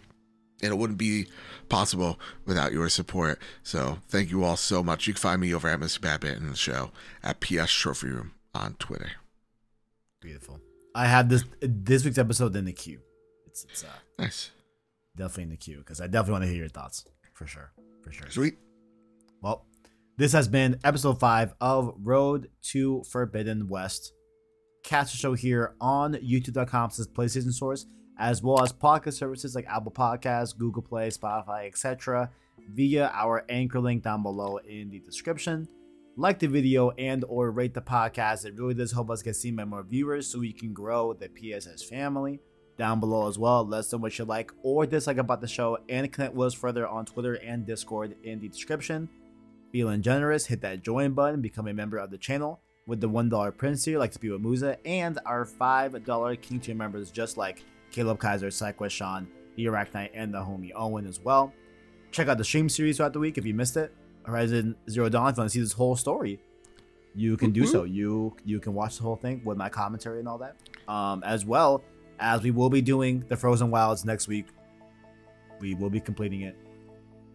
and 0.62 0.72
it 0.72 0.76
wouldn't 0.76 0.98
be 0.98 1.26
possible 1.68 2.18
without 2.44 2.72
your 2.72 2.88
support. 2.88 3.38
So, 3.62 3.98
thank 4.08 4.30
you 4.30 4.44
all 4.44 4.56
so 4.56 4.82
much. 4.82 5.06
You 5.06 5.14
can 5.14 5.20
find 5.20 5.40
me 5.40 5.54
over 5.54 5.68
at 5.68 5.80
Mr. 5.80 6.00
The 6.50 6.56
show 6.56 6.90
at 7.22 7.40
PS 7.40 7.72
Trophy 7.72 8.08
Room 8.08 8.32
on 8.54 8.74
Twitter. 8.78 9.12
Beautiful. 10.20 10.60
I 10.94 11.06
have 11.06 11.28
this 11.28 11.44
this 11.60 12.04
week's 12.04 12.18
episode 12.18 12.54
in 12.56 12.64
the 12.64 12.72
queue. 12.72 13.00
It's 13.46 13.64
it's 13.64 13.84
uh, 13.84 13.88
Nice. 14.18 14.50
definitely 15.16 15.44
in 15.44 15.50
the 15.50 15.56
queue 15.56 15.78
because 15.78 16.00
I 16.00 16.06
definitely 16.06 16.32
want 16.32 16.44
to 16.44 16.48
hear 16.48 16.58
your 16.58 16.68
thoughts 16.68 17.04
for 17.32 17.46
sure, 17.46 17.70
for 18.02 18.10
sure. 18.12 18.28
Sweet. 18.30 18.58
Well, 19.40 19.64
this 20.18 20.32
has 20.32 20.48
been 20.48 20.80
episode 20.82 21.20
five 21.20 21.54
of 21.60 21.94
Road 22.02 22.50
to 22.60 23.04
Forbidden 23.04 23.68
West. 23.68 24.12
Catch 24.82 25.12
the 25.12 25.16
show 25.16 25.34
here 25.34 25.76
on 25.80 26.14
youtube.com 26.14 26.90
slash 26.90 27.06
PlayStation 27.06 27.52
Source, 27.52 27.86
as 28.18 28.42
well 28.42 28.60
as 28.60 28.72
podcast 28.72 29.14
services 29.14 29.54
like 29.54 29.68
Apple 29.68 29.92
Podcasts, 29.92 30.58
Google 30.58 30.82
Play, 30.82 31.10
Spotify, 31.10 31.68
etc. 31.68 32.32
via 32.74 33.12
our 33.14 33.44
anchor 33.48 33.78
link 33.78 34.02
down 34.02 34.24
below 34.24 34.56
in 34.56 34.90
the 34.90 34.98
description. 34.98 35.68
Like 36.16 36.40
the 36.40 36.48
video 36.48 36.90
and 36.90 37.24
or 37.28 37.52
rate 37.52 37.74
the 37.74 37.80
podcast. 37.80 38.44
It 38.44 38.58
really 38.58 38.74
does 38.74 38.90
help 38.90 39.10
us 39.10 39.22
get 39.22 39.36
seen 39.36 39.54
by 39.54 39.66
more 39.66 39.84
viewers 39.84 40.26
so 40.26 40.40
we 40.40 40.52
can 40.52 40.72
grow 40.72 41.12
the 41.12 41.28
PSS 41.28 41.84
family. 41.84 42.40
Down 42.76 42.98
below 42.98 43.28
as 43.28 43.38
well, 43.38 43.64
let 43.64 43.78
us 43.78 43.92
know 43.92 43.98
what 43.98 44.18
you 44.18 44.24
like 44.24 44.50
or 44.64 44.84
dislike 44.84 45.18
about 45.18 45.40
the 45.40 45.46
show 45.46 45.78
and 45.88 46.12
connect 46.12 46.34
with 46.34 46.48
us 46.48 46.54
further 46.54 46.88
on 46.88 47.06
Twitter 47.06 47.34
and 47.34 47.64
Discord 47.64 48.16
in 48.24 48.40
the 48.40 48.48
description. 48.48 49.08
Feeling 49.72 50.02
generous, 50.02 50.46
hit 50.46 50.62
that 50.62 50.82
join 50.82 51.12
button, 51.12 51.40
become 51.40 51.68
a 51.68 51.74
member 51.74 51.98
of 51.98 52.10
the 52.10 52.18
channel. 52.18 52.60
With 52.86 53.02
the 53.02 53.08
$1 53.08 53.56
Prince 53.58 53.84
here, 53.84 53.98
like 53.98 54.12
to 54.12 54.18
be 54.18 54.30
with 54.30 54.40
Musa, 54.40 54.78
and 54.86 55.18
our 55.26 55.44
$5 55.44 56.40
King 56.40 56.58
tier 56.58 56.74
members, 56.74 57.10
just 57.10 57.36
like 57.36 57.62
Caleb 57.90 58.18
Kaiser, 58.18 58.48
Cyquest 58.48 58.92
Sean, 58.92 59.28
the 59.56 59.64
Iraq 59.64 59.92
Knight, 59.92 60.12
and 60.14 60.32
the 60.32 60.38
homie 60.38 60.72
Owen 60.74 61.06
as 61.06 61.20
well. 61.20 61.52
Check 62.12 62.28
out 62.28 62.38
the 62.38 62.44
stream 62.44 62.70
series 62.70 62.96
throughout 62.96 63.12
the 63.12 63.18
week 63.18 63.36
if 63.36 63.44
you 63.44 63.52
missed 63.52 63.76
it. 63.76 63.94
Horizon 64.24 64.74
Zero 64.88 65.08
Dawn, 65.08 65.30
if 65.30 65.36
you 65.36 65.40
want 65.42 65.50
to 65.50 65.54
see 65.54 65.60
this 65.60 65.72
whole 65.72 65.96
story, 65.96 66.40
you 67.14 67.36
can 67.36 67.50
do 67.50 67.66
so. 67.66 67.84
You 67.84 68.36
you 68.44 68.60
can 68.60 68.74
watch 68.74 68.96
the 68.96 69.02
whole 69.02 69.16
thing 69.16 69.42
with 69.44 69.58
my 69.58 69.68
commentary 69.68 70.20
and 70.20 70.28
all 70.28 70.38
that. 70.38 70.56
Um, 70.86 71.22
as 71.24 71.44
well 71.44 71.82
as 72.20 72.42
we 72.42 72.50
will 72.50 72.70
be 72.70 72.80
doing 72.80 73.24
the 73.28 73.36
Frozen 73.36 73.70
Wilds 73.70 74.04
next 74.04 74.28
week. 74.28 74.46
We 75.60 75.74
will 75.74 75.90
be 75.90 76.00
completing 76.00 76.42
it. 76.42 76.56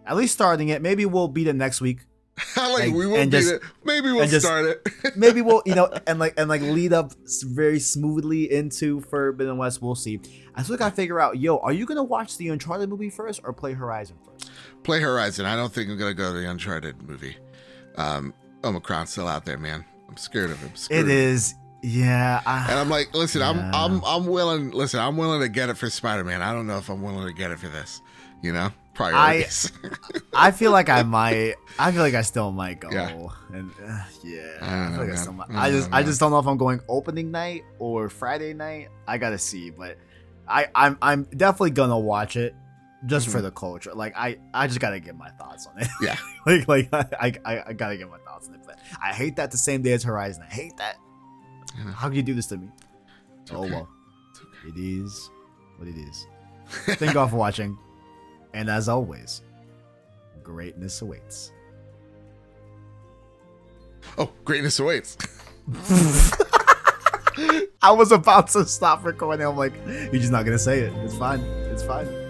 At 0.06 0.16
least 0.16 0.34
starting 0.34 0.70
it. 0.70 0.82
Maybe 0.82 1.06
we'll 1.06 1.28
beat 1.28 1.48
it 1.48 1.56
next 1.56 1.82
week. 1.82 2.00
like, 2.58 2.86
And- 2.86 2.96
we 2.96 3.06
beat 3.08 3.30
just- 3.30 3.52
it. 3.54 3.62
Maybe 3.84 4.12
we'll 4.12 4.28
just- 4.28 4.46
start 4.46 4.66
it. 4.66 4.88
maybe 5.16 5.42
we'll 5.42 5.62
you 5.66 5.76
know 5.76 5.92
and 6.08 6.20
like 6.20 6.34
and 6.38 6.50
like 6.50 6.62
lead 6.62 6.94
up 6.94 7.12
very 7.46 7.80
smoothly 7.80 8.52
into 8.52 9.02
Forbidden 9.02 9.58
West. 9.58 9.82
We'll 9.82 9.96
see. 9.96 10.20
I 10.56 10.64
still 10.64 10.78
gotta 10.78 10.96
figure 10.96 11.20
out, 11.20 11.38
yo, 11.40 11.58
are 11.58 11.72
you 11.74 11.86
gonna 11.86 12.04
watch 12.04 12.38
the 12.38 12.50
Uncharted 12.50 12.90
movie 12.90 13.10
first 13.10 13.42
or 13.44 13.54
play 13.54 13.74
Horizon 13.74 14.18
first? 14.26 14.52
Play 14.84 15.00
Horizon. 15.00 15.46
I 15.46 15.56
don't 15.56 15.72
think 15.72 15.90
I'm 15.90 15.98
gonna 15.98 16.14
go 16.14 16.34
to 16.34 16.40
the 16.40 16.50
Uncharted 16.50 17.02
movie. 17.08 17.36
Um, 17.98 18.34
Omicron's 18.64 19.12
still 19.12 19.28
out 19.28 19.46
there, 19.46 19.58
man. 19.58 19.86
I'm 20.10 20.18
scared 20.18 20.52
of 20.52 20.60
him. 20.60 20.72
It 20.90 21.10
is, 21.10 21.54
yeah. 21.82 22.42
I, 22.46 22.70
And 22.72 22.80
I'm 22.80 22.90
like, 22.90 23.14
listen, 23.14 23.42
I'm 23.42 23.60
I'm 23.74 24.04
I'm 24.06 24.26
willing. 24.26 24.72
Listen, 24.72 25.00
I'm 25.00 25.18
willing 25.18 25.42
to 25.42 25.50
get 25.50 25.70
it 25.70 25.78
for 25.78 25.90
Spider 25.90 26.24
Man. 26.24 26.42
I 26.42 26.52
don't 26.54 26.66
know 26.68 26.78
if 26.78 26.90
I'm 26.90 27.02
willing 27.02 27.28
to 27.28 27.34
get 27.34 27.52
it 27.52 27.60
for 27.60 27.68
this. 27.68 28.02
You 28.42 28.54
know, 28.54 28.72
priorities. 28.94 29.72
I 30.34 30.52
feel 30.52 30.72
like 30.72 30.90
I 30.90 31.04
might. 31.04 31.56
I 31.80 31.92
feel 31.92 32.02
like 32.02 32.14
I 32.14 32.22
still 32.22 32.52
might 32.52 32.80
go. 32.80 32.90
Yeah. 32.92 33.28
And 33.52 33.72
uh, 33.84 34.04
yeah, 34.24 34.42
I 34.62 34.86
I, 34.86 34.88
feel 34.88 34.92
know, 34.98 35.04
like 35.04 35.12
I 35.12 35.16
still 35.16 35.34
might. 35.34 35.50
I 35.52 35.66
I 35.68 35.72
just, 35.72 35.90
know, 35.92 35.98
I 35.98 36.04
just 36.04 36.20
don't 36.20 36.32
know 36.32 36.40
if 36.40 36.48
I'm 36.48 36.58
going 36.58 36.80
opening 36.88 37.32
night 37.32 37.64
or 37.80 38.10
Friday 38.10 38.54
night. 38.54 38.90
I 39.08 39.18
gotta 39.18 39.38
see, 39.38 39.70
but 39.70 39.98
I, 40.48 40.68
I'm, 40.76 40.98
I'm 41.02 41.24
definitely 41.24 41.72
gonna 41.72 41.98
watch 42.00 42.36
it 42.36 42.54
just 43.06 43.28
for 43.30 43.40
Mhm. 43.40 43.44
the 43.44 43.52
culture. 43.52 43.94
Like 43.94 44.14
I, 44.16 44.38
I 44.54 44.68
just 44.68 44.80
gotta 44.80 45.00
get 45.00 45.16
my 45.18 45.30
thoughts 45.32 45.68
on 45.68 45.80
it. 45.82 45.88
Yeah. 46.02 46.18
like, 46.46 46.68
like 46.68 46.94
I, 46.94 47.34
I, 47.46 47.64
I 47.68 47.74
gotta 47.74 47.98
get 47.98 48.10
my 48.10 48.18
thoughts 48.20 48.48
on 48.50 48.56
it. 48.56 48.62
But 48.66 48.78
I 49.04 49.14
hate 49.14 49.36
that 49.38 49.52
the 49.52 49.58
same 49.58 49.82
day 49.82 49.94
as 49.94 50.04
Horizon. 50.04 50.44
I 50.50 50.54
hate 50.54 50.78
that. 50.78 50.98
I 51.80 51.84
know. 51.86 51.92
How 51.92 52.08
can 52.08 52.16
you 52.18 52.24
do 52.24 52.34
this 52.34 52.48
to 52.48 52.58
me? 52.58 52.70
It's 53.42 53.52
Oh 53.52 53.64
okay. 53.64 53.72
well, 53.74 53.90
it 54.68 54.78
is 54.78 55.30
what 55.78 55.88
it 55.88 55.96
is. 55.98 56.28
Thank 56.98 57.14
you 57.14 57.20
all 57.20 57.28
for 57.28 57.36
watching, 57.36 57.78
and 58.54 58.70
as 58.70 58.88
always, 58.90 59.42
greatness 60.44 61.02
awaits. 61.02 61.52
Oh, 64.18 64.32
greatness 64.46 64.80
awaits. 64.80 65.18
I 67.82 67.92
was 67.92 68.12
about 68.12 68.48
to 68.50 68.66
stop 68.66 69.04
recording. 69.04 69.46
I'm 69.46 69.58
like, 69.58 69.74
you're 69.86 70.14
just 70.14 70.32
not 70.32 70.46
gonna 70.46 70.60
say 70.60 70.80
it. 70.82 70.94
It's 70.98 71.18
fine. 71.18 71.42
It's 71.42 71.84
fine. 71.84 72.23